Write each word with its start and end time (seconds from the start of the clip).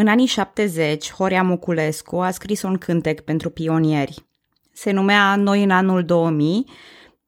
În 0.00 0.08
anii 0.08 0.26
70, 0.26 1.12
Horia 1.12 1.42
Muculescu 1.42 2.16
a 2.16 2.30
scris 2.30 2.62
un 2.62 2.76
cântec 2.76 3.20
pentru 3.20 3.50
pionieri. 3.50 4.24
Se 4.72 4.90
numea 4.90 5.36
Noi 5.36 5.62
în 5.62 5.70
anul 5.70 6.04
2000, 6.04 6.64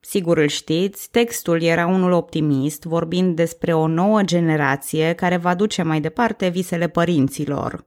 sigur 0.01 0.39
îl 0.39 0.47
știți, 0.47 1.11
textul 1.11 1.63
era 1.63 1.87
unul 1.87 2.13
optimist, 2.13 2.83
vorbind 2.83 3.37
despre 3.37 3.75
o 3.75 3.87
nouă 3.87 4.23
generație 4.23 5.13
care 5.13 5.37
va 5.37 5.55
duce 5.55 5.83
mai 5.83 6.01
departe 6.01 6.49
visele 6.49 6.89
părinților. 6.89 7.85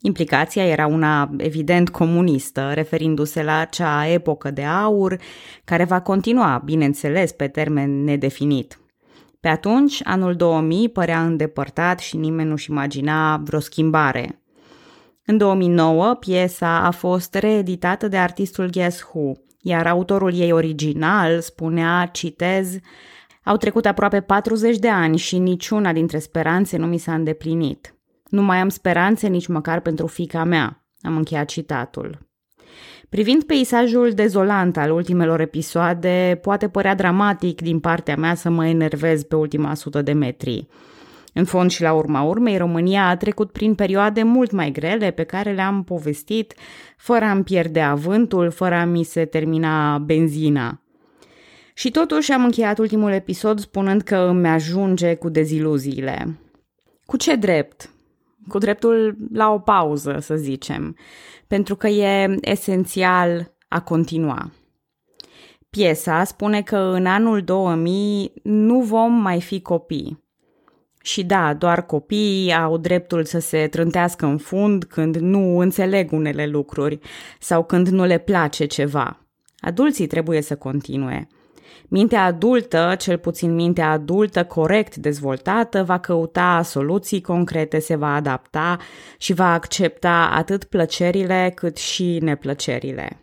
Implicația 0.00 0.66
era 0.66 0.86
una 0.86 1.30
evident 1.36 1.90
comunistă, 1.90 2.70
referindu-se 2.74 3.42
la 3.42 3.58
acea 3.58 4.06
epocă 4.06 4.50
de 4.50 4.64
aur, 4.64 5.20
care 5.64 5.84
va 5.84 6.00
continua, 6.00 6.62
bineînțeles, 6.64 7.32
pe 7.32 7.48
termen 7.48 8.04
nedefinit. 8.04 8.81
Pe 9.42 9.48
atunci, 9.48 10.00
anul 10.04 10.36
2000 10.36 10.88
părea 10.88 11.24
îndepărtat 11.24 11.98
și 11.98 12.16
nimeni 12.16 12.48
nu-și 12.48 12.70
imagina 12.70 13.36
vreo 13.36 13.60
schimbare. 13.60 14.42
În 15.24 15.36
2009, 15.36 16.14
piesa 16.14 16.78
a 16.78 16.90
fost 16.90 17.34
reeditată 17.34 18.08
de 18.08 18.16
artistul 18.16 18.70
Guess 18.70 19.02
Who, 19.02 19.32
iar 19.60 19.86
autorul 19.86 20.34
ei 20.34 20.52
original 20.52 21.40
spunea, 21.40 22.06
citez, 22.06 22.78
Au 23.44 23.56
trecut 23.56 23.86
aproape 23.86 24.20
40 24.20 24.78
de 24.78 24.88
ani 24.88 25.16
și 25.16 25.38
niciuna 25.38 25.92
dintre 25.92 26.18
speranțe 26.18 26.76
nu 26.76 26.86
mi 26.86 26.98
s-a 26.98 27.14
îndeplinit. 27.14 27.94
Nu 28.28 28.42
mai 28.42 28.58
am 28.58 28.68
speranțe 28.68 29.28
nici 29.28 29.46
măcar 29.46 29.80
pentru 29.80 30.06
fica 30.06 30.44
mea. 30.44 30.86
Am 31.00 31.16
încheiat 31.16 31.46
citatul. 31.46 32.31
Privind 33.12 33.42
peisajul 33.42 34.10
dezolant 34.10 34.76
al 34.76 34.90
ultimelor 34.90 35.40
episoade, 35.40 36.38
poate 36.42 36.68
părea 36.68 36.94
dramatic 36.94 37.60
din 37.60 37.80
partea 37.80 38.16
mea 38.16 38.34
să 38.34 38.50
mă 38.50 38.66
enervez 38.66 39.22
pe 39.22 39.36
ultima 39.36 39.74
sută 39.74 40.02
de 40.02 40.12
metri. 40.12 40.66
În 41.32 41.44
fond 41.44 41.70
și 41.70 41.82
la 41.82 41.92
urma 41.92 42.22
urmei, 42.22 42.56
România 42.56 43.08
a 43.08 43.16
trecut 43.16 43.50
prin 43.50 43.74
perioade 43.74 44.22
mult 44.22 44.50
mai 44.50 44.70
grele 44.70 45.10
pe 45.10 45.22
care 45.22 45.52
le-am 45.52 45.84
povestit 45.84 46.54
fără 46.96 47.24
a-mi 47.24 47.44
pierde 47.44 47.80
avântul, 47.80 48.50
fără 48.50 48.74
a 48.74 48.84
mi 48.84 49.02
se 49.02 49.24
termina 49.24 49.98
benzina. 49.98 50.80
Și 51.74 51.90
totuși 51.90 52.32
am 52.32 52.44
încheiat 52.44 52.78
ultimul 52.78 53.10
episod 53.10 53.60
spunând 53.60 54.02
că 54.02 54.16
îmi 54.16 54.48
ajunge 54.48 55.14
cu 55.14 55.28
deziluziile. 55.28 56.38
Cu 57.04 57.16
ce 57.16 57.34
drept? 57.36 57.91
Cu 58.48 58.58
dreptul 58.58 59.16
la 59.32 59.52
o 59.52 59.58
pauză, 59.58 60.18
să 60.20 60.36
zicem, 60.36 60.96
pentru 61.46 61.76
că 61.76 61.88
e 61.88 62.36
esențial 62.40 63.54
a 63.68 63.80
continua. 63.80 64.50
Piesa 65.70 66.24
spune 66.24 66.62
că 66.62 66.76
în 66.76 67.06
anul 67.06 67.42
2000 67.42 68.32
nu 68.42 68.80
vom 68.80 69.12
mai 69.12 69.40
fi 69.40 69.60
copii. 69.60 70.24
Și 71.02 71.24
da, 71.24 71.54
doar 71.54 71.86
copiii 71.86 72.54
au 72.54 72.76
dreptul 72.78 73.24
să 73.24 73.38
se 73.38 73.66
trântească 73.66 74.26
în 74.26 74.38
fund 74.38 74.84
când 74.84 75.16
nu 75.16 75.58
înțeleg 75.58 76.12
unele 76.12 76.46
lucruri 76.46 76.98
sau 77.38 77.64
când 77.64 77.88
nu 77.88 78.04
le 78.04 78.18
place 78.18 78.64
ceva. 78.64 79.26
Adulții 79.60 80.06
trebuie 80.06 80.40
să 80.40 80.56
continue. 80.56 81.28
Mintea 81.94 82.24
adultă, 82.24 82.94
cel 82.98 83.18
puțin 83.18 83.54
mintea 83.54 83.90
adultă 83.90 84.44
corect 84.44 84.96
dezvoltată, 84.96 85.82
va 85.82 85.98
căuta 85.98 86.62
soluții 86.62 87.20
concrete, 87.20 87.78
se 87.78 87.96
va 87.96 88.14
adapta 88.14 88.78
și 89.18 89.32
va 89.32 89.52
accepta 89.52 90.30
atât 90.32 90.64
plăcerile 90.64 91.52
cât 91.54 91.76
și 91.76 92.18
neplăcerile. 92.22 93.20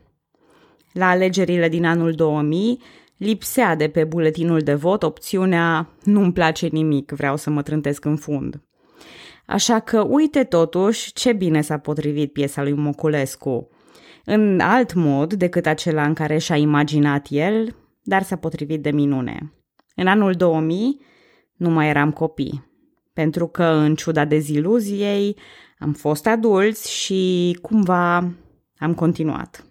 La 0.91 1.09
alegerile 1.09 1.69
din 1.69 1.85
anul 1.85 2.11
2000, 2.11 2.81
lipsea 3.17 3.75
de 3.75 3.87
pe 3.87 4.03
buletinul 4.03 4.59
de 4.59 4.73
vot 4.73 5.03
opțiunea 5.03 5.89
nu-mi 6.03 6.33
place 6.33 6.67
nimic, 6.67 7.11
vreau 7.11 7.35
să 7.35 7.49
mă 7.49 7.61
trântesc 7.61 8.05
în 8.05 8.15
fund. 8.15 8.61
Așa 9.45 9.79
că 9.79 10.01
uite 10.01 10.43
totuși 10.43 11.13
ce 11.13 11.33
bine 11.33 11.61
s-a 11.61 11.77
potrivit 11.77 12.33
piesa 12.33 12.63
lui 12.63 12.73
Moculescu. 12.73 13.69
În 14.25 14.59
alt 14.59 14.93
mod 14.93 15.33
decât 15.33 15.65
acela 15.65 16.03
în 16.03 16.13
care 16.13 16.37
și-a 16.37 16.55
imaginat 16.55 17.27
el, 17.29 17.75
dar 18.09 18.23
s-a 18.23 18.35
potrivit 18.35 18.81
de 18.81 18.91
minune. 18.91 19.53
În 19.95 20.07
anul 20.07 20.33
2000 20.33 21.01
nu 21.55 21.69
mai 21.69 21.89
eram 21.89 22.11
copii, 22.11 22.63
pentru 23.13 23.47
că, 23.47 23.63
în 23.63 23.95
ciuda 23.95 24.25
deziluziei, 24.25 25.37
am 25.79 25.93
fost 25.93 26.27
adulți 26.27 26.91
și, 26.91 27.57
cumva, 27.61 28.15
am 28.77 28.93
continuat. 28.95 29.63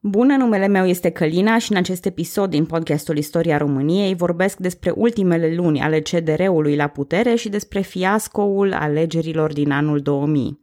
Bună, 0.00 0.36
numele 0.36 0.66
meu 0.66 0.86
este 0.86 1.10
Călina 1.10 1.58
și 1.58 1.70
în 1.72 1.76
acest 1.76 2.04
episod 2.04 2.50
din 2.50 2.66
podcastul 2.66 3.16
Istoria 3.16 3.56
României 3.56 4.14
vorbesc 4.14 4.58
despre 4.58 4.90
ultimele 4.90 5.54
luni 5.54 5.80
ale 5.80 6.00
CDR-ului 6.00 6.76
la 6.76 6.86
putere 6.86 7.34
și 7.34 7.48
despre 7.48 7.80
fiascoul 7.80 8.72
alegerilor 8.72 9.52
din 9.52 9.70
anul 9.70 10.00
2000. 10.00 10.60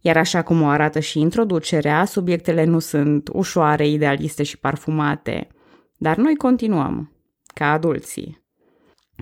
Iar 0.00 0.16
așa 0.16 0.42
cum 0.42 0.62
o 0.62 0.66
arată 0.66 1.00
și 1.00 1.20
introducerea, 1.20 2.04
subiectele 2.04 2.64
nu 2.64 2.78
sunt 2.78 3.28
ușoare, 3.32 3.88
idealiste 3.88 4.42
și 4.42 4.58
parfumate. 4.58 5.48
Dar 5.96 6.16
noi 6.16 6.36
continuăm, 6.36 7.12
ca 7.54 7.72
adulții. 7.72 8.44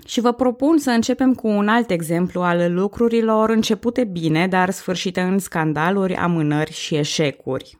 Și 0.05 0.21
vă 0.21 0.31
propun 0.31 0.77
să 0.77 0.89
începem 0.89 1.33
cu 1.33 1.47
un 1.47 1.67
alt 1.67 1.89
exemplu 1.89 2.41
al 2.41 2.73
lucrurilor 2.73 3.49
începute 3.49 4.03
bine, 4.03 4.47
dar 4.47 4.69
sfârșite 4.69 5.21
în 5.21 5.39
scandaluri, 5.39 6.15
amânări 6.15 6.71
și 6.71 6.95
eșecuri. 6.95 7.79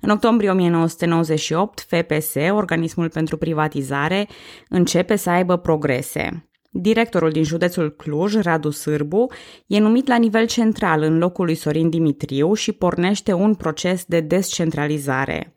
În 0.00 0.10
octombrie 0.10 0.50
1998, 0.50 1.86
FPS, 1.88 2.34
organismul 2.50 3.08
pentru 3.08 3.36
privatizare, 3.36 4.28
începe 4.68 5.16
să 5.16 5.30
aibă 5.30 5.56
progrese. 5.56 6.47
Directorul 6.70 7.30
din 7.30 7.44
județul 7.44 7.90
Cluj, 7.90 8.34
Radu 8.34 8.70
Sârbu, 8.70 9.26
e 9.66 9.78
numit 9.78 10.08
la 10.08 10.16
nivel 10.16 10.46
central 10.46 11.02
în 11.02 11.18
locul 11.18 11.44
lui 11.44 11.54
Sorin 11.54 11.90
Dimitriu 11.90 12.54
și 12.54 12.72
pornește 12.72 13.32
un 13.32 13.54
proces 13.54 14.04
de 14.04 14.20
descentralizare. 14.20 15.54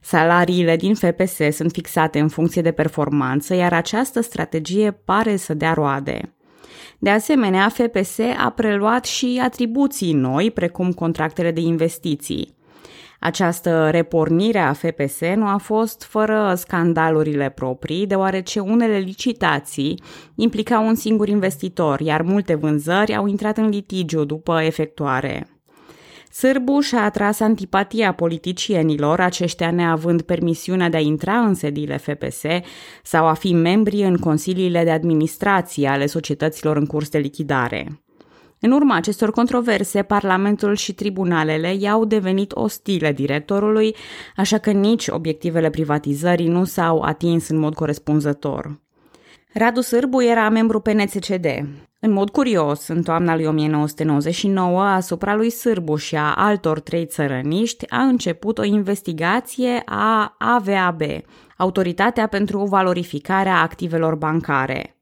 Salariile 0.00 0.76
din 0.76 0.94
FPS 0.94 1.36
sunt 1.50 1.72
fixate 1.72 2.18
în 2.18 2.28
funcție 2.28 2.62
de 2.62 2.70
performanță, 2.70 3.54
iar 3.54 3.72
această 3.72 4.20
strategie 4.20 4.90
pare 4.90 5.36
să 5.36 5.54
dea 5.54 5.72
roade. 5.72 6.34
De 6.98 7.10
asemenea, 7.10 7.68
FPS 7.68 8.18
a 8.18 8.50
preluat 8.50 9.04
și 9.04 9.40
atribuții 9.42 10.12
noi, 10.12 10.50
precum 10.50 10.92
contractele 10.92 11.50
de 11.50 11.60
investiții. 11.60 12.53
Această 13.24 13.88
repornire 13.90 14.58
a 14.58 14.72
FPS 14.72 15.20
nu 15.36 15.46
a 15.46 15.56
fost 15.56 16.02
fără 16.02 16.54
scandalurile 16.56 17.50
proprii, 17.50 18.06
deoarece 18.06 18.60
unele 18.60 18.98
licitații 18.98 20.02
implicau 20.34 20.86
un 20.86 20.94
singur 20.94 21.28
investitor, 21.28 22.00
iar 22.00 22.22
multe 22.22 22.54
vânzări 22.54 23.14
au 23.14 23.26
intrat 23.26 23.56
în 23.56 23.68
litigiu 23.68 24.24
după 24.24 24.60
efectuare. 24.62 25.48
Sârbu 26.30 26.80
și-a 26.80 27.04
atras 27.04 27.40
antipatia 27.40 28.12
politicienilor, 28.12 29.20
aceștia 29.20 29.70
neavând 29.70 30.22
permisiunea 30.22 30.88
de 30.88 30.96
a 30.96 31.00
intra 31.00 31.38
în 31.38 31.54
sediile 31.54 31.96
FPS 31.96 32.42
sau 33.02 33.26
a 33.26 33.32
fi 33.32 33.52
membri 33.52 34.02
în 34.02 34.16
consiliile 34.16 34.84
de 34.84 34.90
administrație 34.90 35.88
ale 35.88 36.06
societăților 36.06 36.76
în 36.76 36.86
curs 36.86 37.08
de 37.08 37.18
lichidare. 37.18 38.03
În 38.64 38.70
urma 38.70 38.94
acestor 38.94 39.30
controverse, 39.30 40.02
Parlamentul 40.02 40.74
și 40.74 40.92
tribunalele 40.92 41.74
i-au 41.74 42.04
devenit 42.04 42.52
ostile 42.54 43.12
directorului, 43.12 43.96
așa 44.36 44.58
că 44.58 44.70
nici 44.70 45.08
obiectivele 45.08 45.70
privatizării 45.70 46.48
nu 46.48 46.64
s-au 46.64 47.00
atins 47.00 47.48
în 47.48 47.58
mod 47.58 47.74
corespunzător. 47.74 48.80
Radu 49.52 49.80
Sârbu 49.80 50.22
era 50.22 50.48
membru 50.48 50.80
PNCCD. 50.80 51.46
În 52.00 52.12
mod 52.12 52.30
curios, 52.30 52.88
în 52.88 53.02
toamna 53.02 53.34
lui 53.34 53.46
1999, 53.46 54.82
asupra 54.82 55.34
lui 55.34 55.50
Sârbu 55.50 55.96
și 55.96 56.16
a 56.16 56.34
altor 56.36 56.80
trei 56.80 57.06
țărăniști 57.06 57.90
a 57.90 58.02
început 58.02 58.58
o 58.58 58.64
investigație 58.64 59.82
a 59.84 60.34
AVAB, 60.38 61.00
Autoritatea 61.56 62.26
pentru 62.26 62.64
Valorificarea 62.64 63.60
Activelor 63.60 64.14
Bancare. 64.14 64.93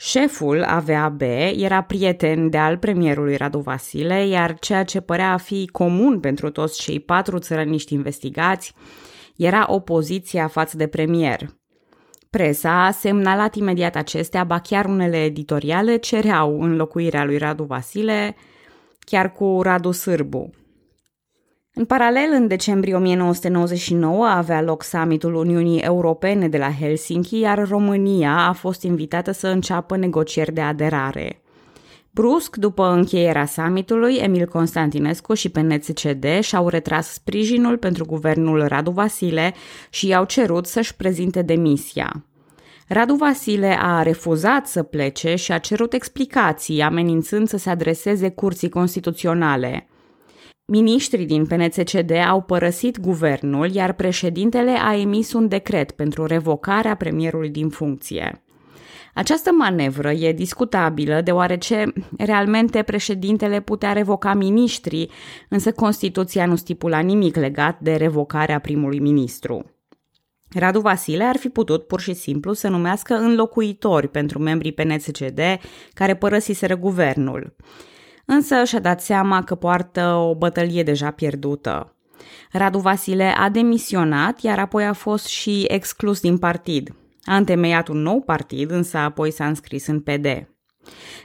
Șeful 0.00 0.62
AVAB 0.62 1.20
era 1.56 1.82
prieten 1.82 2.50
de 2.50 2.58
al 2.58 2.76
premierului 2.76 3.36
Radu 3.36 3.58
Vasile, 3.58 4.26
iar 4.26 4.58
ceea 4.58 4.84
ce 4.84 5.00
părea 5.00 5.32
a 5.32 5.36
fi 5.36 5.68
comun 5.72 6.20
pentru 6.20 6.50
toți 6.50 6.80
cei 6.80 7.00
patru 7.00 7.38
țărăniști 7.38 7.94
investigați 7.94 8.74
era 9.36 9.64
opoziția 9.68 10.46
față 10.46 10.76
de 10.76 10.86
premier. 10.86 11.56
Presa 12.30 12.84
a 12.84 12.90
semnalat 12.90 13.54
imediat 13.54 13.96
acestea, 13.96 14.44
ba 14.44 14.58
chiar 14.58 14.84
unele 14.84 15.24
editoriale 15.24 15.96
cereau 15.96 16.60
înlocuirea 16.60 17.24
lui 17.24 17.38
Radu 17.38 17.64
Vasile, 17.64 18.36
chiar 18.98 19.32
cu 19.32 19.58
Radu 19.62 19.90
Sârbu, 19.90 20.50
în 21.78 21.84
paralel, 21.84 22.28
în 22.32 22.46
decembrie 22.46 22.94
1999 22.94 24.26
avea 24.26 24.62
loc 24.62 24.82
summitul 24.82 25.34
Uniunii 25.34 25.80
Europene 25.80 26.48
de 26.48 26.58
la 26.58 26.70
Helsinki, 26.80 27.38
iar 27.38 27.68
România 27.68 28.36
a 28.48 28.52
fost 28.52 28.82
invitată 28.82 29.32
să 29.32 29.48
înceapă 29.48 29.96
negocieri 29.96 30.52
de 30.52 30.60
aderare. 30.60 31.42
Brusc, 32.10 32.56
după 32.56 32.86
încheierea 32.86 33.46
summitului, 33.46 34.14
Emil 34.14 34.46
Constantinescu 34.46 35.34
și 35.34 35.48
PNCCD 35.48 36.40
și-au 36.40 36.68
retras 36.68 37.12
sprijinul 37.12 37.76
pentru 37.76 38.04
guvernul 38.04 38.66
Radu 38.66 38.90
Vasile 38.90 39.54
și 39.90 40.06
i-au 40.06 40.24
cerut 40.24 40.66
să-și 40.66 40.96
prezinte 40.96 41.42
demisia. 41.42 42.24
Radu 42.88 43.14
Vasile 43.14 43.78
a 43.80 44.02
refuzat 44.02 44.66
să 44.66 44.82
plece 44.82 45.34
și 45.34 45.52
a 45.52 45.58
cerut 45.58 45.92
explicații, 45.92 46.82
amenințând 46.82 47.48
să 47.48 47.56
se 47.56 47.70
adreseze 47.70 48.28
curții 48.28 48.68
constituționale. 48.68 49.87
Ministrii 50.70 51.26
din 51.26 51.46
PNCCD 51.46 52.10
au 52.10 52.42
părăsit 52.42 53.00
guvernul, 53.00 53.70
iar 53.74 53.92
președintele 53.92 54.70
a 54.70 54.96
emis 54.96 55.32
un 55.32 55.48
decret 55.48 55.90
pentru 55.90 56.26
revocarea 56.26 56.94
premierului 56.94 57.48
din 57.48 57.68
funcție. 57.68 58.42
Această 59.14 59.50
manevră 59.50 60.10
e 60.12 60.32
discutabilă 60.32 61.20
deoarece 61.20 61.92
realmente 62.18 62.82
președintele 62.82 63.60
putea 63.60 63.92
revoca 63.92 64.34
miniștrii, 64.34 65.10
însă 65.48 65.72
Constituția 65.72 66.46
nu 66.46 66.56
stipula 66.56 66.98
nimic 66.98 67.36
legat 67.36 67.80
de 67.80 67.94
revocarea 67.94 68.58
primului 68.58 68.98
ministru. 68.98 69.64
Radu 70.54 70.80
Vasile 70.80 71.24
ar 71.24 71.36
fi 71.36 71.48
putut 71.48 71.86
pur 71.86 72.00
și 72.00 72.14
simplu 72.14 72.52
să 72.52 72.68
numească 72.68 73.14
înlocuitori 73.14 74.08
pentru 74.08 74.38
membrii 74.38 74.72
PNCCD 74.72 75.40
care 75.94 76.16
părăsiseră 76.16 76.76
guvernul. 76.76 77.56
Însă 78.30 78.64
și-a 78.64 78.80
dat 78.80 79.00
seama 79.00 79.42
că 79.42 79.54
poartă 79.54 80.14
o 80.14 80.34
bătălie 80.34 80.82
deja 80.82 81.10
pierdută. 81.10 81.96
Radu 82.52 82.78
Vasile 82.78 83.34
a 83.38 83.48
demisionat, 83.48 84.40
iar 84.40 84.58
apoi 84.58 84.86
a 84.86 84.92
fost 84.92 85.26
și 85.26 85.64
exclus 85.68 86.20
din 86.20 86.38
partid. 86.38 86.94
A 87.24 87.36
întemeiat 87.36 87.88
un 87.88 88.02
nou 88.02 88.20
partid, 88.20 88.70
însă 88.70 88.96
apoi 88.96 89.30
s-a 89.30 89.46
înscris 89.46 89.86
în 89.86 90.00
PD. 90.00 90.26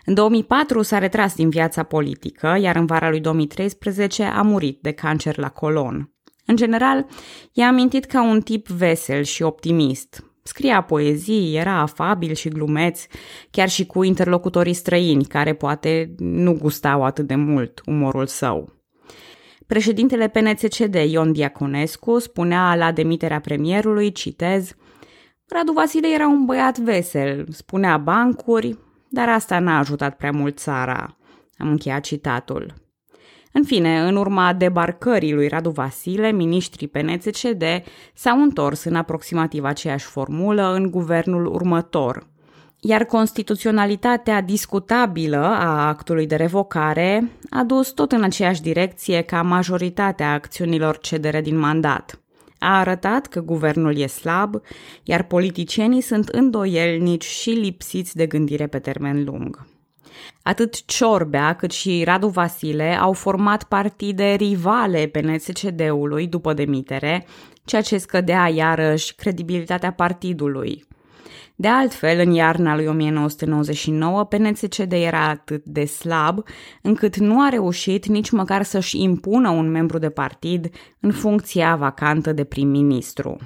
În 0.06 0.14
2004 0.14 0.82
s-a 0.82 0.98
retras 0.98 1.36
din 1.36 1.50
viața 1.50 1.84
politică, 1.84 2.58
iar 2.60 2.76
în 2.76 2.86
vara 2.86 3.10
lui 3.10 3.20
2013 3.20 4.24
a 4.24 4.42
murit 4.42 4.82
de 4.82 4.92
cancer 4.92 5.38
la 5.38 5.50
colon. 5.50 6.14
În 6.46 6.56
general, 6.56 7.06
i-a 7.52 7.68
amintit 7.68 8.06
ca 8.06 8.24
un 8.24 8.42
tip 8.42 8.68
vesel 8.68 9.24
și 9.24 9.42
optimist. 9.42 10.33
Scria 10.44 10.82
poezii, 10.82 11.56
era 11.56 11.80
afabil 11.80 12.34
și 12.34 12.50
glumeț, 12.50 13.06
chiar 13.52 13.70
și 13.70 13.86
cu 13.86 14.04
interlocutorii 14.04 14.74
străini, 14.74 15.26
care 15.26 15.54
poate 15.54 16.16
nu 16.18 16.54
gustau 16.54 17.04
atât 17.04 17.28
de 17.28 17.36
mult 17.36 17.82
umorul 17.86 18.26
său. 18.26 18.74
Președintele 19.68 20.28
PNCCD, 20.28 20.96
Ion 20.96 21.32
Diaconescu, 21.32 22.20
spunea 22.20 22.76
la 22.76 22.92
demiterea 22.92 23.40
premierului, 23.40 24.12
citez, 24.12 24.76
Radu 25.48 25.72
Vasile 25.72 26.08
era 26.14 26.28
un 26.28 26.46
băiat 26.46 26.78
vesel, 26.78 27.48
spunea 27.52 27.98
bancuri, 27.98 28.78
dar 29.10 29.30
asta 29.30 29.60
n-a 29.60 29.78
ajutat 29.78 30.18
prea 30.18 30.32
mult 30.32 30.58
țara. 30.58 31.18
Am 31.58 31.70
încheiat 31.70 32.04
citatul. 32.04 32.83
În 33.56 33.64
fine, 33.64 34.00
în 34.00 34.16
urma 34.16 34.54
debarcării 34.54 35.34
lui 35.34 35.48
Radu 35.48 35.70
Vasile, 35.70 36.32
ministrii 36.32 36.88
PNCCD 36.88 37.64
s-au 38.14 38.42
întors 38.42 38.84
în 38.84 38.96
aproximativ 38.96 39.64
aceeași 39.64 40.06
formulă 40.06 40.74
în 40.74 40.92
guvernul 40.92 41.46
următor. 41.46 42.28
Iar 42.80 43.04
constituționalitatea 43.04 44.42
discutabilă 44.42 45.46
a 45.46 45.88
actului 45.88 46.28
de 46.28 46.36
revocare 46.36 47.32
a 47.50 47.64
dus 47.64 47.90
tot 47.90 48.12
în 48.12 48.24
aceeași 48.24 48.62
direcție 48.62 49.22
ca 49.22 49.42
majoritatea 49.42 50.34
acțiunilor 50.34 50.98
cedere 50.98 51.42
din 51.42 51.58
mandat. 51.58 52.22
A 52.60 52.80
arătat 52.80 53.28
că 53.28 53.42
guvernul 53.42 53.98
e 53.98 54.08
slab, 54.08 54.62
iar 55.04 55.24
politicienii 55.24 56.02
sunt 56.02 56.28
îndoielnici 56.28 57.26
și 57.26 57.50
lipsiți 57.50 58.16
de 58.16 58.26
gândire 58.26 58.68
pe 58.68 58.80
termen 58.80 59.24
lung. 59.24 59.73
Atât 60.42 60.86
Ciorbea 60.86 61.54
cât 61.54 61.72
și 61.72 62.04
Radu 62.04 62.28
Vasile 62.28 62.98
au 63.00 63.14
format 63.14 63.64
partide 63.64 64.34
rivale 64.34 65.08
PNSCD-ului 65.08 66.28
după 66.28 66.54
demitere, 66.54 67.26
ceea 67.66 67.82
ce 67.82 67.98
scădea 67.98 68.48
iarăși 68.48 69.16
credibilitatea 69.16 69.92
partidului. 69.92 70.86
De 71.56 71.68
altfel, 71.68 72.20
în 72.20 72.32
iarna 72.32 72.76
lui 72.76 72.88
1999, 72.88 74.24
PNCCD 74.24 74.92
era 74.92 75.28
atât 75.28 75.66
de 75.66 75.86
slab 75.86 76.44
încât 76.82 77.18
nu 77.18 77.42
a 77.42 77.50
reușit 77.50 78.06
nici 78.06 78.30
măcar 78.30 78.64
să-și 78.64 79.02
impună 79.02 79.50
un 79.50 79.72
membru 79.72 79.98
de 79.98 80.10
partid 80.10 80.70
în 81.00 81.12
funcția 81.12 81.76
vacantă 81.76 82.34
de 82.34 82.44
prim-ministru. 82.44 83.38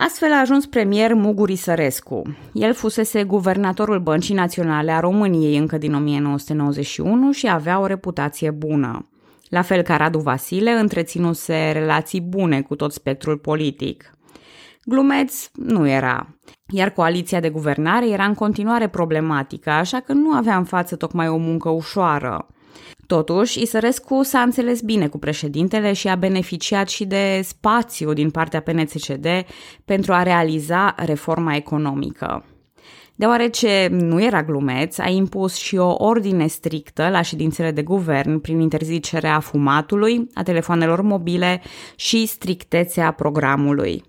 Astfel 0.00 0.32
a 0.32 0.40
ajuns 0.40 0.66
premier 0.66 1.14
Muguri 1.14 1.56
Sărescu. 1.56 2.22
El 2.52 2.74
fusese 2.74 3.24
guvernatorul 3.24 3.98
Băncii 3.98 4.34
Naționale 4.34 4.92
a 4.92 5.00
României 5.00 5.56
încă 5.56 5.78
din 5.78 5.94
1991 5.94 7.32
și 7.32 7.48
avea 7.48 7.80
o 7.80 7.86
reputație 7.86 8.50
bună. 8.50 9.08
La 9.48 9.62
fel 9.62 9.82
ca 9.82 9.96
Radu 9.96 10.18
Vasile, 10.18 10.70
întreținuse 10.70 11.70
relații 11.72 12.20
bune 12.20 12.62
cu 12.62 12.76
tot 12.76 12.92
spectrul 12.92 13.36
politic. 13.36 14.12
Glumeț 14.84 15.48
nu 15.52 15.88
era, 15.88 16.28
iar 16.68 16.90
coaliția 16.90 17.40
de 17.40 17.50
guvernare 17.50 18.08
era 18.08 18.24
în 18.24 18.34
continuare 18.34 18.88
problematică, 18.88 19.70
așa 19.70 20.00
că 20.00 20.12
nu 20.12 20.30
avea 20.30 20.56
în 20.56 20.64
față 20.64 20.96
tocmai 20.96 21.28
o 21.28 21.36
muncă 21.36 21.68
ușoară. 21.68 22.46
Totuși, 23.06 23.62
Isărescu 23.62 24.22
s-a 24.22 24.40
înțeles 24.40 24.80
bine 24.80 25.08
cu 25.08 25.18
președintele 25.18 25.92
și 25.92 26.08
a 26.08 26.14
beneficiat 26.14 26.88
și 26.88 27.04
de 27.04 27.40
spațiu 27.44 28.12
din 28.12 28.30
partea 28.30 28.60
PNCCD 28.60 29.26
pentru 29.84 30.12
a 30.12 30.22
realiza 30.22 30.94
reforma 30.96 31.54
economică. 31.54 32.44
Deoarece 33.14 33.88
nu 33.90 34.22
era 34.22 34.42
glumeț, 34.42 34.98
a 34.98 35.08
impus 35.08 35.56
și 35.56 35.76
o 35.76 35.94
ordine 36.04 36.46
strictă 36.46 37.08
la 37.08 37.22
ședințele 37.22 37.70
de 37.70 37.82
guvern 37.82 38.38
prin 38.38 38.60
interzicerea 38.60 39.40
fumatului, 39.40 40.26
a 40.34 40.42
telefonelor 40.42 41.00
mobile 41.00 41.62
și 41.96 42.26
strictețea 42.26 43.12
programului. 43.12 44.04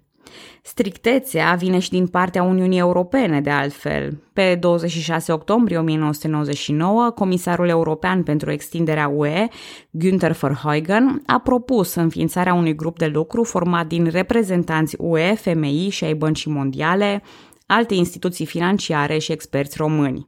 Strictețea 0.64 1.56
vine 1.58 1.80
și 1.80 1.90
din 1.90 2.08
partea 2.08 2.44
Uniunii 2.44 2.80
Europene, 2.80 3.42
de 3.42 3.50
altfel. 3.50 4.24
Pe 4.34 4.56
26 4.56 5.32
octombrie 5.32 5.78
1999, 5.78 7.10
Comisarul 7.10 7.68
European 7.68 8.24
pentru 8.24 8.52
extinderea 8.52 9.08
UE, 9.08 9.48
Günther 9.92 10.32
Verheugen, 10.40 11.22
a 11.26 11.40
propus 11.40 11.96
înființarea 11.96 12.54
unui 12.54 12.76
grup 12.76 12.98
de 12.98 13.06
lucru 13.06 13.44
format 13.44 13.88
din 13.88 14.06
reprezentanți 14.06 14.96
UE, 15.00 15.34
FMI 15.34 15.88
și 15.90 16.04
ai 16.04 16.14
Băncii 16.14 16.52
Mondiale, 16.52 17.24
alte 17.66 17.94
instituții 17.94 18.46
financiare 18.46 19.18
și 19.18 19.32
experți 19.32 19.78
români. 19.78 20.28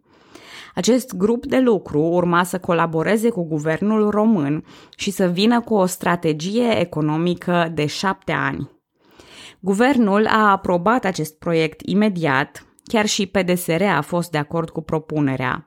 Acest 0.75 1.15
grup 1.15 1.45
de 1.45 1.59
lucru 1.59 2.01
urma 2.01 2.43
să 2.43 2.59
colaboreze 2.59 3.29
cu 3.29 3.43
guvernul 3.43 4.09
român 4.09 4.63
și 4.95 5.11
să 5.11 5.25
vină 5.25 5.61
cu 5.61 5.73
o 5.73 5.85
strategie 5.85 6.79
economică 6.79 7.71
de 7.73 7.85
șapte 7.85 8.31
ani. 8.31 8.69
Guvernul 9.63 10.27
a 10.27 10.51
aprobat 10.51 11.05
acest 11.05 11.37
proiect 11.39 11.81
imediat, 11.81 12.65
chiar 12.83 13.05
și 13.05 13.25
PDSR 13.25 13.83
a 13.83 14.01
fost 14.01 14.31
de 14.31 14.37
acord 14.37 14.69
cu 14.69 14.81
propunerea. 14.81 15.65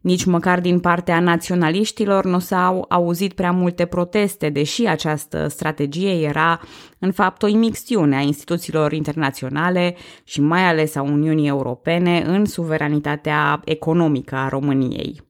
Nici 0.00 0.24
măcar 0.24 0.60
din 0.60 0.80
partea 0.80 1.20
naționaliștilor 1.20 2.24
nu 2.24 2.38
s-au 2.38 2.84
auzit 2.88 3.32
prea 3.32 3.50
multe 3.50 3.84
proteste, 3.84 4.48
deși 4.48 4.86
această 4.86 5.48
strategie 5.48 6.26
era, 6.26 6.60
în 6.98 7.12
fapt, 7.12 7.42
o 7.42 7.46
imixtiune 7.46 8.16
a 8.16 8.20
instituțiilor 8.20 8.92
internaționale 8.92 9.96
și 10.24 10.40
mai 10.40 10.62
ales 10.62 10.94
a 10.94 11.02
Uniunii 11.02 11.48
Europene 11.48 12.22
în 12.26 12.44
suveranitatea 12.44 13.60
economică 13.64 14.34
a 14.34 14.48
României. 14.48 15.20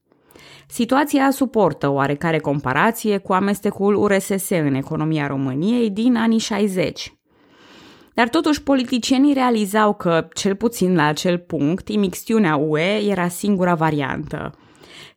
Situația 0.67 1.31
suportă 1.31 1.89
oarecare 1.89 2.39
comparație 2.39 3.17
cu 3.17 3.33
amestecul 3.33 3.95
URSS 3.95 4.49
în 4.49 4.73
economia 4.73 5.27
României 5.27 5.89
din 5.89 6.15
anii 6.15 6.39
60. 6.39 7.13
Dar 8.13 8.29
totuși 8.29 8.63
politicienii 8.63 9.33
realizau 9.33 9.93
că, 9.93 10.27
cel 10.33 10.55
puțin 10.55 10.95
la 10.95 11.05
acel 11.05 11.37
punct, 11.37 11.87
imixtiunea 11.89 12.55
UE 12.55 12.97
era 13.09 13.27
singura 13.27 13.75
variantă. 13.75 14.51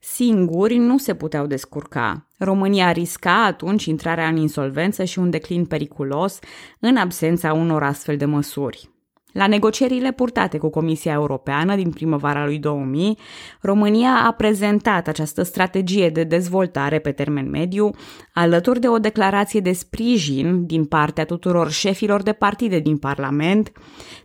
Singuri 0.01 0.77
nu 0.77 0.99
se 0.99 1.15
puteau 1.15 1.47
descurca. 1.47 2.27
România 2.39 2.93
risca 2.93 3.45
atunci 3.45 3.85
intrarea 3.85 4.29
în 4.29 4.37
insolvență 4.37 5.05
și 5.05 5.19
un 5.19 5.31
declin 5.31 5.65
periculos 5.65 6.39
în 6.81 6.97
absența 6.97 7.53
unor 7.53 7.83
astfel 7.83 8.17
de 8.17 8.25
măsuri. 8.25 8.96
La 9.37 9.47
negocierile 9.47 10.13
purtate 10.13 10.59
cu 10.59 10.69
Comisia 10.69 11.13
Europeană 11.13 11.75
din 11.75 11.91
primăvara 11.91 12.45
lui 12.45 12.59
2000, 12.59 13.19
România 13.61 14.23
a 14.27 14.33
prezentat 14.33 15.09
această 15.09 15.43
strategie 15.43 16.09
de 16.11 16.25
dezvoltare 16.25 16.99
pe 16.99 17.13
termen 17.13 17.51
mediu, 17.51 17.91
alături 18.33 18.81
de 18.81 18.89
o 18.89 18.99
declarație 18.99 19.61
de 19.61 19.73
sprijin 19.73 20.67
din 20.67 20.85
partea 20.85 21.25
tuturor 21.25 21.71
șefilor 21.71 22.23
de 22.23 22.33
partide 22.33 22.79
din 22.79 22.97
Parlament, 22.97 23.73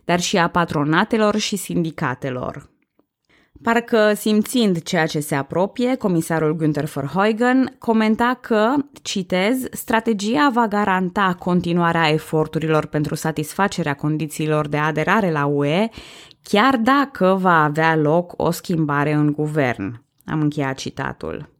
dar 0.04 0.20
și 0.20 0.36
a 0.38 0.48
patronatelor 0.48 1.36
și 1.36 1.56
sindicatelor. 1.56 2.71
Parcă 3.62 4.12
simțind 4.14 4.82
ceea 4.82 5.06
ce 5.06 5.20
se 5.20 5.34
apropie, 5.34 5.94
comisarul 5.94 6.56
Günther 6.56 6.84
Verheugen 6.94 7.74
comenta 7.78 8.38
că, 8.40 8.74
citez, 9.02 9.64
strategia 9.70 10.50
va 10.52 10.68
garanta 10.68 11.36
continuarea 11.38 12.08
eforturilor 12.08 12.86
pentru 12.86 13.14
satisfacerea 13.14 13.94
condițiilor 13.94 14.68
de 14.68 14.76
aderare 14.76 15.30
la 15.30 15.46
UE, 15.46 15.88
chiar 16.42 16.76
dacă 16.76 17.36
va 17.40 17.62
avea 17.62 17.96
loc 17.96 18.32
o 18.36 18.50
schimbare 18.50 19.12
în 19.12 19.32
guvern. 19.32 20.02
Am 20.24 20.40
încheiat 20.40 20.76
citatul. 20.76 21.50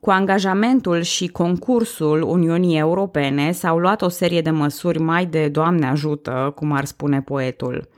Cu 0.00 0.10
angajamentul 0.10 1.02
și 1.02 1.28
concursul 1.28 2.22
Uniunii 2.22 2.78
Europene 2.78 3.52
s-au 3.52 3.78
luat 3.78 4.02
o 4.02 4.08
serie 4.08 4.40
de 4.40 4.50
măsuri 4.50 4.98
mai 4.98 5.26
de 5.26 5.48
Doamne 5.48 5.86
ajută, 5.86 6.52
cum 6.54 6.72
ar 6.72 6.84
spune 6.84 7.20
poetul– 7.22 7.88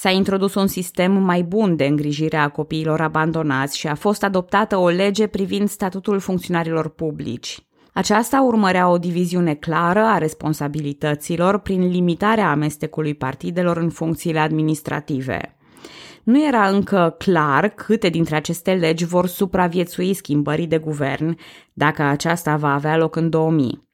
S-a 0.00 0.10
introdus 0.10 0.54
un 0.54 0.66
sistem 0.66 1.12
mai 1.12 1.42
bun 1.42 1.76
de 1.76 1.84
îngrijire 1.84 2.36
a 2.36 2.48
copiilor 2.48 3.00
abandonați 3.00 3.78
și 3.78 3.86
a 3.86 3.94
fost 3.94 4.22
adoptată 4.22 4.76
o 4.76 4.88
lege 4.88 5.26
privind 5.26 5.68
statutul 5.68 6.18
funcționarilor 6.18 6.88
publici. 6.88 7.58
Aceasta 7.92 8.42
urmărea 8.42 8.88
o 8.88 8.98
diviziune 8.98 9.54
clară 9.54 10.00
a 10.00 10.18
responsabilităților 10.18 11.58
prin 11.58 11.88
limitarea 11.88 12.50
amestecului 12.50 13.14
partidelor 13.14 13.76
în 13.76 13.90
funcțiile 13.90 14.38
administrative. 14.38 15.56
Nu 16.22 16.46
era 16.46 16.68
încă 16.68 17.14
clar 17.18 17.68
câte 17.68 18.08
dintre 18.08 18.36
aceste 18.36 18.74
legi 18.74 19.04
vor 19.04 19.26
supraviețui 19.26 20.14
schimbării 20.14 20.66
de 20.66 20.78
guvern, 20.78 21.38
dacă 21.72 22.02
aceasta 22.02 22.56
va 22.56 22.74
avea 22.74 22.96
loc 22.96 23.16
în 23.16 23.30
2000. 23.30 23.87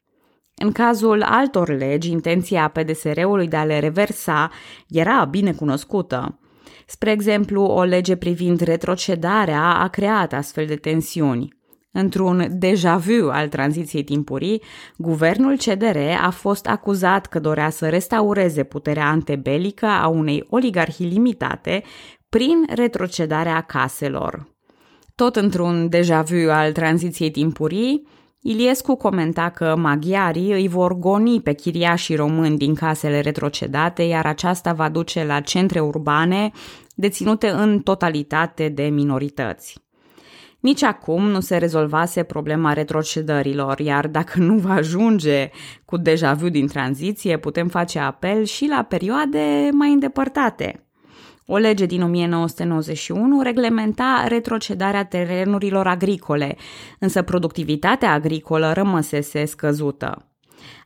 În 0.55 0.73
cazul 0.73 1.23
altor 1.23 1.69
legi, 1.69 2.11
intenția 2.11 2.69
PDSR-ului 2.69 3.49
de 3.49 3.57
a 3.57 3.65
le 3.65 3.79
reversa 3.79 4.51
era 4.89 5.25
bine 5.25 5.53
cunoscută. 5.53 6.39
Spre 6.87 7.11
exemplu, 7.11 7.63
o 7.63 7.83
lege 7.83 8.17
privind 8.17 8.61
retrocedarea 8.61 9.63
a 9.63 9.89
creat 9.89 10.33
astfel 10.33 10.67
de 10.67 10.77
tensiuni. 10.77 11.63
Într-un 11.93 12.47
deja 12.51 12.97
vu 12.97 13.31
al 13.31 13.49
tranziției 13.49 14.05
timpurii, 14.05 14.63
guvernul 14.97 15.57
CDR 15.57 15.97
a 16.23 16.31
fost 16.31 16.67
acuzat 16.67 17.27
că 17.27 17.39
dorea 17.39 17.71
să 17.71 17.89
restaureze 17.89 18.63
puterea 18.63 19.09
antebelică 19.09 19.87
a 19.87 20.09
unei 20.09 20.47
oligarhii 20.51 21.07
limitate 21.07 21.83
prin 22.29 22.65
retrocedarea 22.75 23.61
caselor. 23.61 24.53
Tot 25.15 25.37
într-un 25.37 25.89
deja 25.89 26.23
vu 26.23 26.51
al 26.51 26.73
tranziției 26.73 27.31
timpurii, 27.31 28.07
Iliescu 28.47 28.95
comenta 28.95 29.51
că 29.51 29.77
maghiarii 29.77 30.53
îi 30.53 30.69
vor 30.69 30.99
goni 30.99 31.41
pe 31.41 31.53
chiriașii 31.53 32.17
români 32.17 32.57
din 32.57 32.75
casele 32.75 33.21
retrocedate, 33.21 34.03
iar 34.03 34.27
aceasta 34.27 34.73
va 34.73 34.89
duce 34.89 35.25
la 35.25 35.41
centre 35.41 35.81
urbane 35.81 36.51
deținute 36.95 37.49
în 37.49 37.79
totalitate 37.79 38.69
de 38.69 38.83
minorități. 38.83 39.79
Nici 40.61 40.83
acum 40.83 41.27
nu 41.29 41.41
se 41.41 41.57
rezolvase 41.57 42.23
problema 42.23 42.73
retrocedărilor, 42.73 43.79
iar 43.79 44.07
dacă 44.07 44.39
nu 44.39 44.55
va 44.55 44.73
ajunge 44.73 45.51
cu 45.85 45.97
deja 45.97 46.35
vu 46.35 46.49
din 46.49 46.67
tranziție, 46.67 47.39
putem 47.39 47.69
face 47.69 47.99
apel 47.99 48.45
și 48.45 48.67
la 48.67 48.83
perioade 48.83 49.69
mai 49.73 49.93
îndepărtate– 49.93 50.79
o 51.47 51.57
lege 51.57 51.87
din 51.87 52.03
1991 52.03 53.43
reglementa 53.43 54.25
retrocedarea 54.29 55.05
terenurilor 55.05 55.87
agricole, 55.87 56.57
însă 56.99 57.23
productivitatea 57.23 58.13
agricolă 58.13 58.73
rămăsese 58.73 59.45
scăzută. 59.45 60.29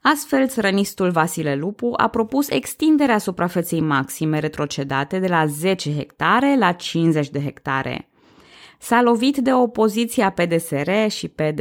Astfel, 0.02 0.48
țărănistul 0.48 1.10
Vasile 1.10 1.54
Lupu 1.54 1.92
a 1.96 2.08
propus 2.08 2.50
extinderea 2.50 3.18
suprafeței 3.18 3.80
maxime 3.80 4.38
retrocedate 4.38 5.18
de 5.18 5.26
la 5.26 5.46
10 5.46 5.94
hectare 5.94 6.56
la 6.58 6.72
50 6.72 7.28
de 7.28 7.40
hectare. 7.40 8.08
S-a 8.78 9.02
lovit 9.02 9.36
de 9.36 9.52
opoziția 9.52 10.30
PDSR 10.30 10.90
și 11.08 11.28
PD. 11.28 11.60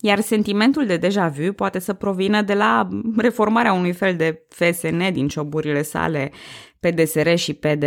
Iar 0.00 0.20
sentimentul 0.20 0.86
de 0.86 0.96
deja 0.96 1.28
vu 1.28 1.52
poate 1.52 1.78
să 1.78 1.92
provină 1.92 2.42
de 2.42 2.54
la 2.54 2.88
reformarea 3.16 3.72
unui 3.72 3.92
fel 3.92 4.16
de 4.16 4.42
FSN 4.48 5.12
din 5.12 5.28
cioburile 5.28 5.82
sale 5.82 6.30
PDSR 6.80 7.34
și 7.34 7.54
PD 7.54 7.84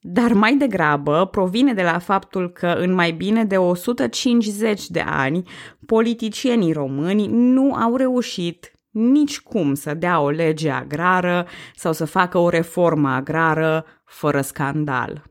dar 0.00 0.32
mai 0.32 0.56
degrabă 0.56 1.28
provine 1.30 1.74
de 1.74 1.82
la 1.82 1.98
faptul 1.98 2.50
că 2.50 2.66
în 2.66 2.92
mai 2.92 3.10
bine 3.10 3.44
de 3.44 3.56
150 3.56 4.86
de 4.88 5.00
ani 5.00 5.42
politicienii 5.86 6.72
români 6.72 7.26
nu 7.26 7.74
au 7.74 7.96
reușit 7.96 8.72
nici 8.90 9.40
cum 9.40 9.74
să 9.74 9.94
dea 9.94 10.20
o 10.20 10.30
lege 10.30 10.70
agrară 10.70 11.46
sau 11.74 11.92
să 11.92 12.04
facă 12.04 12.38
o 12.38 12.48
reformă 12.48 13.08
agrară 13.08 13.84
fără 14.04 14.40
scandal. 14.40 15.22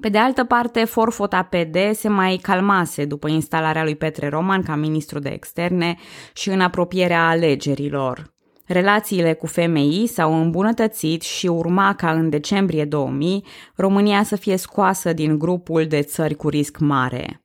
Pe 0.00 0.08
de 0.08 0.18
altă 0.18 0.44
parte, 0.44 0.84
Forfota 0.84 1.42
PD 1.42 1.76
se 1.92 2.08
mai 2.08 2.36
calmase 2.36 3.04
după 3.04 3.28
instalarea 3.28 3.82
lui 3.82 3.96
Petre 3.96 4.28
Roman 4.28 4.62
ca 4.62 4.74
ministru 4.74 5.18
de 5.18 5.28
externe 5.28 5.96
și 6.32 6.48
în 6.48 6.60
apropierea 6.60 7.28
alegerilor. 7.28 8.33
Relațiile 8.66 9.32
cu 9.32 9.46
FMI 9.46 10.06
s-au 10.06 10.42
îmbunătățit 10.42 11.22
și 11.22 11.46
urma 11.46 11.94
ca 11.94 12.10
în 12.10 12.30
decembrie 12.30 12.84
2000 12.84 13.44
România 13.76 14.22
să 14.22 14.36
fie 14.36 14.56
scoasă 14.56 15.12
din 15.12 15.38
grupul 15.38 15.86
de 15.86 16.02
țări 16.02 16.34
cu 16.34 16.48
risc 16.48 16.78
mare. 16.78 17.44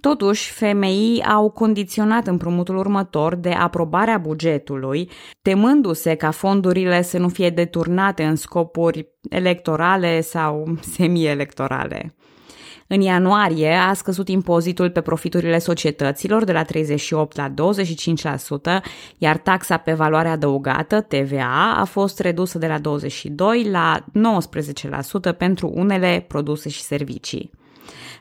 Totuși, 0.00 0.52
FMI 0.52 1.22
au 1.24 1.50
condiționat 1.50 2.26
împrumutul 2.26 2.76
următor 2.76 3.34
de 3.34 3.50
aprobarea 3.50 4.18
bugetului, 4.18 5.10
temându-se 5.42 6.14
ca 6.14 6.30
fondurile 6.30 7.02
să 7.02 7.18
nu 7.18 7.28
fie 7.28 7.50
deturnate 7.50 8.24
în 8.24 8.36
scopuri 8.36 9.08
electorale 9.30 10.20
sau 10.20 10.64
semi-electorale. 10.94 12.14
În 12.94 13.00
ianuarie 13.00 13.74
a 13.74 13.92
scăzut 13.92 14.28
impozitul 14.28 14.90
pe 14.90 15.00
profiturile 15.00 15.58
societăților 15.58 16.44
de 16.44 16.52
la 16.52 16.62
38 16.62 17.36
la 17.36 17.48
25%, 17.48 18.82
iar 19.18 19.36
taxa 19.36 19.76
pe 19.76 19.92
valoare 19.92 20.28
adăugată, 20.28 21.00
TVA, 21.00 21.74
a 21.76 21.84
fost 21.84 22.20
redusă 22.20 22.58
de 22.58 22.66
la 22.66 22.78
22 22.78 23.68
la 23.70 24.04
19% 25.32 25.36
pentru 25.38 25.72
unele 25.74 26.24
produse 26.28 26.68
și 26.68 26.82
servicii. 26.82 27.50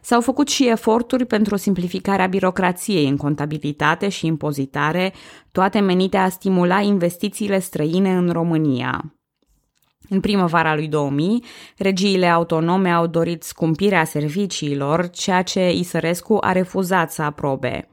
S-au 0.02 0.22
făcut 0.22 0.48
și 0.48 0.70
eforturi 0.70 1.26
pentru 1.26 1.56
simplificarea 1.56 2.28
birocrației 2.28 3.08
în 3.08 3.18
contabilitate 3.18 4.10
și 4.10 4.26
impozitare, 4.26 5.14
toate 5.52 5.80
menite 5.80 6.18
a 6.18 6.30
stimula 6.30 6.80
investițiile 6.80 7.60
străine 7.60 8.12
în 8.16 8.30
România. 8.30 9.16
În 10.14 10.20
primăvara 10.20 10.76
lui 10.76 10.88
2000, 10.88 11.44
regiile 11.78 12.28
autonome 12.28 12.90
au 12.90 13.08
dorit 13.08 13.44
scumpirea 13.44 14.04
serviciilor, 14.04 15.10
ceea 15.10 15.42
ce 15.42 15.72
Isărescu 15.72 16.38
a 16.42 16.52
refuzat 16.52 17.12
să 17.12 17.22
aprobe. 17.22 17.88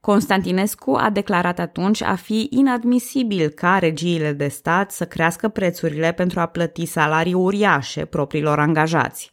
Constantinescu 0.00 0.96
a 1.00 1.10
declarat 1.10 1.58
atunci 1.58 2.02
a 2.02 2.14
fi 2.14 2.46
inadmisibil 2.50 3.48
ca 3.48 3.78
regiile 3.78 4.32
de 4.32 4.48
stat 4.48 4.90
să 4.90 5.04
crească 5.04 5.48
prețurile 5.48 6.12
pentru 6.12 6.40
a 6.40 6.46
plăti 6.46 6.84
salarii 6.84 7.34
uriașe 7.34 8.04
propriilor 8.04 8.58
angajați. 8.58 9.30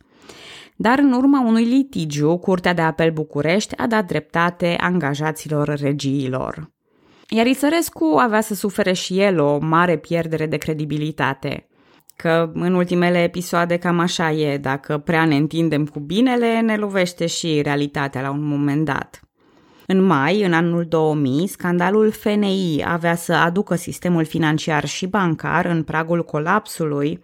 Dar 0.76 1.00
în 1.00 1.12
urma 1.12 1.42
unui 1.46 1.64
litigiu, 1.64 2.38
Curtea 2.38 2.74
de 2.74 2.82
Apel 2.82 3.12
București 3.12 3.78
a 3.78 3.88
dat 3.88 4.06
dreptate 4.06 4.76
angajaților 4.80 5.68
regiilor. 5.68 6.72
Iar 7.30 7.46
Isărescu 7.46 8.16
avea 8.20 8.42
să 8.42 8.54
sufere 8.54 8.94
și 8.94 9.20
el 9.20 9.40
o 9.40 9.58
mare 9.58 9.98
pierdere 9.98 10.46
de 10.46 10.58
credibilitate– 10.58 11.68
că 12.16 12.52
în 12.54 12.74
ultimele 12.74 13.24
episoade 13.24 13.78
cam 13.78 14.00
așa 14.00 14.32
e, 14.32 14.58
dacă 14.58 14.98
prea 14.98 15.26
ne 15.26 15.36
întindem 15.36 15.86
cu 15.86 16.00
binele, 16.00 16.60
ne 16.60 16.76
lovește 16.76 17.26
și 17.26 17.62
realitatea 17.62 18.22
la 18.22 18.30
un 18.30 18.44
moment 18.44 18.86
dat. 18.86 19.20
În 19.88 20.02
mai, 20.02 20.44
în 20.44 20.54
anul 20.54 20.86
2000, 20.86 21.48
scandalul 21.48 22.12
FNI 22.12 22.84
avea 22.88 23.16
să 23.16 23.34
aducă 23.34 23.76
sistemul 23.76 24.26
financiar 24.26 24.86
și 24.86 25.08
bancar 25.08 25.66
în 25.66 25.84
pragul 25.84 26.24
colapsului, 26.24 27.20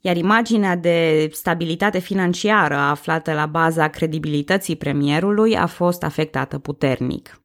iar 0.00 0.16
imaginea 0.16 0.76
de 0.76 1.28
stabilitate 1.32 1.98
financiară 1.98 2.74
aflată 2.76 3.32
la 3.32 3.46
baza 3.46 3.88
credibilității 3.88 4.76
premierului 4.76 5.56
a 5.56 5.66
fost 5.66 6.02
afectată 6.02 6.58
puternic. 6.58 7.40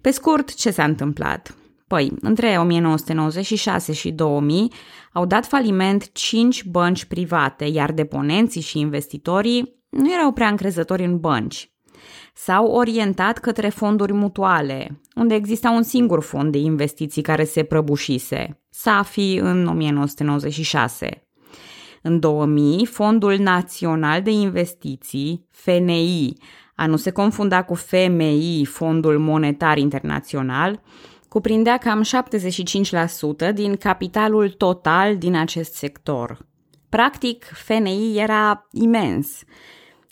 Pe 0.00 0.10
scurt, 0.10 0.54
ce 0.54 0.70
s-a 0.70 0.84
întâmplat? 0.84 1.54
Păi, 1.86 2.12
între 2.20 2.58
1996 2.58 3.92
și 3.92 4.10
2000 4.10 4.72
au 5.12 5.26
dat 5.26 5.46
faliment 5.46 6.12
5 6.12 6.64
bănci 6.64 7.04
private, 7.04 7.64
iar 7.64 7.92
deponenții 7.92 8.60
și 8.60 8.78
investitorii 8.78 9.82
nu 9.88 10.12
erau 10.12 10.32
prea 10.32 10.48
încrezători 10.48 11.04
în 11.04 11.18
bănci. 11.18 11.68
S-au 12.34 12.66
orientat 12.66 13.38
către 13.38 13.68
fonduri 13.68 14.12
mutuale, 14.12 15.00
unde 15.14 15.34
exista 15.34 15.70
un 15.70 15.82
singur 15.82 16.22
fond 16.22 16.52
de 16.52 16.58
investiții 16.58 17.22
care 17.22 17.44
se 17.44 17.62
prăbușise, 17.62 18.62
SAFI 18.70 19.36
în 19.36 19.66
1996. 19.66 21.28
În 22.02 22.20
2000, 22.20 22.86
Fondul 22.86 23.36
Național 23.38 24.22
de 24.22 24.30
Investiții, 24.30 25.48
FNI, 25.50 26.32
a 26.74 26.86
nu 26.86 26.96
se 26.96 27.10
confunda 27.10 27.62
cu 27.62 27.74
FMI, 27.74 28.64
Fondul 28.64 29.18
Monetar 29.18 29.78
Internațional, 29.78 30.80
cuprindea 31.34 31.76
cam 31.78 32.02
75% 33.50 33.52
din 33.54 33.76
capitalul 33.76 34.50
total 34.50 35.16
din 35.16 35.36
acest 35.36 35.74
sector. 35.74 36.38
Practic, 36.88 37.44
FNI 37.44 38.16
era 38.16 38.68
imens. 38.70 39.42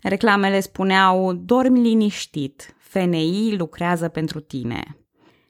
Reclamele 0.01 0.61
spuneau, 0.61 1.33
dormi 1.33 1.81
liniștit, 1.81 2.77
FNI 2.79 3.55
lucrează 3.59 4.09
pentru 4.09 4.41
tine. 4.41 4.97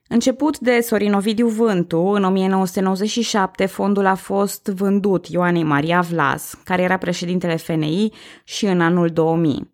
Început 0.08 0.58
de 0.58 0.80
Sorin 0.80 1.12
Ovidiu 1.12 1.48
Vântu, 1.48 1.98
în 1.98 2.24
1997 2.24 3.66
fondul 3.66 4.06
a 4.06 4.14
fost 4.14 4.66
vândut 4.66 5.26
Ioanei 5.26 5.64
Maria 5.64 6.00
Vlas, 6.00 6.60
care 6.64 6.82
era 6.82 6.96
președintele 6.96 7.56
FNI 7.56 8.12
și 8.44 8.66
în 8.66 8.80
anul 8.80 9.08
2000. 9.08 9.71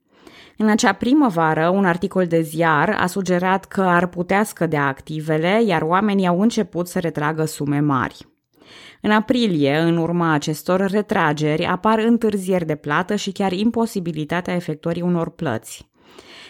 În 0.61 0.69
acea 0.69 0.93
primăvară, 0.93 1.69
un 1.69 1.85
articol 1.85 2.27
de 2.27 2.41
ziar 2.41 2.97
a 3.01 3.07
sugerat 3.07 3.65
că 3.65 3.81
ar 3.81 4.07
putea 4.07 4.45
scădea 4.45 4.87
activele, 4.87 5.63
iar 5.67 5.83
oamenii 5.83 6.27
au 6.27 6.41
început 6.41 6.89
să 6.89 6.99
retragă 6.99 7.45
sume 7.45 7.81
mari. 7.81 8.29
În 9.01 9.11
aprilie, 9.11 9.77
în 9.77 9.97
urma 9.97 10.33
acestor 10.33 10.91
retrageri, 10.91 11.65
apar 11.65 11.99
întârzieri 11.99 12.67
de 12.67 12.75
plată 12.75 13.15
și 13.15 13.33
chiar 13.33 13.53
imposibilitatea 13.53 14.55
efectuării 14.55 15.03
unor 15.03 15.31
plăți. 15.31 15.91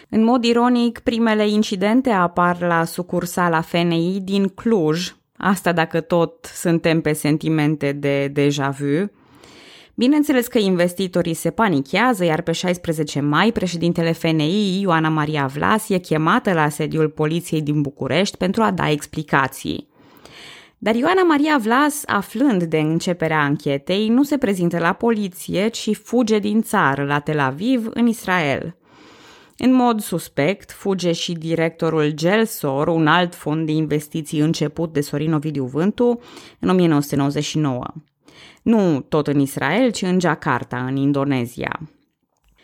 În 0.09 0.23
mod 0.23 0.43
ironic, 0.43 0.99
primele 0.99 1.49
incidente 1.49 2.09
apar 2.09 2.61
la 2.61 2.83
sucursala 2.83 3.61
FNI 3.61 4.19
din 4.23 4.47
Cluj, 4.47 5.15
asta 5.37 5.71
dacă 5.71 6.01
tot 6.01 6.45
suntem 6.45 7.01
pe 7.01 7.13
sentimente 7.13 7.91
de 7.91 8.27
deja 8.27 8.69
vu. 8.69 9.11
Bineînțeles 9.99 10.47
că 10.47 10.57
investitorii 10.57 11.33
se 11.33 11.49
panichează, 11.49 12.23
iar 12.25 12.41
pe 12.41 12.51
16 12.51 13.19
mai 13.19 13.51
președintele 13.51 14.11
FNI, 14.11 14.81
Ioana 14.81 15.09
Maria 15.09 15.45
Vlas, 15.45 15.89
e 15.89 15.97
chemată 15.97 16.53
la 16.53 16.69
sediul 16.69 17.09
poliției 17.09 17.61
din 17.61 17.81
București 17.81 18.37
pentru 18.37 18.61
a 18.61 18.71
da 18.71 18.89
explicații. 18.89 19.87
Dar 20.77 20.95
Ioana 20.95 21.23
Maria 21.23 21.57
Vlas, 21.57 22.03
aflând 22.05 22.63
de 22.63 22.77
începerea 22.77 23.41
anchetei, 23.41 24.07
nu 24.07 24.23
se 24.23 24.37
prezintă 24.37 24.77
la 24.77 24.93
poliție, 24.93 25.67
ci 25.67 25.95
fuge 25.95 26.39
din 26.39 26.61
țară, 26.61 27.03
la 27.03 27.19
Tel 27.19 27.39
Aviv, 27.39 27.89
în 27.93 28.07
Israel. 28.07 28.75
În 29.57 29.73
mod 29.73 30.01
suspect, 30.01 30.71
fuge 30.71 31.11
și 31.11 31.31
directorul 31.31 32.11
Gelsor, 32.11 32.87
un 32.87 33.07
alt 33.07 33.35
fond 33.35 33.65
de 33.65 33.71
investiții 33.71 34.39
început 34.39 34.93
de 34.93 35.01
Sorin 35.01 35.33
Ovidiu 35.33 35.65
Vântu, 35.65 36.19
în 36.59 36.69
1999. 36.69 37.83
Nu 38.61 39.01
tot 39.01 39.27
în 39.27 39.39
Israel, 39.39 39.91
ci 39.91 40.01
în 40.01 40.19
Jakarta, 40.19 40.77
în 40.85 40.95
Indonezia. 40.95 41.79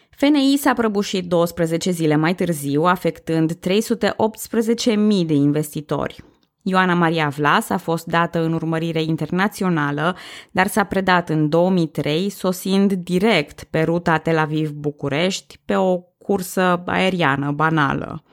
FNI 0.10 0.58
s-a 0.58 0.74
prăbușit 0.74 1.26
12 1.26 1.92
zile 1.92 2.16
mai 2.16 2.36
târziu, 2.36 2.84
afectând 2.84 3.54
318.000 3.54 5.26
de 5.26 5.34
investitori. 5.34 6.24
Ioana 6.62 6.94
Maria 6.94 7.28
Vlas 7.28 7.70
a 7.70 7.78
fost 7.78 8.06
dată 8.06 8.44
în 8.44 8.54
urmărire 8.54 9.02
internațională, 9.02 10.16
dar 10.52 10.68
s-a 10.68 10.84
predat 10.84 11.30
în 11.30 11.50
2003, 11.50 12.30
sosind 12.30 12.94
direct 12.94 13.64
pe 13.64 13.82
ruta 13.82 14.18
Tel 14.18 14.38
Aviv-București 14.38 15.60
pe 15.66 15.76
o 15.76 15.98
cursă 15.98 16.84
aeriană 16.86 17.52
banală. 17.52 18.24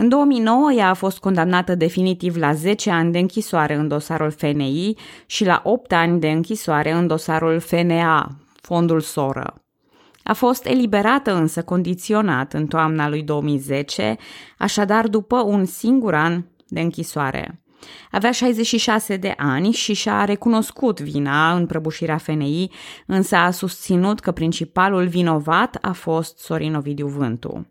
În 0.00 0.08
2009, 0.08 0.72
ea 0.72 0.88
a 0.88 0.94
fost 0.94 1.18
condamnată 1.18 1.74
definitiv 1.74 2.36
la 2.36 2.52
10 2.52 2.90
ani 2.90 3.12
de 3.12 3.18
închisoare 3.18 3.74
în 3.74 3.88
dosarul 3.88 4.30
FNI 4.30 4.94
și 5.26 5.44
la 5.44 5.60
8 5.64 5.92
ani 5.92 6.20
de 6.20 6.30
închisoare 6.30 6.92
în 6.92 7.06
dosarul 7.06 7.58
FNA, 7.58 8.36
fondul 8.60 9.00
soră. 9.00 9.62
A 10.22 10.32
fost 10.32 10.66
eliberată 10.66 11.34
însă 11.34 11.62
condiționat 11.62 12.52
în 12.52 12.66
toamna 12.66 13.08
lui 13.08 13.22
2010, 13.22 14.16
așadar 14.58 15.08
după 15.08 15.42
un 15.42 15.64
singur 15.64 16.14
an 16.14 16.44
de 16.68 16.80
închisoare. 16.80 17.62
Avea 18.10 18.30
66 18.30 19.16
de 19.16 19.34
ani 19.36 19.70
și 19.70 19.92
și-a 19.92 20.24
recunoscut 20.24 21.00
vina 21.00 21.52
în 21.52 21.66
prăbușirea 21.66 22.18
FNI, 22.18 22.70
însă 23.06 23.36
a 23.36 23.50
susținut 23.50 24.20
că 24.20 24.32
principalul 24.32 25.06
vinovat 25.06 25.78
a 25.80 25.92
fost 25.92 26.38
Sorin 26.38 26.74
Ovidiu 26.74 27.06
Vântu. 27.06 27.66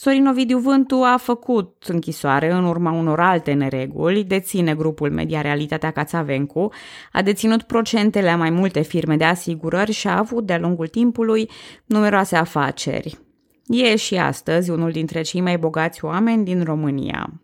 Sorin 0.00 0.26
Ovidiu 0.26 0.58
Vântu 0.58 0.94
a 0.94 1.16
făcut 1.16 1.84
închisoare 1.88 2.52
în 2.52 2.64
urma 2.64 2.90
unor 2.92 3.20
alte 3.20 3.52
nereguli, 3.52 4.24
deține 4.24 4.74
grupul 4.74 5.10
Media 5.10 5.40
Realitatea 5.40 5.90
Cațavencu, 5.90 6.72
a 7.12 7.22
deținut 7.22 7.62
procentele 7.62 8.28
a 8.28 8.36
mai 8.36 8.50
multe 8.50 8.80
firme 8.80 9.16
de 9.16 9.24
asigurări 9.24 9.92
și 9.92 10.08
a 10.08 10.18
avut 10.18 10.46
de-a 10.46 10.58
lungul 10.58 10.86
timpului 10.86 11.50
numeroase 11.84 12.36
afaceri. 12.36 13.18
E 13.66 13.96
și 13.96 14.16
astăzi 14.16 14.70
unul 14.70 14.90
dintre 14.90 15.22
cei 15.22 15.40
mai 15.40 15.58
bogați 15.58 16.04
oameni 16.04 16.44
din 16.44 16.64
România. 16.64 17.40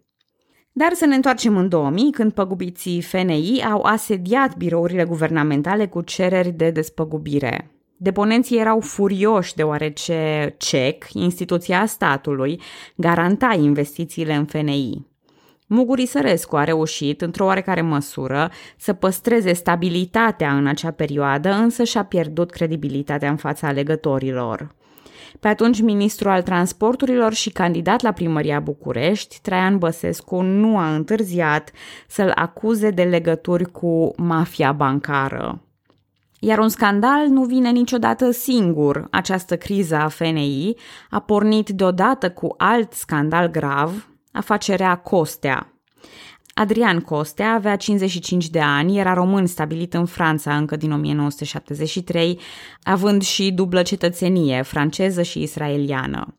Dar 0.72 0.92
să 0.92 1.06
ne 1.06 1.14
întoarcem 1.14 1.56
în 1.56 1.68
2000, 1.68 2.10
când 2.10 2.32
păgubiții 2.32 3.00
FNI 3.00 3.64
au 3.70 3.82
asediat 3.82 4.56
birourile 4.56 5.04
guvernamentale 5.04 5.86
cu 5.86 6.00
cereri 6.00 6.50
de 6.50 6.70
despăgubire. 6.70 7.73
Deponenții 7.96 8.58
erau 8.58 8.80
furioși 8.80 9.54
deoarece 9.54 10.54
CEC, 10.58 11.04
instituția 11.12 11.86
statului, 11.86 12.60
garanta 12.96 13.56
investițiile 13.58 14.34
în 14.34 14.44
FNI. 14.44 15.06
Muguri 15.66 16.06
Sărescu 16.06 16.56
a 16.56 16.64
reușit, 16.64 17.20
într-o 17.20 17.44
oarecare 17.44 17.80
măsură, 17.80 18.50
să 18.76 18.92
păstreze 18.92 19.52
stabilitatea 19.52 20.56
în 20.56 20.66
acea 20.66 20.90
perioadă, 20.90 21.50
însă 21.50 21.84
și-a 21.84 22.04
pierdut 22.04 22.50
credibilitatea 22.50 23.30
în 23.30 23.36
fața 23.36 23.66
alegătorilor. 23.66 24.74
Pe 25.40 25.48
atunci, 25.48 25.80
ministru 25.80 26.28
al 26.28 26.42
transporturilor 26.42 27.32
și 27.32 27.50
candidat 27.50 28.00
la 28.00 28.12
primăria 28.12 28.60
București, 28.60 29.38
Traian 29.42 29.78
Băsescu 29.78 30.40
nu 30.40 30.78
a 30.78 30.94
întârziat 30.94 31.70
să-l 32.08 32.32
acuze 32.34 32.90
de 32.90 33.02
legături 33.02 33.70
cu 33.70 34.12
mafia 34.16 34.72
bancară. 34.72 35.62
Iar 36.46 36.58
un 36.58 36.68
scandal 36.68 37.26
nu 37.28 37.44
vine 37.44 37.70
niciodată 37.70 38.30
singur. 38.30 39.06
Această 39.10 39.56
criză 39.56 39.96
a 39.96 40.08
FNI 40.08 40.74
a 41.10 41.20
pornit 41.20 41.68
deodată 41.68 42.30
cu 42.30 42.54
alt 42.56 42.92
scandal 42.92 43.50
grav, 43.50 44.08
afacerea 44.32 44.94
Costea. 44.94 45.72
Adrian 46.54 47.00
Costea 47.00 47.52
avea 47.52 47.76
55 47.76 48.48
de 48.48 48.60
ani, 48.60 48.98
era 48.98 49.14
român 49.14 49.46
stabilit 49.46 49.94
în 49.94 50.04
Franța 50.04 50.56
încă 50.56 50.76
din 50.76 50.92
1973, 50.92 52.40
având 52.82 53.22
și 53.22 53.52
dublă 53.52 53.82
cetățenie, 53.82 54.62
franceză 54.62 55.22
și 55.22 55.42
israeliană. 55.42 56.38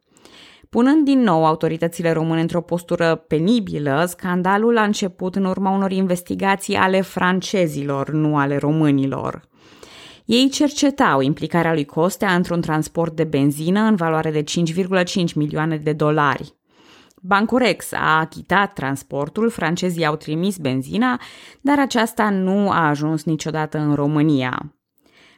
Punând 0.70 1.06
din 1.06 1.20
nou 1.20 1.46
autoritățile 1.46 2.12
române 2.12 2.42
într-o 2.42 2.62
postură 2.62 3.16
penibilă, 3.16 4.06
scandalul 4.08 4.78
a 4.78 4.84
început 4.84 5.36
în 5.36 5.46
urma 5.46 5.70
unor 5.70 5.92
investigații 5.92 6.76
ale 6.76 7.02
francezilor, 7.02 8.10
nu 8.10 8.38
ale 8.38 8.58
românilor. 8.58 9.54
Ei 10.26 10.50
cercetau 10.50 11.22
implicarea 11.22 11.74
lui 11.74 11.86
Costea 11.86 12.36
într-un 12.36 12.62
transport 12.62 13.16
de 13.16 13.24
benzină 13.24 13.82
în 13.82 13.96
valoare 13.96 14.32
de 14.32 14.44
5,5 14.44 15.34
milioane 15.36 15.78
de 15.78 15.94
dolari. 15.94 16.54
Bancurex 17.22 17.92
a 17.92 18.20
achitat 18.20 18.74
transportul, 18.74 19.50
francezii 19.50 20.06
au 20.06 20.16
trimis 20.16 20.58
benzina, 20.58 21.20
dar 21.62 21.80
aceasta 21.80 22.30
nu 22.30 22.70
a 22.70 22.88
ajuns 22.88 23.24
niciodată 23.24 23.78
în 23.78 23.94
România. 23.94 24.76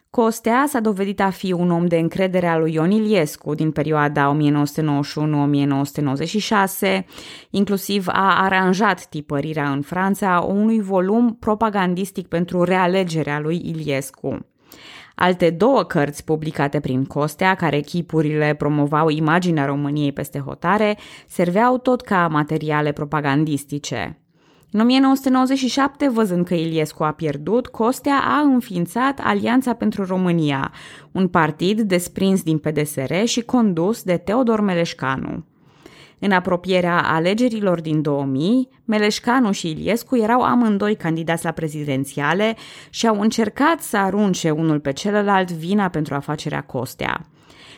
Costea 0.10 0.66
s-a 0.68 0.80
dovedit 0.80 1.20
a 1.20 1.30
fi 1.30 1.52
un 1.52 1.72
om 1.72 1.86
de 1.86 1.98
încredere 1.98 2.48
al 2.48 2.60
lui 2.60 2.74
Ion 2.74 2.92
Iliescu 2.92 3.54
din 3.54 3.72
perioada 3.72 4.38
1991-1996, 4.38 4.40
inclusiv 7.50 8.08
a 8.08 8.44
aranjat 8.44 9.06
tipărirea 9.06 9.72
în 9.72 9.82
Franța 9.82 10.46
unui 10.48 10.82
volum 10.82 11.38
propagandistic 11.40 12.28
pentru 12.28 12.64
realegerea 12.64 13.40
lui 13.40 13.62
Iliescu. 13.66 14.46
Alte 15.16 15.50
două 15.50 15.84
cărți 15.84 16.24
publicate 16.24 16.80
prin 16.80 17.06
Costea, 17.06 17.56
care 17.56 17.78
echipurile 17.78 18.56
promovau 18.58 19.10
imaginea 19.10 19.66
României 19.66 20.12
peste 20.12 20.40
hotare, 20.40 20.98
serveau 21.28 21.78
tot 21.78 22.02
ca 22.02 22.28
materiale 22.28 22.92
propagandistice. 22.92 24.22
În 24.72 24.80
1997, 24.80 26.10
văzând 26.10 26.46
că 26.46 26.54
Iliescu 26.54 27.04
a 27.04 27.12
pierdut, 27.12 27.68
Costea 27.68 28.22
a 28.24 28.40
înființat 28.40 29.20
Alianța 29.24 29.74
pentru 29.74 30.06
România, 30.06 30.72
un 31.12 31.28
partid 31.28 31.82
desprins 31.82 32.44
din 32.44 32.58
PDSR 32.58 33.14
și 33.24 33.42
condus 33.42 34.04
de 34.04 34.18
Teodor 34.18 34.62
Meleșcanu. 34.62 35.46
În 36.20 36.32
apropierea 36.32 37.02
alegerilor 37.02 37.82
din 37.82 38.02
2000, 38.02 38.70
Meleșcanu 38.86 39.52
și 39.52 39.70
Iliescu 39.70 40.18
erau 40.18 40.42
amândoi 40.42 40.96
candidați 40.96 41.46
la 41.46 41.52
prezidențiale 41.52 42.56
și 42.90 43.08
au 43.08 43.20
încercat 43.20 43.82
să 43.82 43.98
arunce 43.98 44.50
unul 44.50 44.80
pe 44.80 44.94
celălalt 44.94 45.52
vina 45.52 45.90
pentru 45.90 46.16
afacerea 46.16 46.62
Costea. 46.62 47.26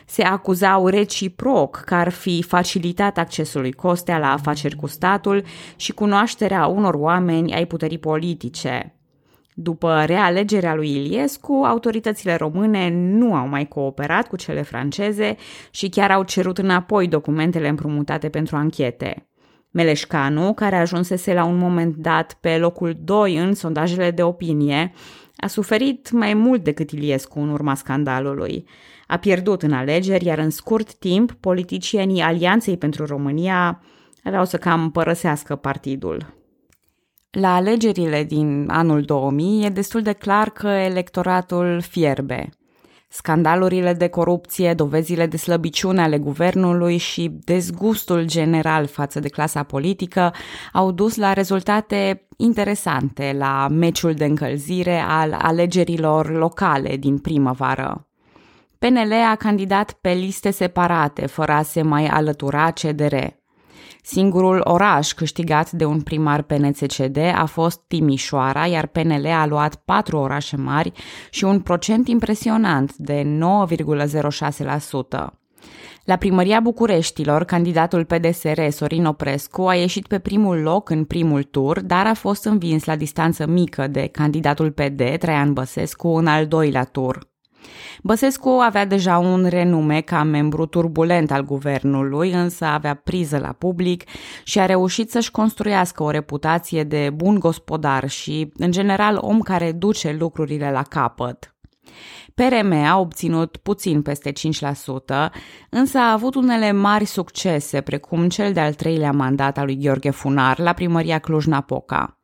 Se 0.06 0.22
acuzau 0.22 0.86
reciproc 0.86 1.76
că 1.76 1.94
ar 1.94 2.08
fi 2.08 2.42
facilitat 2.42 3.18
accesul 3.18 3.60
lui 3.60 3.72
Costea 3.72 4.18
la 4.18 4.32
afaceri 4.32 4.76
cu 4.76 4.86
statul 4.86 5.44
și 5.76 5.92
cunoașterea 5.92 6.66
unor 6.66 6.94
oameni 6.94 7.54
ai 7.54 7.66
puterii 7.66 7.98
politice. 7.98 8.99
După 9.54 10.04
realegerea 10.06 10.74
lui 10.74 10.90
Iliescu, 10.90 11.52
autoritățile 11.52 12.34
române 12.34 12.90
nu 12.90 13.34
au 13.34 13.48
mai 13.48 13.68
cooperat 13.68 14.28
cu 14.28 14.36
cele 14.36 14.62
franceze 14.62 15.36
și 15.70 15.88
chiar 15.88 16.10
au 16.10 16.22
cerut 16.22 16.58
înapoi 16.58 17.08
documentele 17.08 17.68
împrumutate 17.68 18.28
pentru 18.28 18.56
anchete. 18.56 19.28
Meleșcanu, 19.70 20.52
care 20.54 20.76
ajunsese 20.76 21.32
la 21.34 21.44
un 21.44 21.56
moment 21.56 21.96
dat 21.96 22.36
pe 22.40 22.58
locul 22.58 22.96
2 23.04 23.36
în 23.36 23.54
sondajele 23.54 24.10
de 24.10 24.22
opinie, 24.22 24.92
a 25.36 25.46
suferit 25.46 26.10
mai 26.10 26.34
mult 26.34 26.64
decât 26.64 26.90
Iliescu 26.90 27.40
în 27.40 27.48
urma 27.48 27.74
scandalului. 27.74 28.66
A 29.06 29.16
pierdut 29.16 29.62
în 29.62 29.72
alegeri, 29.72 30.24
iar 30.24 30.38
în 30.38 30.50
scurt 30.50 30.94
timp, 30.94 31.32
politicienii 31.32 32.22
Alianței 32.22 32.76
pentru 32.76 33.04
România 33.06 33.82
aveau 34.24 34.44
să 34.44 34.56
cam 34.56 34.90
părăsească 34.90 35.56
partidul. 35.56 36.39
La 37.30 37.54
alegerile 37.54 38.24
din 38.24 38.68
anul 38.70 39.02
2000 39.02 39.64
e 39.64 39.68
destul 39.68 40.02
de 40.02 40.12
clar 40.12 40.50
că 40.50 40.68
electoratul 40.68 41.80
fierbe. 41.80 42.48
Scandalurile 43.08 43.92
de 43.92 44.08
corupție, 44.08 44.74
dovezile 44.74 45.26
de 45.26 45.36
slăbiciune 45.36 46.02
ale 46.02 46.18
guvernului 46.18 46.96
și 46.96 47.30
dezgustul 47.44 48.24
general 48.26 48.86
față 48.86 49.20
de 49.20 49.28
clasa 49.28 49.62
politică 49.62 50.32
au 50.72 50.92
dus 50.92 51.16
la 51.16 51.32
rezultate 51.32 52.26
interesante 52.36 53.34
la 53.38 53.68
meciul 53.70 54.14
de 54.14 54.24
încălzire 54.24 55.04
al 55.08 55.32
alegerilor 55.32 56.30
locale 56.30 56.96
din 56.96 57.18
primăvară. 57.18 58.08
PNL 58.78 59.12
a 59.32 59.36
candidat 59.36 59.92
pe 59.92 60.12
liste 60.12 60.50
separate, 60.50 61.26
fără 61.26 61.52
a 61.52 61.62
se 61.62 61.82
mai 61.82 62.06
alătura 62.06 62.70
CDR. 62.70 63.14
Singurul 64.02 64.60
oraș 64.64 65.12
câștigat 65.12 65.70
de 65.70 65.84
un 65.84 66.00
primar 66.00 66.42
PNCCD 66.42 67.16
a 67.34 67.44
fost 67.44 67.80
Timișoara, 67.86 68.66
iar 68.66 68.86
PNL 68.86 69.26
a 69.26 69.46
luat 69.46 69.74
patru 69.74 70.16
orașe 70.16 70.56
mari 70.56 70.92
și 71.30 71.44
un 71.44 71.60
procent 71.60 72.08
impresionant 72.08 72.96
de 72.96 73.38
9,06%. 73.68 75.40
La 76.04 76.16
primăria 76.16 76.60
Bucureștilor, 76.60 77.44
candidatul 77.44 78.04
PDSR 78.04 78.68
Sorin 78.68 79.04
Oprescu 79.04 79.62
a 79.62 79.74
ieșit 79.74 80.06
pe 80.06 80.18
primul 80.18 80.56
loc 80.56 80.90
în 80.90 81.04
primul 81.04 81.42
tur, 81.42 81.80
dar 81.80 82.06
a 82.06 82.14
fost 82.14 82.44
învins 82.44 82.84
la 82.84 82.96
distanță 82.96 83.46
mică 83.46 83.86
de 83.86 84.06
candidatul 84.06 84.70
PD, 84.70 85.18
Traian 85.18 85.52
Băsescu, 85.52 86.08
în 86.08 86.26
al 86.26 86.46
doilea 86.46 86.84
tur. 86.84 87.29
Băsescu 88.02 88.48
avea 88.48 88.84
deja 88.86 89.18
un 89.18 89.46
renume 89.48 90.00
ca 90.00 90.22
membru 90.22 90.66
turbulent 90.66 91.30
al 91.30 91.44
guvernului, 91.44 92.32
însă 92.32 92.64
avea 92.64 92.94
priză 92.94 93.38
la 93.38 93.52
public 93.52 94.04
și 94.44 94.58
a 94.58 94.66
reușit 94.66 95.10
să-și 95.10 95.30
construiască 95.30 96.02
o 96.02 96.10
reputație 96.10 96.84
de 96.84 97.10
bun 97.14 97.38
gospodar 97.38 98.08
și, 98.08 98.52
în 98.56 98.70
general, 98.70 99.18
om 99.20 99.40
care 99.40 99.72
duce 99.72 100.16
lucrurile 100.18 100.70
la 100.70 100.82
capăt. 100.82 101.54
PRM 102.34 102.72
a 102.72 102.98
obținut 102.98 103.56
puțin 103.56 104.02
peste 104.02 104.32
5%, 104.32 104.34
însă 105.70 105.98
a 105.98 106.12
avut 106.12 106.34
unele 106.34 106.72
mari 106.72 107.04
succese, 107.04 107.80
precum 107.80 108.28
cel 108.28 108.52
de-al 108.52 108.74
treilea 108.74 109.12
mandat 109.12 109.58
al 109.58 109.64
lui 109.64 109.78
Gheorghe 109.78 110.10
Funar 110.10 110.58
la 110.58 110.72
primăria 110.72 111.18
Cluj-Napoca. 111.18 112.19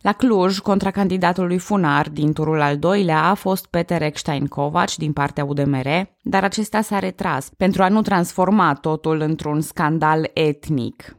La 0.00 0.12
Cluj, 0.12 0.58
contra 0.58 0.90
candidatului 0.90 1.58
Funar 1.58 2.08
din 2.08 2.32
turul 2.32 2.60
al 2.60 2.78
doilea 2.78 3.22
a 3.22 3.34
fost 3.34 3.66
Peter 3.66 4.02
Eckstein 4.02 4.46
Kovac 4.46 4.94
din 4.94 5.12
partea 5.12 5.44
UDMR, 5.44 5.86
dar 6.22 6.44
acesta 6.44 6.80
s-a 6.80 6.98
retras 6.98 7.50
pentru 7.56 7.82
a 7.82 7.88
nu 7.88 8.02
transforma 8.02 8.74
totul 8.74 9.20
într-un 9.20 9.60
scandal 9.60 10.30
etnic. 10.34 11.16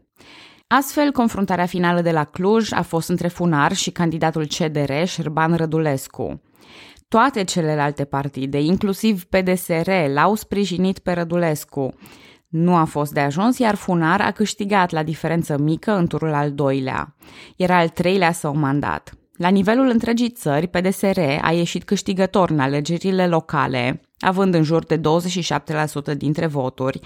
Astfel, 0.67 1.11
confruntarea 1.11 1.65
finală 1.65 2.01
de 2.01 2.11
la 2.11 2.23
Cluj 2.23 2.71
a 2.71 2.81
fost 2.81 3.09
între 3.09 3.27
Funar 3.27 3.73
și 3.73 3.91
candidatul 3.91 4.45
CDR, 4.45 5.03
Șerban 5.05 5.55
Rădulescu. 5.55 6.41
Toate 7.07 7.43
celelalte 7.43 8.05
partide, 8.05 8.61
inclusiv 8.61 9.23
PDSR, 9.23 9.89
l-au 10.13 10.35
sprijinit 10.35 10.99
pe 10.99 11.11
Rădulescu. 11.11 11.93
Nu 12.51 12.75
a 12.75 12.83
fost 12.83 13.13
de 13.13 13.19
ajuns, 13.19 13.57
iar 13.57 13.75
Funar 13.75 14.21
a 14.21 14.31
câștigat 14.31 14.91
la 14.91 15.03
diferență 15.03 15.57
mică 15.57 15.91
în 15.91 16.07
turul 16.07 16.33
al 16.33 16.51
doilea. 16.51 17.15
Era 17.55 17.77
al 17.77 17.89
treilea 17.89 18.31
său 18.31 18.55
mandat. 18.55 19.13
La 19.37 19.49
nivelul 19.49 19.89
întregii 19.89 20.29
țări, 20.29 20.67
PDSR 20.67 21.19
a 21.41 21.51
ieșit 21.51 21.83
câștigător 21.83 22.49
în 22.49 22.59
alegerile 22.59 23.27
locale, 23.27 24.01
având 24.19 24.53
în 24.53 24.63
jur 24.63 24.85
de 24.85 25.01
27% 26.13 26.17
dintre 26.17 26.47
voturi, 26.47 26.99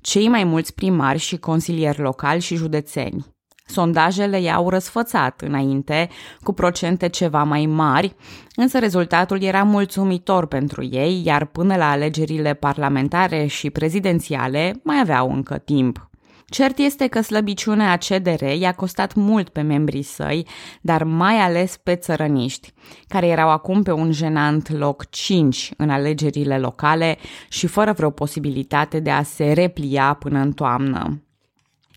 cei 0.00 0.28
mai 0.28 0.44
mulți 0.44 0.74
primari 0.74 1.18
și 1.18 1.38
consilieri 1.38 2.00
locali 2.00 2.40
și 2.40 2.56
județeni. 2.56 3.26
Sondajele 3.70 4.40
i-au 4.40 4.68
răsfățat 4.68 5.40
înainte, 5.40 6.08
cu 6.42 6.52
procente 6.52 7.08
ceva 7.08 7.42
mai 7.42 7.66
mari, 7.66 8.14
însă 8.54 8.78
rezultatul 8.78 9.42
era 9.42 9.62
mulțumitor 9.62 10.46
pentru 10.46 10.84
ei, 10.90 11.22
iar 11.24 11.44
până 11.44 11.76
la 11.76 11.90
alegerile 11.90 12.54
parlamentare 12.54 13.46
și 13.46 13.70
prezidențiale 13.70 14.80
mai 14.82 15.00
aveau 15.00 15.32
încă 15.32 15.58
timp. 15.58 16.10
Cert 16.46 16.78
este 16.78 17.06
că 17.06 17.20
slăbiciunea 17.20 17.96
CDR 17.96 18.42
i-a 18.42 18.72
costat 18.72 19.14
mult 19.14 19.48
pe 19.48 19.60
membrii 19.60 20.02
săi, 20.02 20.46
dar 20.80 21.04
mai 21.04 21.34
ales 21.34 21.76
pe 21.76 21.94
țărăniști, 21.94 22.72
care 23.08 23.26
erau 23.26 23.50
acum 23.50 23.82
pe 23.82 23.92
un 23.92 24.12
jenant 24.12 24.70
loc 24.70 25.10
5 25.10 25.70
în 25.76 25.90
alegerile 25.90 26.58
locale 26.58 27.18
și 27.48 27.66
fără 27.66 27.92
vreo 27.92 28.10
posibilitate 28.10 29.00
de 29.00 29.10
a 29.10 29.22
se 29.22 29.52
replia 29.52 30.16
până 30.18 30.38
în 30.38 30.52
toamnă. 30.52 31.22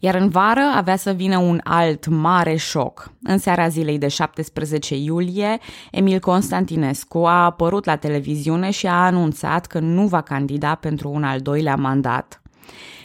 Iar 0.04 0.16
în 0.16 0.30
vară 0.30 0.72
avea 0.76 0.96
să 0.96 1.12
vină 1.12 1.38
un 1.38 1.60
alt 1.64 2.08
mare 2.08 2.56
șoc. 2.56 3.12
În 3.22 3.38
seara 3.38 3.68
zilei 3.68 3.98
de 3.98 4.08
17 4.08 4.96
iulie, 4.96 5.58
Emil 5.92 6.20
Constantinescu 6.20 7.18
a 7.18 7.44
apărut 7.44 7.86
la 7.86 7.96
televiziune 7.96 8.72
și 8.72 8.88
a 8.88 9.06
anunțat 9.06 9.66
că 9.66 9.80
nu 9.80 10.08
va 10.08 10.22
candida 10.22 10.76
pentru 10.76 11.10
un 11.10 11.24
al 11.24 11.40
doilea 11.40 11.76
mandat. 11.76 12.42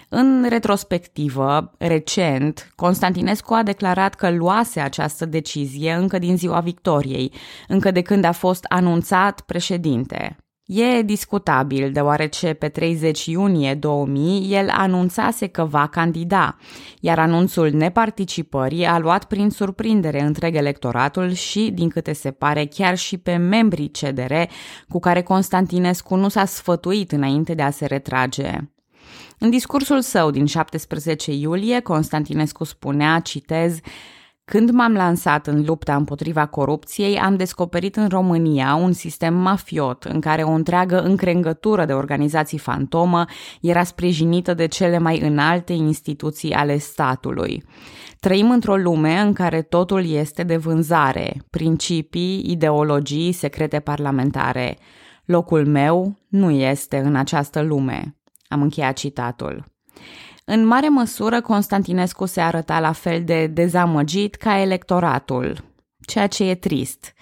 În 0.09 0.47
retrospectivă, 0.49 1.73
recent, 1.79 2.73
Constantinescu 2.75 3.55
a 3.55 3.63
declarat 3.63 4.15
că 4.15 4.31
luase 4.31 4.81
această 4.81 5.27
decizie 5.27 5.93
încă 5.93 6.19
din 6.19 6.37
ziua 6.37 6.61
victoriei, 6.61 7.33
încă 7.69 7.91
de 7.91 8.03
când 8.03 8.25
a 8.25 8.33
fost 8.33 8.65
anunțat 8.69 9.41
președinte. 9.41 10.37
E 10.69 11.03
discutabil, 11.03 11.93
deoarece 11.93 12.53
pe 12.53 12.69
30 12.69 13.27
iunie 13.27 13.75
2000 13.75 14.55
el 14.55 14.69
anunțase 14.71 15.47
că 15.47 15.65
va 15.65 15.87
candida, 15.87 16.57
iar 17.01 17.19
anunțul 17.19 17.71
neparticipării 17.71 18.87
a 18.87 18.99
luat 18.99 19.25
prin 19.25 19.51
surprindere 19.51 20.21
întreg 20.21 20.55
electoratul 20.55 21.33
și, 21.33 21.71
din 21.75 21.89
câte 21.89 22.13
se 22.13 22.31
pare, 22.31 22.65
chiar 22.65 22.97
și 22.97 23.19
pe 23.19 23.37
membrii 23.37 23.91
CDR, 23.91 24.33
cu 24.89 24.99
care 24.99 25.23
Constantinescu 25.23 26.15
nu 26.15 26.29
s-a 26.29 26.45
sfătuit 26.45 27.13
înainte 27.13 27.55
de 27.55 27.63
a 27.63 27.71
se 27.71 27.87
retrage. 27.87 28.51
În 29.39 29.51
discursul 29.51 30.01
său 30.01 30.31
din 30.31 30.47
17 30.47 31.33
iulie, 31.33 31.81
Constantinescu 31.81 32.65
spunea, 32.65 33.21
citez, 33.21 33.79
când 34.49 34.71
m-am 34.71 34.93
lansat 34.93 35.47
în 35.47 35.65
lupta 35.65 35.97
împotriva 35.97 36.47
corupției, 36.47 37.19
am 37.19 37.37
descoperit 37.37 37.97
în 37.97 38.09
România 38.09 38.75
un 38.75 38.93
sistem 38.93 39.35
mafiot 39.35 40.05
în 40.05 40.21
care 40.21 40.43
o 40.43 40.51
întreagă 40.51 41.01
încrengătură 41.01 41.85
de 41.85 41.93
organizații 41.93 42.59
fantomă 42.59 43.25
era 43.61 43.85
sprijinită 43.85 44.55
de 44.55 44.67
cele 44.67 44.99
mai 44.99 45.21
înalte 45.21 45.73
instituții 45.73 46.53
ale 46.53 46.79
statului. 46.79 47.65
Trăim 48.21 48.51
într-o 48.51 48.77
lume 48.77 49.19
în 49.19 49.33
care 49.33 49.63
totul 49.63 50.11
este 50.11 50.43
de 50.43 50.57
vânzare, 50.57 51.45
principii, 51.51 52.51
ideologii, 52.51 53.33
secrete 53.33 53.81
parlamentare. 53.81 54.79
Locul 55.25 55.67
meu 55.67 56.19
nu 56.29 56.51
este 56.51 56.99
în 56.99 57.17
această 57.17 57.61
lume. 57.61 58.17
Am 58.49 58.63
încheiat 58.63 58.97
citatul. 58.97 59.65
În 60.51 60.67
mare 60.67 60.89
măsură, 60.89 61.41
Constantinescu 61.41 62.27
se 62.27 62.41
arăta 62.41 62.81
la 62.81 62.93
fel 62.93 63.25
de 63.25 63.47
dezamăgit 63.47 64.35
ca 64.35 64.61
electoratul, 64.61 65.65
ceea 66.07 66.27
ce 66.27 66.45
e 66.45 66.55
trist, 66.55 67.15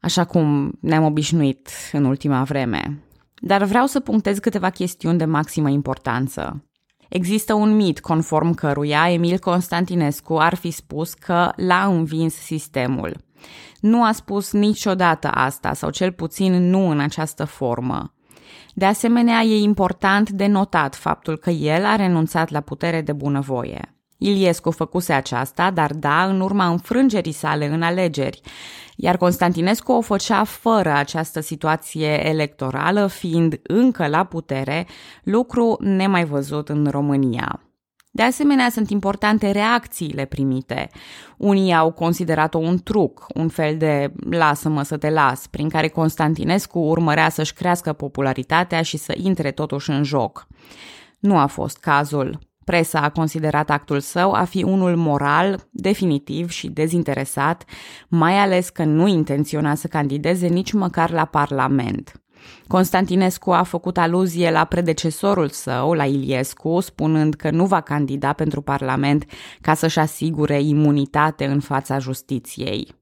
așa 0.00 0.24
cum 0.24 0.72
ne-am 0.80 1.04
obișnuit 1.04 1.68
în 1.92 2.04
ultima 2.04 2.42
vreme. 2.42 3.02
Dar 3.40 3.64
vreau 3.64 3.86
să 3.86 4.00
punctez 4.00 4.38
câteva 4.38 4.70
chestiuni 4.70 5.18
de 5.18 5.24
maximă 5.24 5.68
importanță. 5.68 6.64
Există 7.08 7.54
un 7.54 7.74
mit 7.74 8.00
conform 8.00 8.54
căruia 8.54 9.10
Emil 9.12 9.38
Constantinescu 9.38 10.36
ar 10.38 10.54
fi 10.54 10.70
spus 10.70 11.14
că 11.14 11.52
l-a 11.56 11.84
învins 11.84 12.34
sistemul. 12.34 13.16
Nu 13.80 14.04
a 14.04 14.12
spus 14.12 14.52
niciodată 14.52 15.28
asta, 15.28 15.72
sau 15.72 15.90
cel 15.90 16.12
puțin 16.12 16.68
nu 16.68 16.88
în 16.88 17.00
această 17.00 17.44
formă. 17.44 18.15
De 18.78 18.84
asemenea, 18.84 19.40
e 19.40 19.62
important 19.62 20.30
de 20.30 20.46
notat 20.46 20.94
faptul 20.94 21.36
că 21.36 21.50
el 21.50 21.84
a 21.84 21.96
renunțat 21.96 22.50
la 22.50 22.60
putere 22.60 23.00
de 23.00 23.12
bunăvoie. 23.12 23.94
Iliescu 24.18 24.70
făcuse 24.70 25.12
aceasta, 25.12 25.70
dar 25.70 25.92
da, 25.92 26.24
în 26.24 26.40
urma 26.40 26.66
înfrângerii 26.66 27.32
sale 27.32 27.66
în 27.66 27.82
alegeri, 27.82 28.40
iar 28.96 29.16
Constantinescu 29.16 29.92
o 29.92 30.00
făcea 30.00 30.44
fără 30.44 30.92
această 30.92 31.40
situație 31.40 32.28
electorală, 32.28 33.06
fiind 33.06 33.60
încă 33.62 34.06
la 34.06 34.24
putere, 34.24 34.86
lucru 35.22 35.76
nemai 35.80 36.24
văzut 36.24 36.68
în 36.68 36.86
România. 36.90 37.65
De 38.16 38.22
asemenea, 38.22 38.68
sunt 38.70 38.90
importante 38.90 39.50
reacțiile 39.50 40.24
primite. 40.24 40.90
Unii 41.36 41.74
au 41.74 41.92
considerat-o 41.92 42.58
un 42.58 42.78
truc, 42.82 43.26
un 43.34 43.48
fel 43.48 43.76
de 43.76 44.12
lasă-mă 44.30 44.82
să 44.82 44.96
te 44.96 45.10
las, 45.10 45.46
prin 45.46 45.68
care 45.68 45.88
Constantinescu 45.88 46.78
urmărea 46.78 47.28
să-și 47.28 47.52
crească 47.52 47.92
popularitatea 47.92 48.82
și 48.82 48.96
să 48.96 49.14
intre 49.16 49.50
totuși 49.50 49.90
în 49.90 50.02
joc. 50.02 50.46
Nu 51.18 51.38
a 51.38 51.46
fost 51.46 51.78
cazul. 51.78 52.38
Presa 52.64 53.00
a 53.00 53.10
considerat 53.10 53.70
actul 53.70 54.00
său 54.00 54.32
a 54.32 54.44
fi 54.44 54.62
unul 54.62 54.96
moral, 54.96 55.68
definitiv 55.70 56.50
și 56.50 56.68
dezinteresat, 56.68 57.64
mai 58.08 58.38
ales 58.38 58.68
că 58.68 58.84
nu 58.84 59.06
intenționa 59.06 59.74
să 59.74 59.86
candideze 59.86 60.46
nici 60.46 60.72
măcar 60.72 61.10
la 61.10 61.24
Parlament. 61.24 62.20
Constantinescu 62.66 63.50
a 63.52 63.62
făcut 63.62 63.98
aluzie 63.98 64.50
la 64.50 64.64
predecesorul 64.64 65.48
său, 65.48 65.92
la 65.92 66.04
Iliescu, 66.04 66.80
spunând 66.80 67.34
că 67.34 67.50
nu 67.50 67.66
va 67.66 67.80
candida 67.80 68.32
pentru 68.32 68.60
Parlament 68.60 69.24
ca 69.60 69.74
să-și 69.74 69.98
asigure 69.98 70.62
imunitate 70.62 71.44
în 71.44 71.60
fața 71.60 71.98
justiției. 71.98 72.94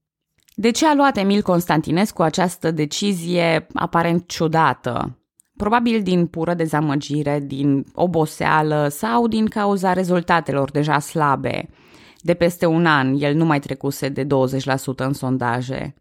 De 0.54 0.70
ce 0.70 0.86
a 0.86 0.94
luat 0.94 1.16
Emil 1.16 1.42
Constantinescu 1.42 2.22
această 2.22 2.70
decizie 2.70 3.66
aparent 3.74 4.28
ciudată? 4.28 5.18
probabil 5.56 6.02
din 6.02 6.26
pură 6.26 6.54
dezamăgire, 6.54 7.40
din 7.46 7.86
oboseală 7.94 8.88
sau 8.90 9.28
din 9.28 9.46
cauza 9.46 9.92
rezultatelor 9.92 10.70
deja 10.70 10.98
slabe. 10.98 11.68
De 12.20 12.34
peste 12.34 12.66
un 12.66 12.86
an, 12.86 13.14
el 13.18 13.34
nu 13.34 13.44
mai 13.44 13.58
trecuse 13.58 14.08
de 14.08 14.24
20% 14.24 14.26
în 14.96 15.12
sondaje. 15.12 15.94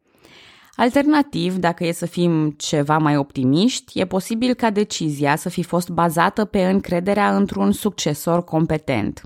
Alternativ, 0.75 1.55
dacă 1.55 1.85
e 1.85 1.91
să 1.91 2.05
fim 2.05 2.53
ceva 2.57 2.97
mai 2.97 3.17
optimiști, 3.17 3.99
e 3.99 4.05
posibil 4.05 4.53
ca 4.53 4.69
decizia 4.69 5.35
să 5.35 5.49
fi 5.49 5.63
fost 5.63 5.89
bazată 5.89 6.45
pe 6.45 6.63
încrederea 6.63 7.35
într-un 7.35 7.71
succesor 7.71 8.43
competent. 8.43 9.21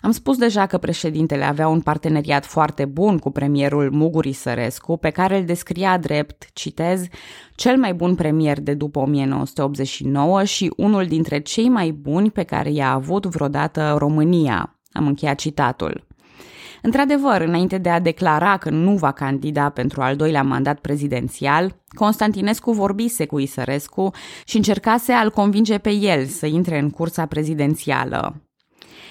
Am 0.00 0.10
spus 0.10 0.36
deja 0.36 0.66
că 0.66 0.78
președintele 0.78 1.44
avea 1.44 1.68
un 1.68 1.80
parteneriat 1.80 2.44
foarte 2.44 2.84
bun 2.84 3.18
cu 3.18 3.30
premierul 3.30 3.90
Muguri 3.92 4.32
Sărescu, 4.32 4.96
pe 4.96 5.10
care 5.10 5.38
îl 5.38 5.44
descria 5.44 5.98
drept, 5.98 6.48
citez, 6.52 7.06
cel 7.54 7.76
mai 7.76 7.94
bun 7.94 8.14
premier 8.14 8.60
de 8.60 8.74
după 8.74 8.98
1989 8.98 10.44
și 10.44 10.72
unul 10.76 11.06
dintre 11.06 11.40
cei 11.40 11.68
mai 11.68 11.90
buni 11.90 12.30
pe 12.30 12.42
care 12.42 12.70
i-a 12.70 12.92
avut 12.92 13.26
vreodată 13.26 13.94
România. 13.98 14.78
Am 14.92 15.06
încheiat 15.06 15.38
citatul. 15.38 16.06
Într-adevăr, 16.82 17.40
înainte 17.40 17.78
de 17.78 17.88
a 17.88 18.00
declara 18.00 18.56
că 18.56 18.70
nu 18.70 18.96
va 18.96 19.12
candida 19.12 19.68
pentru 19.68 20.02
al 20.02 20.16
doilea 20.16 20.42
mandat 20.42 20.78
prezidențial, 20.78 21.76
Constantinescu 21.88 22.72
vorbise 22.72 23.26
cu 23.26 23.38
Isărescu 23.38 24.10
și 24.44 24.56
încercase 24.56 25.12
a-l 25.12 25.30
convinge 25.30 25.78
pe 25.78 25.90
el 25.90 26.26
să 26.26 26.46
intre 26.46 26.78
în 26.78 26.90
cursa 26.90 27.26
prezidențială. 27.26 28.42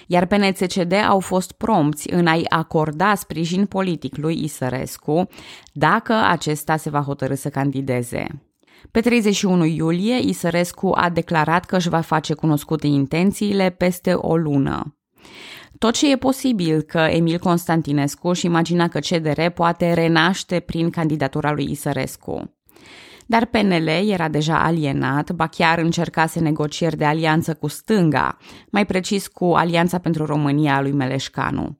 Iar 0.08 0.26
PNCCD 0.26 0.94
au 0.94 1.20
fost 1.20 1.52
prompți 1.52 2.14
în 2.14 2.28
a-i 2.28 2.46
acorda 2.50 3.16
sprijin 3.16 3.66
politic 3.66 4.18
lui 4.18 4.44
Isărescu 4.44 5.28
dacă 5.74 6.14
acesta 6.14 6.78
se 6.78 6.90
va 6.90 7.02
hotărâ 7.02 7.36
să 7.36 7.50
candideze. 7.50 8.28
Pe 8.92 9.00
31 9.00 9.66
iulie, 9.66 10.20
Isărescu 10.20 10.92
a 10.96 11.10
declarat 11.10 11.66
că 11.66 11.76
își 11.76 11.90
va 11.90 12.00
face 12.00 12.34
cunoscute 12.34 12.88
intențiile 12.88 13.70
peste 13.70 14.14
o 14.14 14.36
lună. 14.36 15.00
Tot 15.80 15.94
ce 15.94 16.12
e 16.12 16.16
posibil 16.16 16.82
că 16.82 16.98
Emil 16.98 17.38
Constantinescu 17.38 18.34
și 18.34 18.46
imagina 18.46 18.88
că 18.88 19.00
CDR 19.00 19.46
poate 19.46 19.94
renaște 19.94 20.60
prin 20.60 20.90
candidatura 20.90 21.52
lui 21.52 21.72
Isărescu. 21.72 22.54
Dar 23.26 23.46
PNL 23.46 23.88
era 23.88 24.28
deja 24.28 24.64
alienat, 24.64 25.32
ba 25.32 25.48
chiar 25.48 25.78
încercase 25.78 26.40
negocieri 26.40 26.98
de 26.98 27.06
alianță 27.06 27.54
cu 27.54 27.68
stânga, 27.68 28.38
mai 28.72 28.86
precis 28.86 29.28
cu 29.28 29.46
Alianța 29.46 29.98
pentru 29.98 30.26
România 30.26 30.76
a 30.76 30.82
lui 30.82 30.92
Meleșcanu. 30.92 31.78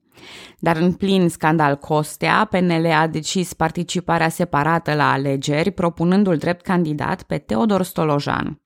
Dar 0.58 0.76
în 0.76 0.92
plin 0.92 1.28
scandal 1.28 1.76
Costea, 1.76 2.48
PNL 2.50 2.86
a 2.86 3.06
decis 3.06 3.52
participarea 3.52 4.28
separată 4.28 4.94
la 4.94 5.12
alegeri, 5.12 5.70
propunându-l 5.70 6.36
drept 6.36 6.62
candidat 6.62 7.22
pe 7.22 7.38
Teodor 7.38 7.82
Stolojan. 7.82 8.60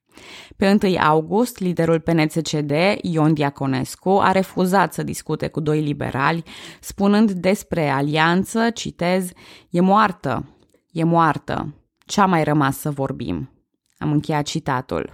Pe 0.56 0.78
1 0.82 0.96
august, 0.98 1.58
liderul 1.58 2.00
PNCCD, 2.00 2.72
Ion 3.02 3.34
Diaconescu, 3.34 4.10
a 4.10 4.32
refuzat 4.32 4.92
să 4.92 5.02
discute 5.02 5.48
cu 5.48 5.60
doi 5.60 5.80
liberali, 5.80 6.42
spunând 6.80 7.30
despre 7.30 7.88
alianță, 7.88 8.70
citez, 8.70 9.30
e 9.70 9.80
moartă, 9.80 10.56
e 10.92 11.04
moartă, 11.04 11.74
ce-a 12.06 12.26
mai 12.26 12.44
rămas 12.44 12.78
să 12.78 12.90
vorbim? 12.90 13.50
Am 13.98 14.12
încheiat 14.12 14.44
citatul. 14.44 15.10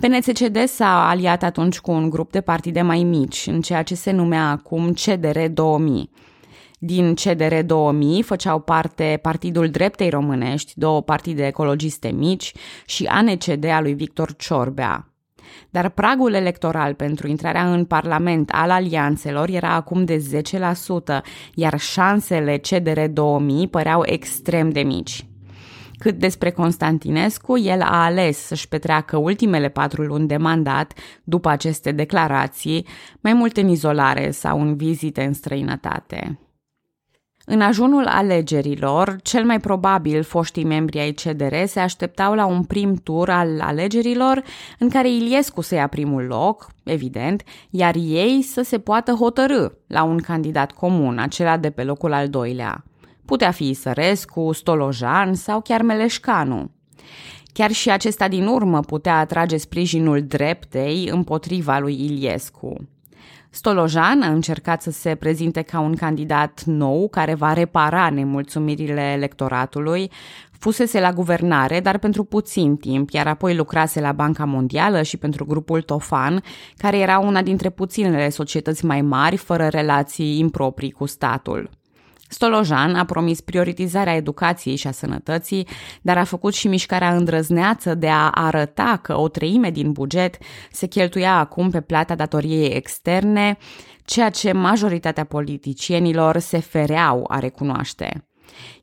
PNCCD 0.00 0.64
s-a 0.66 1.08
aliat 1.08 1.42
atunci 1.42 1.80
cu 1.80 1.90
un 1.90 2.10
grup 2.10 2.30
de 2.30 2.40
partide 2.40 2.82
mai 2.82 3.02
mici, 3.02 3.46
în 3.46 3.60
ceea 3.60 3.82
ce 3.82 3.94
se 3.94 4.10
numea 4.10 4.50
acum 4.50 4.92
CDR 4.92 5.38
2000, 5.38 6.10
din 6.84 7.14
CDR 7.14 7.54
2000 7.66 8.22
făceau 8.22 8.60
parte 8.60 9.18
Partidul 9.22 9.68
Dreptei 9.68 10.10
Românești, 10.10 10.72
două 10.74 11.02
partide 11.02 11.46
ecologiste 11.46 12.08
mici, 12.08 12.52
și 12.86 13.04
ANCD 13.04 13.64
a 13.64 13.80
lui 13.80 13.94
Victor 13.94 14.36
Ciorbea. 14.36 15.12
Dar 15.70 15.88
pragul 15.88 16.32
electoral 16.32 16.94
pentru 16.94 17.28
intrarea 17.28 17.72
în 17.72 17.84
Parlament 17.84 18.50
al 18.52 18.70
alianțelor 18.70 19.48
era 19.48 19.74
acum 19.74 20.04
de 20.04 20.42
10%, 21.20 21.22
iar 21.54 21.78
șansele 21.78 22.56
CDR 22.56 23.00
2000 23.00 23.68
păreau 23.68 24.02
extrem 24.04 24.70
de 24.70 24.80
mici. 24.80 25.26
Cât 25.98 26.14
despre 26.14 26.50
Constantinescu, 26.50 27.58
el 27.58 27.80
a 27.80 28.04
ales 28.04 28.38
să-și 28.38 28.68
petreacă 28.68 29.16
ultimele 29.16 29.68
patru 29.68 30.02
luni 30.02 30.26
de 30.26 30.36
mandat 30.36 30.92
după 31.24 31.48
aceste 31.48 31.92
declarații, 31.92 32.86
mai 33.20 33.32
mult 33.32 33.56
în 33.56 33.68
izolare 33.68 34.30
sau 34.30 34.60
în 34.60 34.76
vizite 34.76 35.22
în 35.22 35.32
străinătate. 35.32 36.38
În 37.44 37.60
ajunul 37.60 38.06
alegerilor, 38.06 39.16
cel 39.22 39.44
mai 39.44 39.60
probabil 39.60 40.22
foștii 40.22 40.64
membri 40.64 40.98
ai 40.98 41.12
CDR 41.12 41.54
se 41.66 41.80
așteptau 41.80 42.34
la 42.34 42.46
un 42.46 42.64
prim 42.64 42.94
tur 42.94 43.30
al 43.30 43.60
alegerilor 43.60 44.42
în 44.78 44.88
care 44.88 45.10
Iliescu 45.10 45.60
să 45.60 45.74
ia 45.74 45.86
primul 45.86 46.22
loc, 46.22 46.66
evident, 46.84 47.42
iar 47.70 47.94
ei 47.96 48.42
să 48.42 48.62
se 48.62 48.78
poată 48.78 49.12
hotărâ 49.12 49.66
la 49.86 50.02
un 50.02 50.18
candidat 50.18 50.72
comun, 50.72 51.18
acela 51.18 51.56
de 51.56 51.70
pe 51.70 51.84
locul 51.84 52.12
al 52.12 52.28
doilea. 52.28 52.84
Putea 53.24 53.50
fi 53.50 53.74
Sărescu, 53.74 54.52
Stolojan 54.52 55.34
sau 55.34 55.60
chiar 55.60 55.82
Meleșcanu. 55.82 56.70
Chiar 57.52 57.70
și 57.70 57.90
acesta 57.90 58.28
din 58.28 58.46
urmă 58.46 58.80
putea 58.80 59.18
atrage 59.18 59.56
sprijinul 59.56 60.22
dreptei 60.22 61.08
împotriva 61.12 61.78
lui 61.78 62.04
Iliescu. 62.04 62.88
Stolojan 63.54 64.22
a 64.22 64.28
încercat 64.28 64.82
să 64.82 64.90
se 64.90 65.14
prezinte 65.14 65.62
ca 65.62 65.80
un 65.80 65.94
candidat 65.94 66.62
nou 66.64 67.08
care 67.08 67.34
va 67.34 67.52
repara 67.52 68.10
nemulțumirile 68.10 69.00
electoratului, 69.00 70.10
fusese 70.58 71.00
la 71.00 71.12
guvernare, 71.12 71.80
dar 71.80 71.98
pentru 71.98 72.24
puțin 72.24 72.76
timp, 72.76 73.10
iar 73.10 73.26
apoi 73.26 73.54
lucrase 73.56 74.00
la 74.00 74.12
Banca 74.12 74.44
Mondială 74.44 75.02
și 75.02 75.16
pentru 75.16 75.44
grupul 75.44 75.82
Tofan, 75.82 76.42
care 76.76 76.98
era 76.98 77.18
una 77.18 77.42
dintre 77.42 77.70
puținele 77.70 78.28
societăți 78.28 78.84
mai 78.84 79.02
mari 79.02 79.36
fără 79.36 79.68
relații 79.68 80.38
improprii 80.38 80.90
cu 80.90 81.06
statul. 81.06 81.70
Stolojan 82.32 82.94
a 82.94 83.04
promis 83.04 83.40
prioritizarea 83.40 84.14
educației 84.14 84.76
și 84.76 84.86
a 84.86 84.90
sănătății, 84.90 85.66
dar 86.02 86.18
a 86.18 86.24
făcut 86.24 86.54
și 86.54 86.68
mișcarea 86.68 87.16
îndrăzneață 87.16 87.94
de 87.94 88.08
a 88.08 88.30
arăta 88.30 88.98
că 89.02 89.18
o 89.18 89.28
treime 89.28 89.70
din 89.70 89.92
buget 89.92 90.36
se 90.70 90.86
cheltuia 90.86 91.38
acum 91.38 91.70
pe 91.70 91.80
plata 91.80 92.14
datoriei 92.14 92.68
externe, 92.68 93.58
ceea 94.04 94.30
ce 94.30 94.52
majoritatea 94.52 95.24
politicienilor 95.24 96.38
se 96.38 96.58
fereau 96.58 97.24
a 97.28 97.38
recunoaște. 97.38 98.26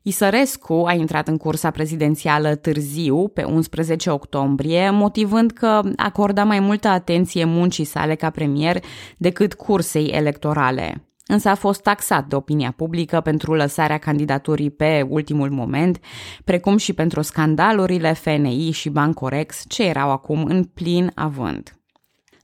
Isărescu 0.02 0.84
a 0.86 0.92
intrat 0.92 1.28
în 1.28 1.36
cursa 1.36 1.70
prezidențială 1.70 2.54
târziu, 2.54 3.28
pe 3.28 3.42
11 3.42 4.10
octombrie, 4.10 4.90
motivând 4.90 5.50
că 5.50 5.80
acorda 5.96 6.44
mai 6.44 6.60
multă 6.60 6.88
atenție 6.88 7.44
muncii 7.44 7.84
sale 7.84 8.14
ca 8.14 8.30
premier 8.30 8.84
decât 9.16 9.54
cursei 9.54 10.06
electorale 10.06 11.09
însă 11.30 11.48
a 11.48 11.54
fost 11.54 11.82
taxat 11.82 12.26
de 12.26 12.36
opinia 12.36 12.70
publică 12.76 13.20
pentru 13.20 13.54
lăsarea 13.54 13.98
candidaturii 13.98 14.70
pe 14.70 15.06
ultimul 15.08 15.50
moment, 15.50 16.00
precum 16.44 16.76
și 16.76 16.92
pentru 16.92 17.22
scandalurile 17.22 18.12
FNI 18.12 18.70
și 18.70 18.88
Bancorex, 18.88 19.64
ce 19.68 19.82
erau 19.82 20.10
acum 20.10 20.44
în 20.44 20.64
plin 20.64 21.12
avânt. 21.14 21.74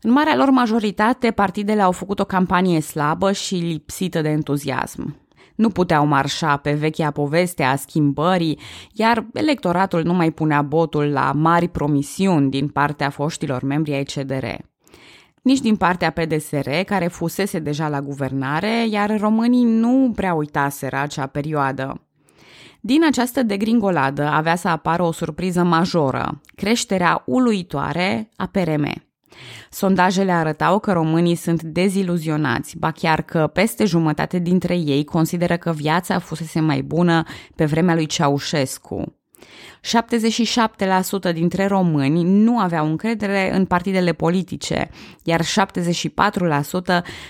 În 0.00 0.10
marea 0.12 0.36
lor 0.36 0.50
majoritate, 0.50 1.30
partidele 1.30 1.82
au 1.82 1.92
făcut 1.92 2.18
o 2.18 2.24
campanie 2.24 2.80
slabă 2.80 3.32
și 3.32 3.54
lipsită 3.54 4.20
de 4.20 4.28
entuziasm. 4.28 5.16
Nu 5.54 5.68
puteau 5.68 6.06
marșa 6.06 6.56
pe 6.56 6.72
vechea 6.72 7.10
poveste 7.10 7.62
a 7.62 7.76
schimbării, 7.76 8.58
iar 8.92 9.26
electoratul 9.32 10.02
nu 10.02 10.12
mai 10.12 10.30
punea 10.30 10.62
botul 10.62 11.04
la 11.04 11.32
mari 11.32 11.68
promisiuni 11.68 12.50
din 12.50 12.68
partea 12.68 13.10
foștilor 13.10 13.62
membri 13.62 13.94
ai 13.94 14.04
CDR 14.04 14.44
nici 15.46 15.60
din 15.60 15.76
partea 15.76 16.10
PDSR, 16.10 16.68
care 16.86 17.06
fusese 17.06 17.58
deja 17.58 17.88
la 17.88 18.00
guvernare, 18.00 18.86
iar 18.88 19.20
românii 19.20 19.64
nu 19.64 20.12
prea 20.16 20.34
uitaseră 20.34 20.96
acea 20.96 21.26
perioadă. 21.26 22.00
Din 22.80 23.04
această 23.06 23.42
degringoladă 23.42 24.22
avea 24.22 24.56
să 24.56 24.68
apară 24.68 25.02
o 25.02 25.12
surpriză 25.12 25.62
majoră, 25.62 26.40
creșterea 26.54 27.22
uluitoare 27.26 28.28
a 28.36 28.46
PRM. 28.46 29.04
Sondajele 29.70 30.32
arătau 30.32 30.78
că 30.78 30.92
românii 30.92 31.34
sunt 31.34 31.62
deziluzionați, 31.62 32.78
ba 32.78 32.90
chiar 32.90 33.22
că 33.22 33.46
peste 33.46 33.84
jumătate 33.84 34.38
dintre 34.38 34.76
ei 34.76 35.04
consideră 35.04 35.56
că 35.56 35.72
viața 35.72 36.18
fusese 36.18 36.60
mai 36.60 36.82
bună 36.82 37.22
pe 37.54 37.64
vremea 37.64 37.94
lui 37.94 38.06
Ceaușescu. 38.06 39.16
77% 41.28 41.32
dintre 41.32 41.66
români 41.66 42.22
nu 42.22 42.58
aveau 42.58 42.86
încredere 42.86 43.54
în 43.54 43.64
partidele 43.64 44.12
politice, 44.12 44.90
iar 45.24 45.42
74% 45.42 45.46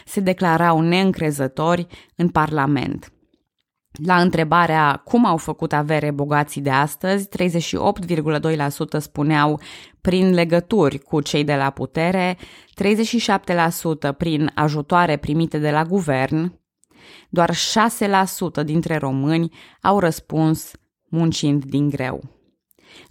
se 0.05 0.21
declarau 0.21 0.81
neîncrezători 0.81 1.87
în 2.17 2.29
Parlament. 2.29 3.11
La 4.05 4.21
întrebarea 4.21 5.03
cum 5.05 5.25
au 5.25 5.37
făcut 5.37 5.73
avere 5.73 6.11
bogații 6.11 6.61
de 6.61 6.71
astăzi, 6.71 7.29
38,2% 7.29 8.99
spuneau 8.99 9.61
prin 10.01 10.35
legături 10.35 10.99
cu 10.99 11.21
cei 11.21 11.45
de 11.45 11.55
la 11.55 11.71
putere, 11.71 12.37
37% 14.11 14.17
prin 14.17 14.51
ajutoare 14.55 15.17
primite 15.17 15.59
de 15.59 15.71
la 15.71 15.85
guvern, 15.85 16.61
doar 17.29 17.51
6% 17.55 18.65
dintre 18.65 18.97
români 18.97 19.53
au 19.81 19.99
răspuns 19.99 20.71
muncind 21.09 21.65
din 21.65 21.89
greu. 21.89 22.37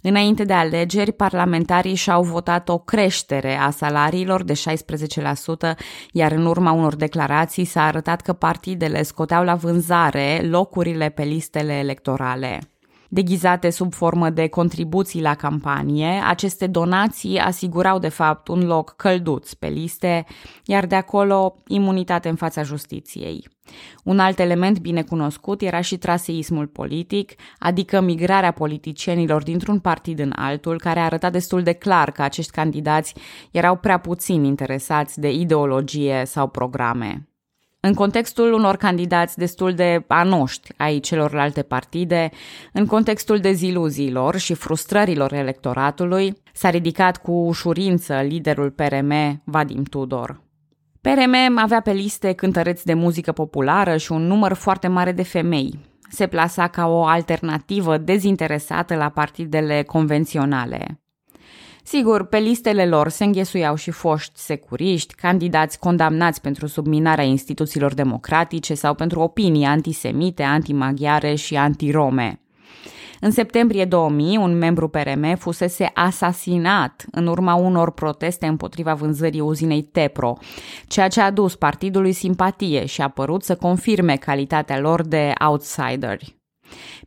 Înainte 0.02 0.44
de 0.44 0.52
alegeri, 0.52 1.12
parlamentarii 1.12 1.94
și-au 1.94 2.22
votat 2.22 2.68
o 2.68 2.78
creștere 2.78 3.56
a 3.56 3.70
salariilor 3.70 4.42
de 4.42 4.52
16%, 4.52 5.76
iar 6.12 6.32
în 6.32 6.46
urma 6.46 6.72
unor 6.72 6.96
declarații 6.96 7.64
s-a 7.64 7.82
arătat 7.82 8.20
că 8.20 8.32
partidele 8.32 9.02
scoteau 9.02 9.44
la 9.44 9.54
vânzare 9.54 10.40
locurile 10.48 11.08
pe 11.08 11.22
listele 11.22 11.72
electorale. 11.72 12.60
Deghizate 13.08 13.70
sub 13.70 13.92
formă 13.92 14.30
de 14.30 14.48
contribuții 14.48 15.20
la 15.20 15.34
campanie, 15.34 16.22
aceste 16.26 16.66
donații 16.66 17.38
asigurau 17.38 17.98
de 17.98 18.08
fapt 18.08 18.48
un 18.48 18.66
loc 18.66 18.94
călduț 18.96 19.52
pe 19.52 19.66
liste, 19.66 20.24
iar 20.64 20.86
de 20.86 20.94
acolo 20.94 21.62
imunitate 21.66 22.28
în 22.28 22.36
fața 22.36 22.62
justiției. 22.62 23.55
Un 24.04 24.18
alt 24.18 24.38
element 24.38 24.78
bine 24.78 25.02
cunoscut 25.02 25.62
era 25.62 25.80
și 25.80 25.96
traseismul 25.96 26.66
politic, 26.66 27.32
adică 27.58 28.00
migrarea 28.00 28.50
politicienilor 28.50 29.42
dintr-un 29.42 29.78
partid 29.78 30.18
în 30.18 30.32
altul, 30.36 30.78
care 30.78 31.00
arăta 31.00 31.30
destul 31.30 31.62
de 31.62 31.72
clar 31.72 32.10
că 32.10 32.22
acești 32.22 32.52
candidați 32.52 33.14
erau 33.50 33.76
prea 33.76 33.98
puțin 33.98 34.44
interesați 34.44 35.20
de 35.20 35.32
ideologie 35.32 36.22
sau 36.24 36.48
programe. 36.48 37.28
În 37.80 37.94
contextul 37.94 38.52
unor 38.52 38.76
candidați 38.76 39.38
destul 39.38 39.74
de 39.74 40.04
anoști 40.06 40.72
ai 40.76 41.00
celorlalte 41.00 41.62
partide, 41.62 42.30
în 42.72 42.86
contextul 42.86 43.38
deziluziilor 43.38 44.36
și 44.36 44.54
frustrărilor 44.54 45.32
electoratului, 45.32 46.42
s-a 46.52 46.70
ridicat 46.70 47.16
cu 47.16 47.32
ușurință 47.32 48.14
liderul 48.14 48.70
PRM, 48.70 49.42
Vadim 49.44 49.82
Tudor. 49.82 50.45
PRM 51.06 51.56
avea 51.56 51.80
pe 51.80 51.92
liste 51.92 52.32
cântăreți 52.32 52.84
de 52.84 52.94
muzică 52.94 53.32
populară 53.32 53.96
și 53.96 54.12
un 54.12 54.26
număr 54.26 54.52
foarte 54.52 54.88
mare 54.88 55.12
de 55.12 55.22
femei. 55.22 55.78
Se 56.10 56.26
plasa 56.26 56.68
ca 56.68 56.86
o 56.86 57.04
alternativă 57.04 57.98
dezinteresată 57.98 58.94
la 58.94 59.08
partidele 59.08 59.82
convenționale. 59.82 61.00
Sigur, 61.82 62.26
pe 62.26 62.38
listele 62.38 62.86
lor 62.86 63.08
se 63.08 63.24
înghesuiau 63.24 63.74
și 63.74 63.90
foști 63.90 64.38
securiști, 64.40 65.14
candidați 65.14 65.78
condamnați 65.78 66.40
pentru 66.40 66.66
subminarea 66.66 67.24
instituțiilor 67.24 67.94
democratice 67.94 68.74
sau 68.74 68.94
pentru 68.94 69.20
opinii 69.20 69.64
antisemite, 69.64 70.42
antimaghiare 70.42 71.34
și 71.34 71.56
antirome. 71.56 72.40
În 73.20 73.30
septembrie 73.30 73.84
2000, 73.84 74.36
un 74.36 74.58
membru 74.58 74.88
PRM 74.88 75.36
fusese 75.36 75.90
asasinat 75.94 77.04
în 77.10 77.26
urma 77.26 77.54
unor 77.54 77.90
proteste 77.92 78.46
împotriva 78.46 78.94
vânzării 78.94 79.40
uzinei 79.40 79.82
Tepro, 79.82 80.36
ceea 80.86 81.08
ce 81.08 81.20
a 81.20 81.30
dus 81.30 81.56
partidului 81.56 82.12
simpatie 82.12 82.86
și 82.86 83.02
a 83.02 83.08
părut 83.08 83.42
să 83.42 83.56
confirme 83.56 84.16
calitatea 84.16 84.80
lor 84.80 85.02
de 85.02 85.32
outsideri. 85.46 86.36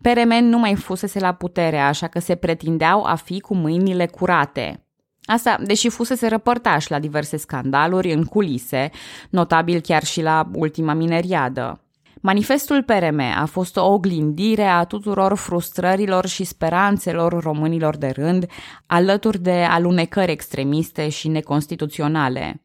PRM 0.01 0.43
nu 0.43 0.57
mai 0.57 0.75
fusese 0.75 1.19
la 1.19 1.33
putere, 1.33 1.79
așa 1.79 2.07
că 2.07 2.19
se 2.19 2.35
pretindeau 2.35 3.03
a 3.03 3.15
fi 3.15 3.39
cu 3.39 3.55
mâinile 3.55 4.05
curate. 4.05 4.83
Asta, 5.23 5.57
deși 5.65 5.89
fusese 5.89 6.27
răpărtaș 6.27 6.87
la 6.87 6.99
diverse 6.99 7.37
scandaluri 7.37 8.13
în 8.13 8.23
culise, 8.23 8.89
notabil 9.29 9.79
chiar 9.79 10.03
și 10.03 10.21
la 10.21 10.49
ultima 10.53 10.93
mineriadă. 10.93 11.83
Manifestul 12.21 12.83
PRM 12.83 13.19
a 13.19 13.45
fost 13.45 13.77
o 13.77 13.85
oglindire 13.85 14.63
a 14.63 14.83
tuturor 14.83 15.37
frustrărilor 15.37 16.25
și 16.25 16.43
speranțelor 16.43 17.43
românilor 17.43 17.97
de 17.97 18.07
rând, 18.07 18.45
alături 18.85 19.39
de 19.39 19.65
alunecări 19.69 20.31
extremiste 20.31 21.09
și 21.09 21.27
neconstituționale. 21.27 22.61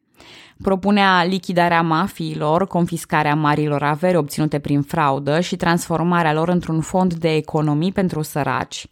Propunea 0.61 1.23
lichidarea 1.23 1.81
mafiilor, 1.81 2.67
confiscarea 2.67 3.35
marilor 3.35 3.83
averi 3.83 4.17
obținute 4.17 4.59
prin 4.59 4.81
fraudă 4.81 5.39
și 5.39 5.55
transformarea 5.55 6.33
lor 6.33 6.49
într-un 6.49 6.81
fond 6.81 7.13
de 7.13 7.35
economii 7.35 7.91
pentru 7.91 8.21
săraci. 8.21 8.87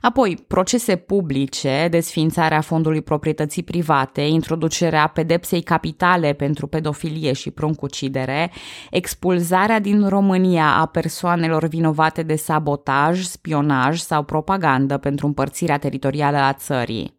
Apoi, 0.00 0.44
procese 0.48 0.96
publice, 0.96 1.88
desfințarea 1.90 2.60
fondului 2.60 3.02
proprietății 3.02 3.62
private, 3.62 4.20
introducerea 4.20 5.06
pedepsei 5.06 5.62
capitale 5.62 6.32
pentru 6.32 6.66
pedofilie 6.66 7.32
și 7.32 7.50
pruncucidere, 7.50 8.50
expulzarea 8.90 9.80
din 9.80 10.08
România 10.08 10.76
a 10.76 10.86
persoanelor 10.86 11.66
vinovate 11.66 12.22
de 12.22 12.36
sabotaj, 12.36 13.22
spionaj 13.22 13.98
sau 13.98 14.22
propagandă 14.22 14.96
pentru 14.96 15.26
împărțirea 15.26 15.78
teritorială 15.78 16.36
a 16.36 16.52
țării. 16.52 17.15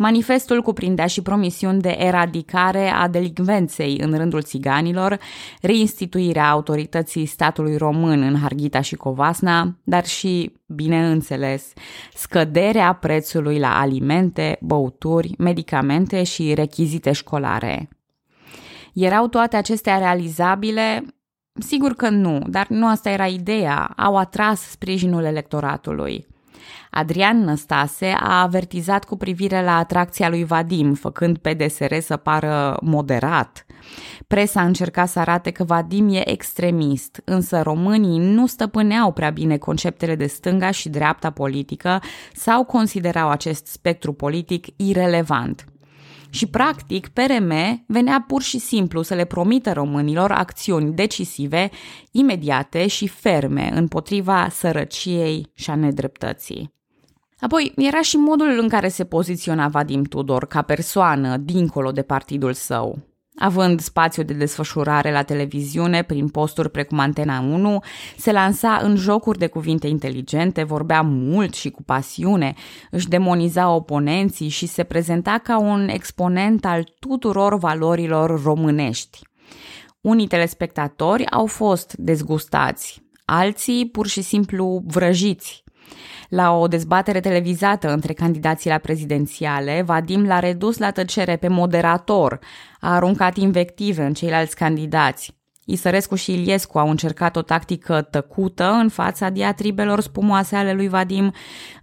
Manifestul 0.00 0.62
cuprindea 0.62 1.06
și 1.06 1.22
promisiuni 1.22 1.80
de 1.80 1.96
eradicare 1.98 2.88
a 2.88 3.08
delicvenței 3.08 3.98
în 4.00 4.16
rândul 4.16 4.42
țiganilor, 4.42 5.18
reinstituirea 5.60 6.50
autorității 6.50 7.26
statului 7.26 7.76
român 7.76 8.22
în 8.22 8.38
Harghita 8.38 8.80
și 8.80 8.96
Covasna, 8.96 9.76
dar 9.84 10.06
și, 10.06 10.52
bineînțeles, 10.66 11.72
scăderea 12.14 12.92
prețului 12.92 13.58
la 13.58 13.80
alimente, 13.80 14.58
băuturi, 14.60 15.34
medicamente 15.38 16.22
și 16.22 16.54
rechizite 16.54 17.12
școlare. 17.12 17.88
Erau 18.92 19.28
toate 19.28 19.56
acestea 19.56 19.98
realizabile? 19.98 21.04
Sigur 21.52 21.92
că 21.92 22.08
nu, 22.08 22.42
dar 22.46 22.66
nu 22.68 22.88
asta 22.88 23.10
era 23.10 23.26
ideea. 23.26 23.92
Au 23.96 24.16
atras 24.16 24.60
sprijinul 24.60 25.24
electoratului. 25.24 26.26
Adrian 26.98 27.44
Năstase 27.44 28.16
a 28.20 28.42
avertizat 28.42 29.04
cu 29.04 29.16
privire 29.16 29.62
la 29.62 29.76
atracția 29.76 30.28
lui 30.28 30.44
Vadim, 30.44 30.94
făcând 30.94 31.38
PDSR 31.38 31.98
să 31.98 32.16
pară 32.16 32.78
moderat. 32.82 33.66
Presa 34.26 34.60
a 34.60 34.64
încercat 34.64 35.08
să 35.08 35.18
arate 35.18 35.50
că 35.50 35.64
Vadim 35.64 36.08
e 36.14 36.30
extremist, 36.30 37.22
însă 37.24 37.62
românii 37.62 38.18
nu 38.18 38.46
stăpâneau 38.46 39.12
prea 39.12 39.30
bine 39.30 39.56
conceptele 39.56 40.14
de 40.14 40.26
stânga 40.26 40.70
și 40.70 40.88
dreapta 40.88 41.30
politică 41.30 42.02
sau 42.32 42.64
considerau 42.64 43.30
acest 43.30 43.66
spectru 43.66 44.12
politic 44.12 44.66
irelevant. 44.76 45.64
Și, 46.30 46.46
practic, 46.46 47.08
PRM 47.08 47.84
venea 47.86 48.24
pur 48.26 48.42
și 48.42 48.58
simplu 48.58 49.02
să 49.02 49.14
le 49.14 49.24
promită 49.24 49.72
românilor 49.72 50.30
acțiuni 50.30 50.92
decisive, 50.92 51.70
imediate 52.10 52.86
și 52.86 53.06
ferme 53.06 53.70
împotriva 53.74 54.48
sărăciei 54.50 55.50
și 55.54 55.70
a 55.70 55.74
nedreptății. 55.74 56.76
Apoi, 57.40 57.72
era 57.76 58.00
și 58.00 58.16
modul 58.16 58.58
în 58.60 58.68
care 58.68 58.88
se 58.88 59.04
poziționa 59.04 59.68
Vadim 59.68 60.02
Tudor 60.02 60.46
ca 60.46 60.62
persoană 60.62 61.36
dincolo 61.36 61.90
de 61.90 62.02
partidul 62.02 62.52
său. 62.52 62.98
Având 63.40 63.80
spațiu 63.80 64.22
de 64.22 64.32
desfășurare 64.32 65.12
la 65.12 65.22
televiziune 65.22 66.02
prin 66.02 66.28
posturi 66.28 66.70
precum 66.70 66.98
Antena 66.98 67.40
1, 67.40 67.80
se 68.16 68.32
lansa 68.32 68.80
în 68.82 68.96
jocuri 68.96 69.38
de 69.38 69.46
cuvinte 69.46 69.86
inteligente, 69.86 70.62
vorbea 70.62 71.02
mult 71.02 71.54
și 71.54 71.70
cu 71.70 71.82
pasiune, 71.82 72.54
își 72.90 73.08
demoniza 73.08 73.70
oponenții 73.74 74.48
și 74.48 74.66
se 74.66 74.84
prezenta 74.84 75.40
ca 75.42 75.58
un 75.58 75.88
exponent 75.88 76.64
al 76.64 76.84
tuturor 76.98 77.58
valorilor 77.58 78.42
românești. 78.42 79.20
Unii 80.00 80.26
telespectatori 80.26 81.30
au 81.30 81.46
fost 81.46 81.94
dezgustați, 81.96 83.02
alții 83.24 83.88
pur 83.88 84.06
și 84.06 84.22
simplu 84.22 84.82
vrăjiți. 84.86 85.64
La 86.28 86.52
o 86.52 86.66
dezbatere 86.66 87.20
televizată 87.20 87.92
între 87.92 88.12
candidații 88.12 88.70
la 88.70 88.78
prezidențiale, 88.78 89.82
Vadim 89.82 90.26
l-a 90.26 90.38
redus 90.38 90.78
la 90.78 90.90
tăcere 90.90 91.36
pe 91.36 91.48
moderator, 91.48 92.38
a 92.80 92.94
aruncat 92.94 93.36
invective 93.36 94.02
în 94.02 94.12
ceilalți 94.12 94.56
candidați. 94.56 95.36
Isărescu 95.64 96.14
și 96.14 96.32
Iliescu 96.32 96.78
au 96.78 96.90
încercat 96.90 97.36
o 97.36 97.42
tactică 97.42 98.02
tăcută 98.02 98.70
în 98.70 98.88
fața 98.88 99.28
diatribelor 99.28 100.00
spumoase 100.00 100.56
ale 100.56 100.72
lui 100.72 100.88
Vadim, 100.88 101.32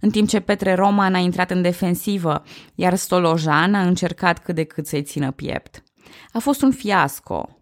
în 0.00 0.10
timp 0.10 0.28
ce 0.28 0.40
Petre 0.40 0.74
Roman 0.74 1.14
a 1.14 1.18
intrat 1.18 1.50
în 1.50 1.62
defensivă, 1.62 2.42
iar 2.74 2.94
Stolojan 2.94 3.74
a 3.74 3.80
încercat 3.80 4.38
cât 4.38 4.54
de 4.54 4.64
cât 4.64 4.86
să-i 4.86 5.02
țină 5.02 5.30
piept. 5.30 5.82
A 6.32 6.38
fost 6.38 6.62
un 6.62 6.70
fiasco, 6.70 7.55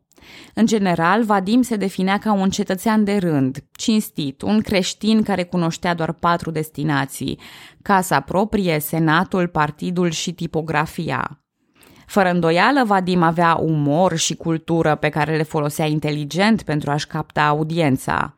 în 0.54 0.66
general, 0.66 1.24
Vadim 1.24 1.62
se 1.62 1.76
definea 1.76 2.18
ca 2.18 2.32
un 2.32 2.50
cetățean 2.50 3.04
de 3.04 3.16
rând, 3.16 3.64
cinstit, 3.72 4.42
un 4.42 4.60
creștin 4.60 5.22
care 5.22 5.44
cunoștea 5.44 5.94
doar 5.94 6.12
patru 6.12 6.50
destinații, 6.50 7.38
casa 7.82 8.20
proprie, 8.20 8.78
senatul, 8.78 9.48
partidul 9.48 10.10
și 10.10 10.32
tipografia. 10.32 11.38
Fără 12.06 12.30
îndoială, 12.30 12.84
Vadim 12.84 13.22
avea 13.22 13.54
umor 13.54 14.16
și 14.16 14.34
cultură 14.34 14.94
pe 14.94 15.08
care 15.08 15.36
le 15.36 15.42
folosea 15.42 15.86
inteligent 15.86 16.62
pentru 16.62 16.90
a-și 16.90 17.06
capta 17.06 17.42
audiența. 17.42 18.34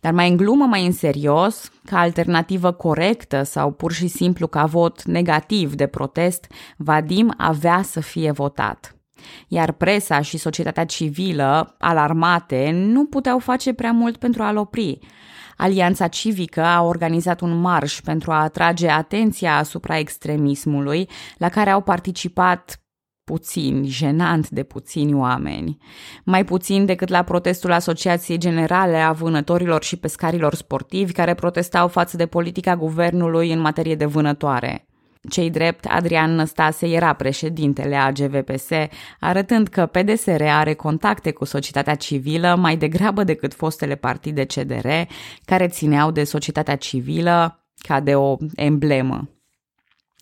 Dar 0.00 0.12
mai 0.12 0.28
în 0.28 0.36
glumă, 0.36 0.64
mai 0.64 0.86
în 0.86 0.92
serios, 0.92 1.70
ca 1.84 1.98
alternativă 1.98 2.72
corectă 2.72 3.42
sau 3.42 3.70
pur 3.70 3.92
și 3.92 4.06
simplu 4.06 4.46
ca 4.46 4.64
vot 4.64 5.04
negativ 5.04 5.74
de 5.74 5.86
protest, 5.86 6.46
Vadim 6.76 7.34
avea 7.36 7.82
să 7.82 8.00
fie 8.00 8.30
votat 8.30 8.96
iar 9.48 9.72
presa 9.72 10.20
și 10.20 10.36
societatea 10.36 10.84
civilă, 10.84 11.74
alarmate, 11.78 12.70
nu 12.74 13.06
puteau 13.06 13.38
face 13.38 13.72
prea 13.72 13.92
mult 13.92 14.16
pentru 14.16 14.42
a-l 14.42 14.56
opri. 14.56 14.98
Alianța 15.56 16.08
Civică 16.08 16.62
a 16.62 16.82
organizat 16.82 17.40
un 17.40 17.60
marș 17.60 18.00
pentru 18.00 18.32
a 18.32 18.42
atrage 18.42 18.88
atenția 18.88 19.56
asupra 19.56 19.98
extremismului, 19.98 21.08
la 21.38 21.48
care 21.48 21.70
au 21.70 21.80
participat 21.80 22.82
puțini, 23.24 23.88
jenant 23.88 24.48
de 24.48 24.62
puțini 24.62 25.14
oameni. 25.14 25.76
Mai 26.24 26.44
puțin 26.44 26.86
decât 26.86 27.08
la 27.08 27.22
protestul 27.22 27.72
Asociației 27.72 28.38
Generale 28.38 28.96
a 28.96 29.12
Vânătorilor 29.12 29.82
și 29.82 29.96
Pescarilor 29.96 30.54
Sportivi, 30.54 31.12
care 31.12 31.34
protestau 31.34 31.88
față 31.88 32.16
de 32.16 32.26
politica 32.26 32.76
guvernului 32.76 33.52
în 33.52 33.60
materie 33.60 33.94
de 33.94 34.04
vânătoare. 34.04 34.86
Cei 35.30 35.50
drept, 35.50 35.84
Adrian 35.88 36.34
Năstase 36.34 36.86
era 36.86 37.12
președintele 37.12 37.96
AGVPS, 37.96 38.68
arătând 39.20 39.68
că 39.68 39.86
PDSR 39.86 40.42
are 40.42 40.74
contacte 40.74 41.30
cu 41.30 41.44
societatea 41.44 41.94
civilă 41.94 42.54
mai 42.54 42.76
degrabă 42.76 43.24
decât 43.24 43.54
fostele 43.54 43.94
partide 43.94 44.44
CDR, 44.44 44.88
care 45.44 45.68
țineau 45.68 46.10
de 46.10 46.24
societatea 46.24 46.76
civilă 46.76 47.66
ca 47.86 48.00
de 48.00 48.14
o 48.14 48.36
emblemă. 48.54 49.28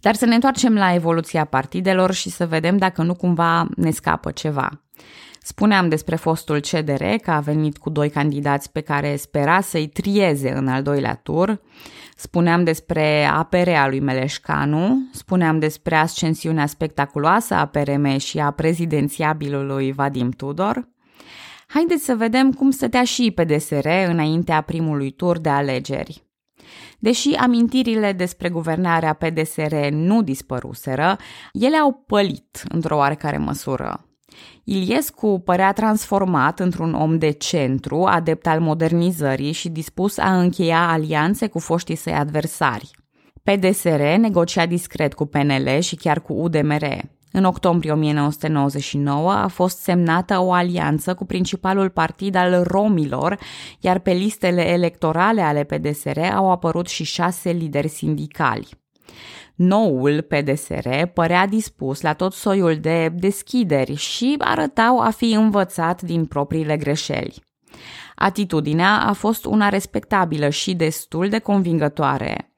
Dar 0.00 0.14
să 0.14 0.26
ne 0.26 0.34
întoarcem 0.34 0.74
la 0.74 0.94
evoluția 0.94 1.44
partidelor 1.44 2.12
și 2.12 2.30
să 2.30 2.46
vedem 2.46 2.76
dacă 2.76 3.02
nu 3.02 3.14
cumva 3.14 3.68
ne 3.76 3.90
scapă 3.90 4.30
ceva. 4.30 4.82
Spuneam 5.42 5.88
despre 5.88 6.16
fostul 6.16 6.60
CDR 6.60 7.04
că 7.22 7.30
a 7.30 7.40
venit 7.40 7.78
cu 7.78 7.90
doi 7.90 8.10
candidați 8.10 8.72
pe 8.72 8.80
care 8.80 9.16
spera 9.16 9.60
să-i 9.60 9.88
trieze 9.88 10.52
în 10.52 10.68
al 10.68 10.82
doilea 10.82 11.14
tur. 11.14 11.60
Spuneam 12.20 12.64
despre 12.64 13.24
APR-a 13.24 13.88
lui 13.88 14.00
Meleșcanu, 14.00 15.08
spuneam 15.12 15.58
despre 15.58 15.96
ascensiunea 15.96 16.66
spectaculoasă 16.66 17.54
a 17.54 17.66
PRM 17.66 18.18
și 18.18 18.38
a 18.38 18.50
prezidențiabilului 18.50 19.92
Vadim 19.92 20.30
Tudor. 20.30 20.88
Haideți 21.66 22.04
să 22.04 22.14
vedem 22.14 22.52
cum 22.52 22.70
stătea 22.70 23.04
și 23.04 23.30
PDSR 23.30 23.86
înaintea 24.06 24.60
primului 24.60 25.10
tur 25.10 25.38
de 25.38 25.48
alegeri. 25.48 26.24
Deși 26.98 27.34
amintirile 27.34 28.12
despre 28.12 28.48
guvernarea 28.48 29.12
PDSR 29.12 29.74
nu 29.90 30.22
dispăruseră, 30.22 31.16
ele 31.52 31.76
au 31.76 32.04
pălit 32.06 32.62
într-o 32.68 32.96
oarecare 32.96 33.38
măsură. 33.38 34.09
Iliescu 34.64 35.42
părea 35.44 35.72
transformat 35.72 36.60
într-un 36.60 36.94
om 36.94 37.18
de 37.18 37.30
centru, 37.30 38.04
adept 38.04 38.46
al 38.46 38.60
modernizării 38.60 39.52
și 39.52 39.68
dispus 39.68 40.18
a 40.18 40.40
încheia 40.40 40.88
alianțe 40.88 41.46
cu 41.46 41.58
foștii 41.58 41.96
săi 41.96 42.12
adversari. 42.12 42.90
PDSR 43.42 44.00
negocia 44.00 44.66
discret 44.66 45.14
cu 45.14 45.26
PNL 45.26 45.78
și 45.80 45.96
chiar 45.96 46.20
cu 46.20 46.32
UDMR. 46.32 46.84
În 47.32 47.44
octombrie 47.44 47.92
1999 47.92 49.32
a 49.32 49.46
fost 49.46 49.78
semnată 49.78 50.38
o 50.38 50.52
alianță 50.52 51.14
cu 51.14 51.24
principalul 51.24 51.88
partid 51.88 52.34
al 52.34 52.62
romilor, 52.62 53.38
iar 53.80 53.98
pe 53.98 54.12
listele 54.12 54.68
electorale 54.68 55.40
ale 55.40 55.64
PDSR 55.64 56.18
au 56.18 56.50
apărut 56.50 56.88
și 56.88 57.04
șase 57.04 57.50
lideri 57.50 57.88
sindicali. 57.88 58.79
Noul 59.54 60.22
PDSR 60.22 60.88
părea 61.14 61.46
dispus 61.46 62.00
la 62.00 62.12
tot 62.12 62.32
soiul 62.32 62.76
de 62.76 63.08
deschideri 63.08 63.94
și 63.94 64.34
arătau 64.38 64.98
a 64.98 65.10
fi 65.10 65.32
învățat 65.32 66.02
din 66.02 66.24
propriile 66.24 66.76
greșeli. 66.76 67.42
Atitudinea 68.14 69.02
a 69.06 69.12
fost 69.12 69.44
una 69.44 69.68
respectabilă 69.68 70.48
și 70.48 70.74
destul 70.74 71.28
de 71.28 71.38
convingătoare. 71.38 72.50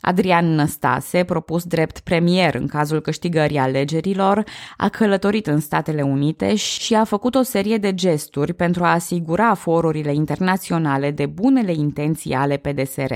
Adrian 0.00 0.54
Năstase, 0.54 1.24
propus 1.24 1.64
drept 1.64 1.98
premier 1.98 2.54
în 2.54 2.66
cazul 2.66 3.00
câștigării 3.00 3.58
alegerilor, 3.58 4.44
a 4.76 4.88
călătorit 4.88 5.46
în 5.46 5.60
Statele 5.60 6.02
Unite 6.02 6.54
și 6.54 6.94
a 6.94 7.04
făcut 7.04 7.34
o 7.34 7.42
serie 7.42 7.76
de 7.78 7.94
gesturi 7.94 8.52
pentru 8.52 8.84
a 8.84 8.92
asigura 8.92 9.54
forurile 9.54 10.14
internaționale 10.14 11.10
de 11.10 11.26
bunele 11.26 11.72
intenții 11.72 12.34
ale 12.34 12.56
PDSR. 12.56 13.12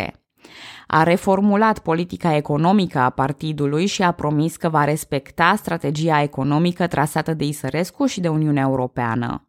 A 0.86 1.02
reformulat 1.02 1.78
politica 1.78 2.36
economică 2.36 2.98
a 2.98 3.10
partidului 3.10 3.86
și 3.86 4.02
a 4.02 4.12
promis 4.12 4.56
că 4.56 4.68
va 4.68 4.84
respecta 4.84 5.54
strategia 5.56 6.22
economică 6.22 6.86
trasată 6.86 7.34
de 7.34 7.44
Isărescu 7.44 8.06
și 8.06 8.20
de 8.20 8.28
Uniunea 8.28 8.62
Europeană. 8.62 9.44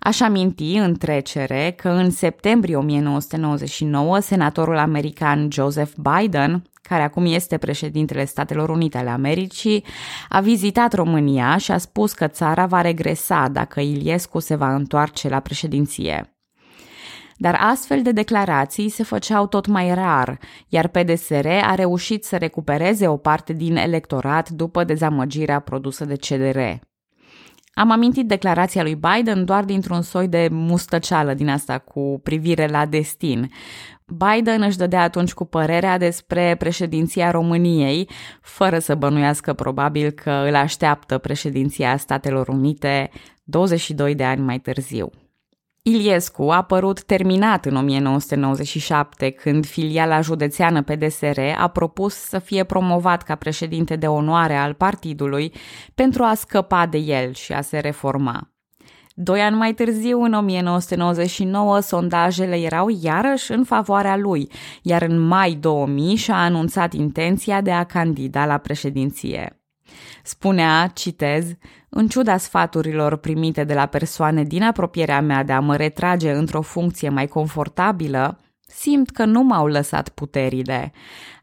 Aș 0.00 0.20
aminti 0.20 0.76
în 0.76 0.94
trecere 0.94 1.74
că 1.76 1.88
în 1.88 2.10
septembrie 2.10 2.76
1999 2.76 4.18
senatorul 4.18 4.76
american 4.76 5.48
Joseph 5.52 5.92
Biden, 5.96 6.62
care 6.82 7.02
acum 7.02 7.24
este 7.26 7.58
președintele 7.58 8.24
Statelor 8.24 8.68
Unite 8.68 8.98
ale 8.98 9.10
Americii, 9.10 9.84
a 10.28 10.40
vizitat 10.40 10.92
România 10.92 11.56
și 11.56 11.70
a 11.70 11.78
spus 11.78 12.12
că 12.12 12.26
țara 12.26 12.66
va 12.66 12.80
regresa 12.80 13.48
dacă 13.52 13.80
Iliescu 13.80 14.38
se 14.38 14.54
va 14.54 14.74
întoarce 14.74 15.28
la 15.28 15.40
președinție. 15.40 16.37
Dar 17.40 17.58
astfel 17.60 18.02
de 18.02 18.12
declarații 18.12 18.88
se 18.88 19.02
făceau 19.02 19.46
tot 19.46 19.66
mai 19.66 19.94
rar, 19.94 20.38
iar 20.68 20.88
PDSR 20.88 21.46
a 21.46 21.74
reușit 21.74 22.24
să 22.24 22.36
recupereze 22.36 23.08
o 23.08 23.16
parte 23.16 23.52
din 23.52 23.76
electorat 23.76 24.50
după 24.50 24.84
dezamăgirea 24.84 25.60
produsă 25.60 26.04
de 26.04 26.16
CDR. 26.16 26.58
Am 27.74 27.90
amintit 27.90 28.26
declarația 28.26 28.82
lui 28.82 28.94
Biden 28.94 29.44
doar 29.44 29.64
dintr-un 29.64 30.02
soi 30.02 30.28
de 30.28 30.48
mustăceală 30.50 31.34
din 31.34 31.48
asta 31.48 31.78
cu 31.78 32.20
privire 32.22 32.66
la 32.66 32.86
destin. 32.86 33.50
Biden 34.06 34.62
își 34.62 34.76
dădea 34.76 35.02
atunci 35.02 35.32
cu 35.32 35.44
părerea 35.44 35.98
despre 35.98 36.54
președinția 36.58 37.30
României, 37.30 38.08
fără 38.40 38.78
să 38.78 38.94
bănuiască 38.94 39.52
probabil 39.52 40.10
că 40.10 40.30
îl 40.30 40.54
așteaptă 40.54 41.18
președinția 41.18 41.96
Statelor 41.96 42.48
Unite 42.48 43.10
22 43.44 44.14
de 44.14 44.24
ani 44.24 44.40
mai 44.40 44.58
târziu. 44.58 45.10
Iliescu 45.88 46.50
a 46.50 46.56
apărut 46.56 47.02
terminat 47.02 47.64
în 47.64 47.76
1997, 47.76 49.30
când 49.30 49.66
filiala 49.66 50.20
județeană 50.20 50.82
PDSR 50.82 51.38
a 51.58 51.68
propus 51.68 52.14
să 52.14 52.38
fie 52.38 52.64
promovat 52.64 53.22
ca 53.22 53.34
președinte 53.34 53.96
de 53.96 54.06
onoare 54.06 54.56
al 54.56 54.74
partidului 54.74 55.52
pentru 55.94 56.22
a 56.22 56.34
scăpa 56.34 56.86
de 56.86 56.98
el 56.98 57.32
și 57.32 57.52
a 57.52 57.60
se 57.60 57.78
reforma. 57.78 58.50
Doi 59.14 59.40
ani 59.40 59.56
mai 59.56 59.74
târziu, 59.74 60.22
în 60.22 60.32
1999, 60.32 61.80
sondajele 61.80 62.56
erau 62.56 62.88
iarăși 63.00 63.52
în 63.52 63.64
favoarea 63.64 64.16
lui, 64.16 64.50
iar 64.82 65.02
în 65.02 65.18
mai 65.18 65.52
2000 65.52 66.16
și-a 66.16 66.42
anunțat 66.42 66.92
intenția 66.92 67.60
de 67.60 67.72
a 67.72 67.84
candida 67.84 68.46
la 68.46 68.56
președinție. 68.56 69.62
Spunea, 70.22 70.90
citez, 70.94 71.46
în 71.88 72.08
ciuda 72.08 72.36
sfaturilor 72.36 73.16
primite 73.16 73.64
de 73.64 73.74
la 73.74 73.86
persoane 73.86 74.42
din 74.42 74.62
apropierea 74.62 75.20
mea 75.20 75.42
de 75.42 75.52
a 75.52 75.60
mă 75.60 75.76
retrage 75.76 76.32
într-o 76.32 76.60
funcție 76.60 77.08
mai 77.08 77.26
confortabilă, 77.26 78.40
simt 78.66 79.10
că 79.10 79.24
nu 79.24 79.42
m-au 79.42 79.66
lăsat 79.66 80.08
puterile. 80.08 80.92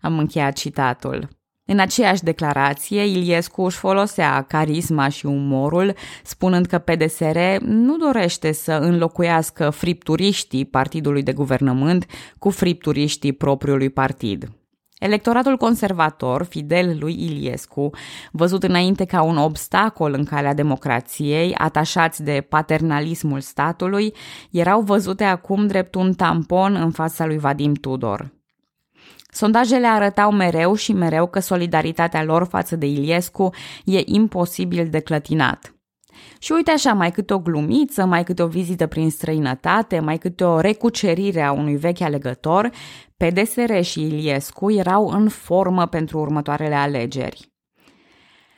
Am 0.01 0.19
încheiat 0.19 0.53
citatul. 0.53 1.27
În 1.67 1.79
aceeași 1.79 2.23
declarație, 2.23 3.05
Iliescu 3.05 3.61
își 3.61 3.77
folosea 3.77 4.41
carisma 4.41 5.07
și 5.07 5.25
umorul, 5.25 5.93
spunând 6.23 6.65
că 6.65 6.77
PDSR 6.77 7.37
nu 7.59 7.97
dorește 7.97 8.51
să 8.51 8.71
înlocuiască 8.71 9.69
fripturiștii 9.69 10.65
partidului 10.65 11.23
de 11.23 11.33
guvernământ 11.33 12.05
cu 12.39 12.49
fripturiștii 12.49 13.33
propriului 13.33 13.89
partid. 13.89 14.49
Electoratul 15.05 15.57
conservator, 15.57 16.43
fidel 16.43 16.97
lui 16.99 17.13
Iliescu, 17.23 17.89
văzut 18.31 18.63
înainte 18.63 19.05
ca 19.05 19.21
un 19.21 19.37
obstacol 19.37 20.13
în 20.13 20.23
calea 20.23 20.53
democrației, 20.53 21.55
atașați 21.55 22.23
de 22.23 22.45
paternalismul 22.49 23.39
statului, 23.39 24.13
erau 24.51 24.81
văzute 24.81 25.23
acum 25.23 25.67
drept 25.67 25.95
un 25.95 26.13
tampon 26.13 26.75
în 26.75 26.91
fața 26.91 27.25
lui 27.25 27.37
Vadim 27.37 27.73
Tudor. 27.73 28.31
Sondajele 29.29 29.87
arătau 29.87 30.31
mereu 30.31 30.75
și 30.75 30.93
mereu 30.93 31.27
că 31.27 31.39
solidaritatea 31.39 32.23
lor 32.23 32.47
față 32.47 32.75
de 32.75 32.85
Iliescu 32.85 33.49
e 33.83 34.01
imposibil 34.05 34.89
de 34.89 34.99
clătinat. 34.99 35.74
Și 36.45 36.51
uite 36.51 36.71
așa, 36.71 36.93
mai 36.93 37.11
câte 37.11 37.33
o 37.33 37.39
glumiță, 37.39 38.05
mai 38.05 38.23
câte 38.23 38.41
o 38.41 38.47
vizită 38.47 38.87
prin 38.87 39.09
străinătate, 39.09 39.99
mai 39.99 40.17
câte 40.17 40.43
o 40.43 40.59
recucerire 40.59 41.41
a 41.41 41.51
unui 41.51 41.75
vechi 41.75 42.01
alegător, 42.01 42.69
PDSR 43.17 43.81
și 43.81 44.01
Iliescu 44.01 44.71
erau 44.71 45.07
în 45.07 45.29
formă 45.29 45.85
pentru 45.85 46.19
următoarele 46.19 46.75
alegeri. 46.75 47.51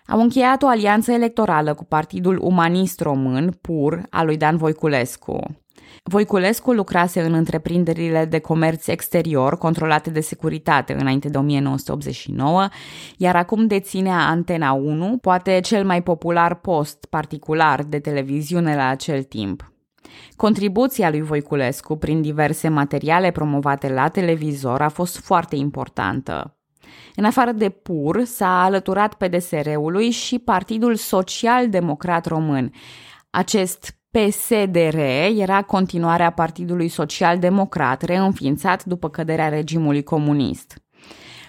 Au 0.07 0.21
încheiat 0.21 0.61
o 0.63 0.67
alianță 0.67 1.11
electorală 1.11 1.73
cu 1.73 1.83
Partidul 1.83 2.39
Umanist 2.41 2.99
Român, 2.99 3.57
PUR, 3.61 4.05
al 4.09 4.25
lui 4.25 4.37
Dan 4.37 4.57
Voiculescu. 4.57 5.39
Voiculescu 6.03 6.71
lucrase 6.71 7.21
în 7.21 7.33
întreprinderile 7.33 8.25
de 8.25 8.39
comerț 8.39 8.87
exterior 8.87 9.57
controlate 9.57 10.09
de 10.09 10.19
securitate 10.19 10.93
înainte 10.93 11.29
de 11.29 11.37
1989, 11.37 12.67
iar 13.17 13.35
acum 13.35 13.67
deținea 13.67 14.27
Antena 14.27 14.71
1, 14.71 15.17
poate 15.17 15.59
cel 15.59 15.85
mai 15.85 16.03
popular 16.03 16.55
post 16.55 17.05
particular 17.09 17.83
de 17.83 17.99
televiziune 17.99 18.75
la 18.75 18.87
acel 18.87 19.23
timp. 19.23 19.71
Contribuția 20.35 21.09
lui 21.09 21.21
Voiculescu 21.21 21.95
prin 21.95 22.21
diverse 22.21 22.67
materiale 22.67 23.31
promovate 23.31 23.89
la 23.89 24.07
televizor 24.07 24.81
a 24.81 24.89
fost 24.89 25.19
foarte 25.19 25.55
importantă. 25.55 26.57
În 27.15 27.25
afară 27.25 27.51
de 27.51 27.69
PUR, 27.69 28.23
s-a 28.23 28.63
alăturat 28.63 29.13
PDSR-ului 29.13 30.09
și 30.09 30.39
Partidul 30.39 30.95
Social 30.95 31.69
Democrat 31.69 32.25
Român. 32.25 32.71
Acest 33.29 33.96
PSDR 34.17 34.97
era 35.35 35.61
continuarea 35.61 36.29
Partidului 36.29 36.87
Social 36.87 37.39
Democrat, 37.39 38.01
reînființat 38.01 38.83
după 38.83 39.09
căderea 39.09 39.49
regimului 39.49 40.03
comunist. 40.03 40.81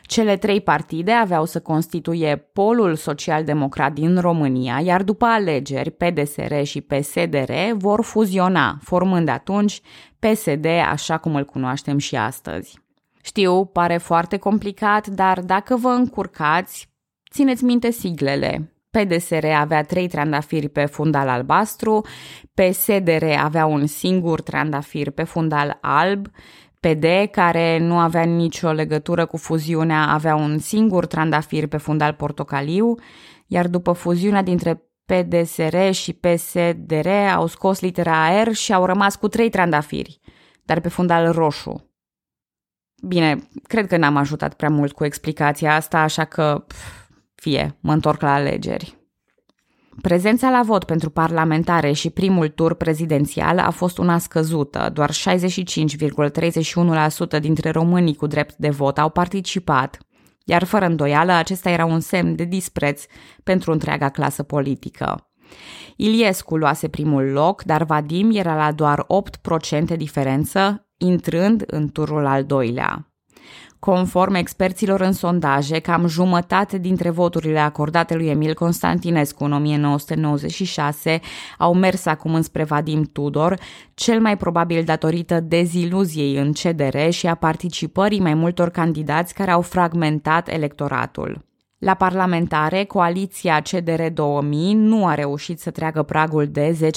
Cele 0.03 0.37
trei 0.37 0.61
partide 0.61 1.13
aveau 1.13 1.45
să 1.45 1.61
constituie 1.61 2.37
polul 2.37 2.95
social-democrat 2.95 3.93
din 3.93 4.21
România, 4.21 4.81
iar 4.81 5.03
după 5.03 5.25
alegeri, 5.25 5.91
PDSR 5.91 6.63
și 6.63 6.81
PSDR 6.81 7.53
vor 7.73 8.03
fuziona, 8.03 8.79
formând 8.83 9.29
atunci 9.29 9.81
PSD 10.19 10.67
așa 10.67 11.19
cum 11.19 11.35
îl 11.35 11.45
cunoaștem 11.45 11.99
și 11.99 12.17
astăzi. 12.17 12.79
Știu, 13.23 13.65
pare 13.65 13.97
foarte 13.97 14.37
complicat, 14.37 15.07
dar 15.07 15.41
dacă 15.41 15.77
vă 15.77 15.89
încurcați, 15.89 16.89
țineți 17.31 17.65
minte 17.65 17.91
siglele. 17.91 18.73
PDSR 18.91 19.45
avea 19.45 19.83
trei 19.83 20.09
trandafiri 20.09 20.69
pe 20.69 20.85
fundal 20.85 21.29
albastru, 21.29 22.07
PSDR 22.55 23.25
avea 23.39 23.67
un 23.67 23.87
singur 23.87 24.41
trandafir 24.41 25.11
pe 25.11 25.23
fundal 25.23 25.79
alb, 25.81 26.27
PD, 26.81 27.05
care 27.31 27.79
nu 27.79 27.99
avea 27.99 28.23
nicio 28.23 28.71
legătură 28.71 29.27
cu 29.27 29.37
fuziunea, 29.37 30.09
avea 30.09 30.35
un 30.35 30.59
singur 30.59 31.07
trandafir 31.07 31.67
pe 31.67 31.77
fundal 31.77 32.13
portocaliu, 32.13 32.95
iar 33.47 33.67
după 33.67 33.93
fuziunea 33.93 34.43
dintre 34.43 34.83
PDSR 35.05 35.91
și 35.91 36.13
PSDR 36.13 37.09
au 37.35 37.47
scos 37.47 37.81
litera 37.81 38.43
R 38.43 38.53
și 38.53 38.73
au 38.73 38.85
rămas 38.85 39.17
cu 39.17 39.29
trei 39.29 39.51
trandafiri, 39.51 40.21
dar 40.65 40.81
pe 40.81 40.89
fundal 40.89 41.33
roșu. 41.33 41.91
Bine, 43.07 43.49
cred 43.63 43.87
că 43.87 43.97
n-am 43.97 44.17
ajutat 44.17 44.55
prea 44.55 44.69
mult 44.69 44.93
cu 44.93 45.05
explicația 45.05 45.75
asta, 45.75 45.99
așa 45.99 46.25
că 46.25 46.65
pf, 46.67 46.98
fie, 47.41 47.77
mă 47.81 47.93
întorc 47.93 48.21
la 48.21 48.35
alegeri. 48.35 48.97
Prezența 50.03 50.51
la 50.51 50.63
vot 50.63 50.85
pentru 50.85 51.11
parlamentare 51.11 51.93
și 51.93 52.11
primul 52.11 52.49
tur 52.49 52.75
prezidențial 52.75 53.59
a 53.59 53.71
fost 53.71 53.99
una 53.99 54.19
scăzută, 54.19 54.91
doar 54.93 55.11
65,31% 55.11 55.15
dintre 57.41 57.71
românii 57.71 58.15
cu 58.15 58.27
drept 58.27 58.57
de 58.57 58.69
vot 58.69 58.99
au 58.99 59.11
participat, 59.11 59.99
iar 60.45 60.65
fără 60.65 60.85
îndoială 60.85 61.33
acesta 61.33 61.71
era 61.71 61.85
un 61.85 62.01
semn 62.01 62.35
de 62.35 62.45
dispreț 62.45 63.05
pentru 63.43 63.73
întreaga 63.73 64.09
clasă 64.09 64.43
politică. 64.43 65.31
Iliescu 65.97 66.57
luase 66.57 66.89
primul 66.89 67.25
loc, 67.25 67.63
dar 67.63 67.85
Vadim 67.85 68.31
era 68.33 68.57
la 68.57 68.73
doar 68.73 69.07
8% 69.93 69.97
diferență, 69.97 70.89
intrând 70.97 71.65
în 71.67 71.89
turul 71.89 72.27
al 72.27 72.45
doilea. 72.45 73.08
Conform 73.79 74.35
experților 74.35 75.01
în 75.01 75.13
sondaje, 75.13 75.79
cam 75.79 76.07
jumătate 76.07 76.79
dintre 76.79 77.11
voturile 77.11 77.59
acordate 77.59 78.15
lui 78.15 78.27
Emil 78.27 78.55
Constantinescu 78.55 79.45
în 79.45 79.53
1996 79.53 81.21
au 81.59 81.75
mers 81.75 82.07
acum 82.07 82.35
înspre 82.35 82.65
Vadim 82.65 83.03
Tudor, 83.03 83.59
cel 83.95 84.21
mai 84.21 84.37
probabil 84.37 84.85
datorită 84.85 85.41
deziluziei 85.41 86.37
în 86.37 86.53
CDR 86.53 87.09
și 87.09 87.27
a 87.27 87.35
participării 87.35 88.21
mai 88.21 88.35
multor 88.35 88.71
candidați 88.71 89.35
care 89.35 89.51
au 89.51 89.61
fragmentat 89.61 90.49
electoratul. 90.49 91.47
La 91.79 91.95
parlamentare, 91.95 92.85
coaliția 92.85 93.61
CDR 93.61 94.03
2000 94.13 94.75
nu 94.75 95.07
a 95.07 95.15
reușit 95.15 95.61
să 95.61 95.71
treacă 95.71 96.03
pragul 96.03 96.47
de 96.47 96.91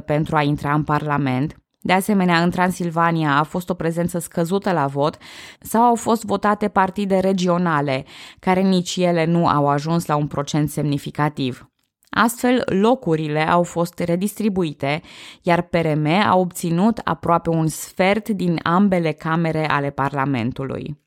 10% 0.00 0.04
pentru 0.04 0.36
a 0.36 0.42
intra 0.42 0.74
în 0.74 0.82
Parlament, 0.82 1.61
de 1.82 1.92
asemenea, 1.92 2.42
în 2.42 2.50
Transilvania 2.50 3.38
a 3.38 3.42
fost 3.42 3.70
o 3.70 3.74
prezență 3.74 4.18
scăzută 4.18 4.72
la 4.72 4.86
vot 4.86 5.16
sau 5.60 5.82
au 5.82 5.94
fost 5.94 6.24
votate 6.24 6.68
partide 6.68 7.18
regionale, 7.18 8.04
care 8.38 8.60
nici 8.60 8.96
ele 8.96 9.24
nu 9.24 9.46
au 9.46 9.68
ajuns 9.68 10.06
la 10.06 10.16
un 10.16 10.26
procent 10.26 10.70
semnificativ. 10.70 11.66
Astfel, 12.10 12.62
locurile 12.66 13.48
au 13.48 13.62
fost 13.62 13.98
redistribuite, 13.98 15.02
iar 15.42 15.62
PRM 15.62 16.06
a 16.06 16.36
obținut 16.36 16.98
aproape 17.04 17.50
un 17.50 17.66
sfert 17.66 18.28
din 18.28 18.60
ambele 18.62 19.12
camere 19.12 19.68
ale 19.68 19.90
Parlamentului. 19.90 21.01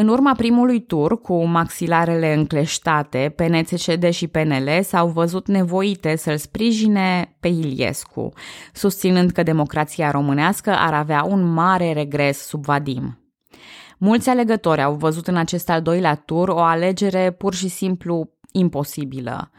În 0.00 0.08
urma 0.08 0.34
primului 0.34 0.80
tur, 0.80 1.20
cu 1.20 1.44
maxilarele 1.44 2.34
încleștate, 2.34 3.34
PNCCD 3.36 4.08
și 4.10 4.26
PNL 4.26 4.68
s-au 4.82 5.08
văzut 5.08 5.48
nevoite 5.48 6.16
să-l 6.16 6.36
sprijine 6.36 7.36
pe 7.40 7.48
Iliescu, 7.48 8.32
susținând 8.72 9.30
că 9.30 9.42
democrația 9.42 10.10
românească 10.10 10.70
ar 10.70 10.94
avea 10.94 11.24
un 11.24 11.52
mare 11.52 11.92
regres 11.92 12.38
sub 12.38 12.64
Vadim. 12.64 13.18
Mulți 13.98 14.28
alegători 14.28 14.82
au 14.82 14.94
văzut 14.94 15.26
în 15.26 15.36
acest 15.36 15.70
al 15.70 15.82
doilea 15.82 16.14
tur 16.14 16.48
o 16.48 16.60
alegere 16.60 17.30
pur 17.30 17.54
și 17.54 17.68
simplu 17.68 18.30
imposibilă. 18.52 19.50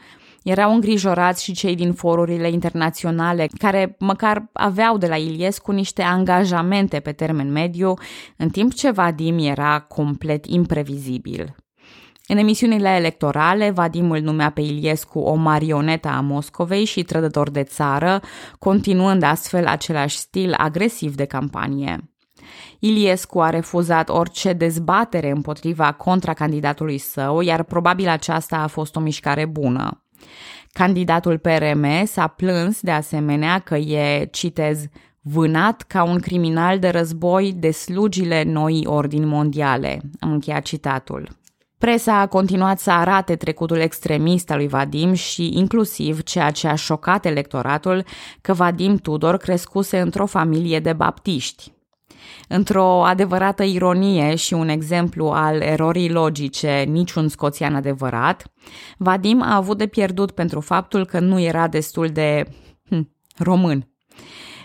Erau 0.43 0.73
îngrijorați 0.73 1.43
și 1.43 1.53
cei 1.53 1.75
din 1.75 1.93
forurile 1.93 2.49
internaționale, 2.49 3.47
care 3.57 3.95
măcar 3.99 4.49
aveau 4.53 4.97
de 4.97 5.07
la 5.07 5.15
Iliescu 5.15 5.71
niște 5.71 6.01
angajamente 6.01 6.99
pe 6.99 7.11
termen 7.11 7.51
mediu, 7.51 7.93
în 8.37 8.49
timp 8.49 8.73
ce 8.73 8.91
Vadim 8.91 9.37
era 9.37 9.79
complet 9.79 10.45
imprevizibil. 10.45 11.55
În 12.27 12.37
emisiunile 12.37 12.89
electorale, 12.89 13.69
Vadim 13.69 14.11
îl 14.11 14.21
numea 14.21 14.49
pe 14.49 14.61
Iliescu 14.61 15.19
o 15.19 15.33
marionetă 15.33 16.07
a 16.07 16.19
Moscovei 16.19 16.85
și 16.85 17.03
trădător 17.03 17.49
de 17.49 17.63
țară, 17.63 18.21
continuând 18.59 19.23
astfel 19.23 19.67
același 19.67 20.17
stil 20.17 20.53
agresiv 20.57 21.15
de 21.15 21.25
campanie. 21.25 22.11
Iliescu 22.79 23.41
a 23.41 23.49
refuzat 23.49 24.09
orice 24.09 24.53
dezbatere 24.53 25.29
împotriva 25.29 25.91
contracandidatului 25.91 26.97
său, 26.97 27.41
iar 27.41 27.63
probabil 27.63 28.07
aceasta 28.07 28.57
a 28.57 28.67
fost 28.67 28.95
o 28.95 28.99
mișcare 28.99 29.45
bună. 29.45 30.05
Candidatul 30.71 31.37
PRM 31.37 32.05
s-a 32.05 32.27
plâns 32.27 32.81
de 32.81 32.91
asemenea 32.91 33.59
că 33.59 33.75
e, 33.75 34.27
citez, 34.31 34.85
vânat 35.21 35.81
ca 35.81 36.03
un 36.03 36.19
criminal 36.19 36.79
de 36.79 36.89
război 36.89 37.53
de 37.57 37.71
slugile 37.71 38.43
noii 38.43 38.85
ordini 38.85 39.25
mondiale. 39.25 40.01
Am 40.19 40.31
încheiat 40.31 40.63
citatul. 40.63 41.39
Presa 41.77 42.19
a 42.19 42.27
continuat 42.27 42.79
să 42.79 42.91
arate 42.91 43.35
trecutul 43.35 43.77
extremist 43.77 44.51
al 44.51 44.57
lui 44.57 44.67
Vadim 44.67 45.13
și 45.13 45.57
inclusiv 45.57 46.23
ceea 46.23 46.51
ce 46.51 46.67
a 46.67 46.75
șocat 46.75 47.25
electoratul 47.25 48.05
că 48.41 48.53
Vadim 48.53 48.97
Tudor 48.97 49.37
crescuse 49.37 49.99
într-o 49.99 50.25
familie 50.25 50.79
de 50.79 50.93
baptiști. 50.93 51.71
Într-o 52.47 53.05
adevărată 53.05 53.63
ironie 53.63 54.35
și 54.35 54.53
un 54.53 54.69
exemplu 54.69 55.25
al 55.25 55.61
erorii 55.61 56.09
logice, 56.09 56.85
niciun 56.87 57.27
scoțian 57.27 57.75
adevărat, 57.75 58.51
Vadim 58.97 59.41
a 59.41 59.55
avut 59.55 59.77
de 59.77 59.87
pierdut 59.87 60.31
pentru 60.31 60.59
faptul 60.59 61.05
că 61.05 61.19
nu 61.19 61.39
era 61.39 61.67
destul 61.67 62.07
de 62.07 62.43
hm, 62.89 63.15
român. 63.37 63.85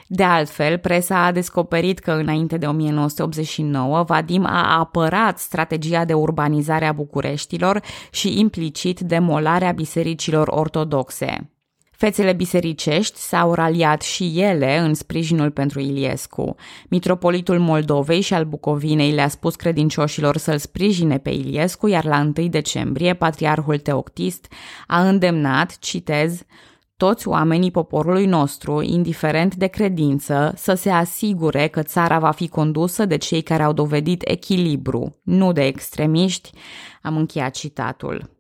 De 0.09 0.23
altfel, 0.23 0.79
presa 0.79 1.25
a 1.25 1.33
descoperit 1.33 1.99
că 1.99 2.11
înainte 2.11 2.57
de 2.57 2.67
1989, 2.67 4.03
Vadim 4.03 4.45
a 4.45 4.79
apărat 4.79 5.39
strategia 5.39 6.05
de 6.05 6.13
urbanizare 6.13 6.87
a 6.87 6.93
Bucureștilor 6.93 7.83
și 8.11 8.39
implicit 8.39 9.01
demolarea 9.01 9.73
bisericilor 9.73 10.49
ortodoxe. 10.49 11.56
Fețele 11.97 12.33
bisericești 12.33 13.19
s-au 13.19 13.55
raliat 13.55 14.03
și 14.03 14.41
ele 14.41 14.79
în 14.79 14.95
sprijinul 14.95 15.51
pentru 15.51 15.81
Iliescu. 15.81 16.55
Mitropolitul 16.89 17.59
Moldovei 17.59 18.21
și 18.21 18.35
al 18.35 18.45
Bucovinei 18.45 19.13
le-a 19.13 19.29
spus 19.29 19.55
credincioșilor 19.55 20.37
să-l 20.37 20.59
sprijine 20.59 21.19
pe 21.19 21.31
Iliescu, 21.31 21.87
iar 21.87 22.05
la 22.05 22.19
1 22.37 22.49
decembrie 22.49 23.15
patriarhul 23.15 23.79
Teoctist 23.79 24.53
a 24.87 25.09
îndemnat, 25.09 25.79
citez, 25.79 26.43
toți 26.97 27.29
oamenii 27.29 27.71
poporului 27.71 28.27
nostru, 28.27 28.83
indiferent 28.83 29.55
de 29.55 29.67
credință, 29.67 30.53
să 30.57 30.75
se 30.75 30.91
asigure 30.91 31.67
că 31.67 31.83
țara 31.83 32.19
va 32.19 32.31
fi 32.31 32.49
condusă 32.49 33.05
de 33.05 33.17
cei 33.17 33.43
care 33.43 33.63
au 33.63 33.73
dovedit 33.73 34.23
echilibru, 34.29 35.21
nu 35.23 35.53
de 35.53 35.65
extremiști, 35.65 36.51
am 37.03 37.17
încheiat 37.17 37.55
citatul. 37.55 38.36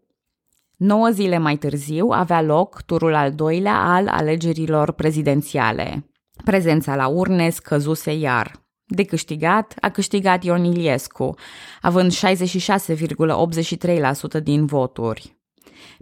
Nouă 0.76 1.08
zile 1.08 1.38
mai 1.38 1.56
târziu 1.56 2.08
avea 2.10 2.42
loc 2.42 2.82
turul 2.82 3.14
al 3.14 3.32
doilea 3.32 3.76
al 3.76 4.08
alegerilor 4.08 4.92
prezidențiale. 4.92 6.10
Prezența 6.44 6.96
la 6.96 7.06
urne 7.06 7.50
scăzuse 7.50 8.12
iar. 8.12 8.64
De 8.84 9.04
câștigat, 9.04 9.74
a 9.80 9.88
câștigat 9.88 10.44
Ion 10.44 10.64
Iliescu, 10.64 11.34
având 11.80 12.12
66,83% 12.12 14.42
din 14.42 14.66
voturi. 14.66 15.35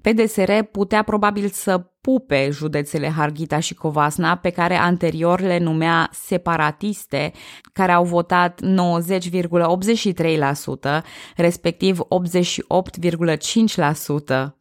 PDSR 0.02 0.52
putea 0.72 1.02
probabil 1.02 1.48
să 1.48 1.78
pupe 2.00 2.48
județele 2.50 3.08
Harghita 3.08 3.58
și 3.58 3.74
Covasna, 3.74 4.36
pe 4.36 4.50
care 4.50 4.76
anterior 4.76 5.40
le 5.40 5.58
numea 5.58 6.08
separatiste, 6.12 7.32
care 7.72 7.92
au 7.92 8.04
votat 8.04 8.60
90,83%, 8.62 8.66
respectiv 11.36 12.00
88,5% 12.00 12.06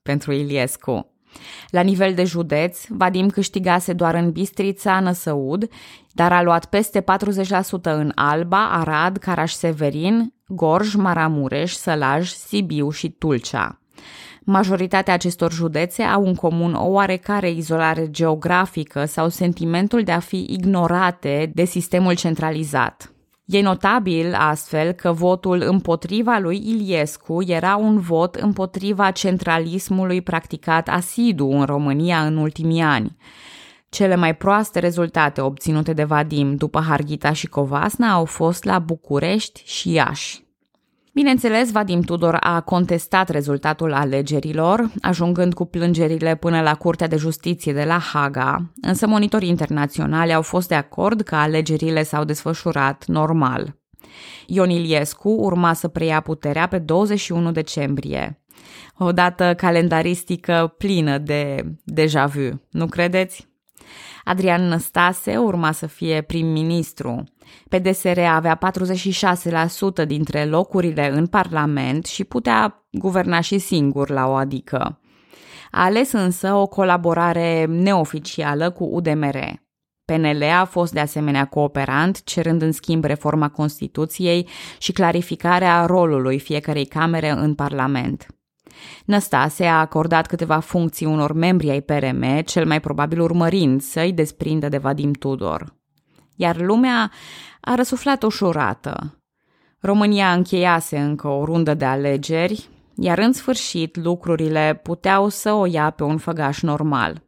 pentru 0.01 0.31
Iliescu. 0.31 1.07
La 1.69 1.81
nivel 1.81 2.13
de 2.13 2.23
județ, 2.23 2.85
Vadim 2.87 3.29
câștigase 3.29 3.93
doar 3.93 4.15
în 4.15 4.31
Bistrița, 4.31 4.99
Năsăud, 4.99 5.67
dar 6.11 6.31
a 6.31 6.41
luat 6.41 6.65
peste 6.65 7.01
40% 7.01 7.03
în 7.81 8.11
Alba, 8.15 8.71
Arad, 8.71 9.17
Caraș-Severin, 9.17 10.33
Gorj, 10.47 10.95
Maramureș, 10.95 11.73
Sălaj, 11.73 12.29
Sibiu 12.29 12.89
și 12.89 13.09
Tulcea. 13.09 13.82
Majoritatea 14.45 15.13
acestor 15.13 15.51
județe 15.51 16.03
au 16.03 16.25
în 16.25 16.35
comun 16.35 16.73
o 16.73 16.85
oarecare 16.85 17.51
izolare 17.51 18.09
geografică 18.09 19.05
sau 19.05 19.29
sentimentul 19.29 20.03
de 20.03 20.11
a 20.11 20.19
fi 20.19 20.45
ignorate 20.49 21.51
de 21.53 21.65
sistemul 21.65 22.15
centralizat. 22.15 23.13
E 23.45 23.61
notabil 23.61 24.33
astfel 24.33 24.91
că 24.91 25.11
votul 25.11 25.61
împotriva 25.65 26.37
lui 26.37 26.61
Iliescu 26.65 27.43
era 27.47 27.75
un 27.75 27.99
vot 27.99 28.35
împotriva 28.35 29.11
centralismului 29.11 30.21
practicat 30.21 30.87
asidu 30.87 31.49
în 31.49 31.63
România 31.65 32.25
în 32.25 32.37
ultimii 32.37 32.81
ani. 32.81 33.17
Cele 33.89 34.15
mai 34.15 34.35
proaste 34.35 34.79
rezultate 34.79 35.41
obținute 35.41 35.93
de 35.93 36.03
Vadim 36.03 36.55
după 36.55 36.79
Harghita 36.87 37.33
și 37.33 37.47
Covasna 37.47 38.11
au 38.11 38.25
fost 38.25 38.63
la 38.63 38.79
București 38.79 39.63
și 39.65 39.91
Iași. 39.91 40.43
Bineînțeles, 41.13 41.71
Vadim 41.71 42.01
Tudor 42.01 42.37
a 42.39 42.61
contestat 42.61 43.29
rezultatul 43.29 43.93
alegerilor, 43.93 44.91
ajungând 45.01 45.53
cu 45.53 45.65
plângerile 45.65 46.35
până 46.35 46.61
la 46.61 46.75
Curtea 46.75 47.07
de 47.07 47.15
Justiție 47.15 47.73
de 47.73 47.83
la 47.83 47.99
Haga, 47.99 48.71
însă 48.81 49.07
monitorii 49.07 49.49
internaționali 49.49 50.33
au 50.33 50.41
fost 50.41 50.67
de 50.67 50.75
acord 50.75 51.21
că 51.21 51.35
alegerile 51.35 52.03
s-au 52.03 52.23
desfășurat 52.23 53.05
normal. 53.07 53.75
Ion 54.47 54.69
Iliescu 54.69 55.29
urma 55.29 55.73
să 55.73 55.87
preia 55.87 56.19
puterea 56.19 56.67
pe 56.67 56.77
21 56.77 57.51
decembrie. 57.51 58.43
O 58.97 59.11
dată 59.11 59.53
calendaristică 59.57 60.73
plină 60.77 61.17
de 61.17 61.63
deja 61.83 62.25
vu, 62.25 62.61
nu 62.69 62.85
credeți? 62.85 63.47
Adrian 64.23 64.67
Năstase 64.67 65.37
urma 65.37 65.71
să 65.71 65.85
fie 65.85 66.21
prim-ministru. 66.21 67.23
PDSR 67.69 68.19
avea 68.19 68.59
46% 70.03 70.07
dintre 70.07 70.45
locurile 70.45 71.11
în 71.11 71.27
Parlament 71.27 72.05
și 72.05 72.23
putea 72.23 72.87
guverna 72.91 73.39
și 73.39 73.57
singur 73.57 74.09
la 74.09 74.27
o 74.27 74.33
adică. 74.33 74.99
A 75.71 75.83
ales 75.83 76.11
însă 76.11 76.53
o 76.53 76.67
colaborare 76.67 77.65
neoficială 77.65 78.69
cu 78.69 78.83
UDMR. 78.83 79.61
PNL 80.05 80.43
a 80.43 80.65
fost 80.65 80.93
de 80.93 80.99
asemenea 80.99 81.45
cooperant, 81.45 82.23
cerând 82.23 82.61
în 82.61 82.71
schimb 82.71 83.03
reforma 83.03 83.49
Constituției 83.49 84.47
și 84.77 84.91
clarificarea 84.91 85.85
rolului 85.85 86.39
fiecarei 86.39 86.85
camere 86.85 87.29
în 87.29 87.55
Parlament. 87.55 88.27
Năstase 89.05 89.65
a 89.65 89.79
acordat 89.79 90.27
câteva 90.27 90.59
funcții 90.59 91.05
unor 91.05 91.33
membri 91.33 91.69
ai 91.69 91.81
PRM, 91.81 92.41
cel 92.41 92.65
mai 92.65 92.79
probabil 92.79 93.21
urmărind 93.21 93.81
să-i 93.81 94.13
desprindă 94.13 94.69
de 94.69 94.77
Vadim 94.77 95.13
Tudor. 95.13 95.82
Iar 96.35 96.59
lumea 96.59 97.11
a 97.61 97.75
răsuflat 97.75 98.23
ușurată. 98.23 99.17
România 99.79 100.33
încheiase 100.33 100.99
încă 100.99 101.27
o 101.27 101.45
rundă 101.45 101.73
de 101.73 101.85
alegeri, 101.85 102.69
iar 102.95 103.17
în 103.17 103.33
sfârșit 103.33 103.95
lucrurile 103.95 104.79
puteau 104.83 105.29
să 105.29 105.51
o 105.51 105.65
ia 105.65 105.89
pe 105.89 106.03
un 106.03 106.17
făgaș 106.17 106.61
normal. 106.61 107.23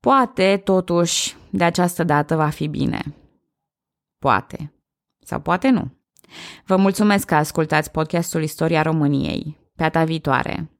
Poate, 0.00 0.60
totuși, 0.64 1.36
de 1.50 1.64
această 1.64 2.04
dată 2.04 2.36
va 2.36 2.48
fi 2.48 2.66
bine. 2.66 3.02
Poate. 4.18 4.74
Sau 5.18 5.40
poate 5.40 5.68
nu. 5.68 5.90
Vă 6.64 6.76
mulțumesc 6.76 7.26
că 7.26 7.34
ascultați 7.34 7.90
podcastul 7.90 8.42
Istoria 8.42 8.82
României. 8.82 9.56
Pe 9.74 9.82
data 9.82 10.04
viitoare! 10.04 10.75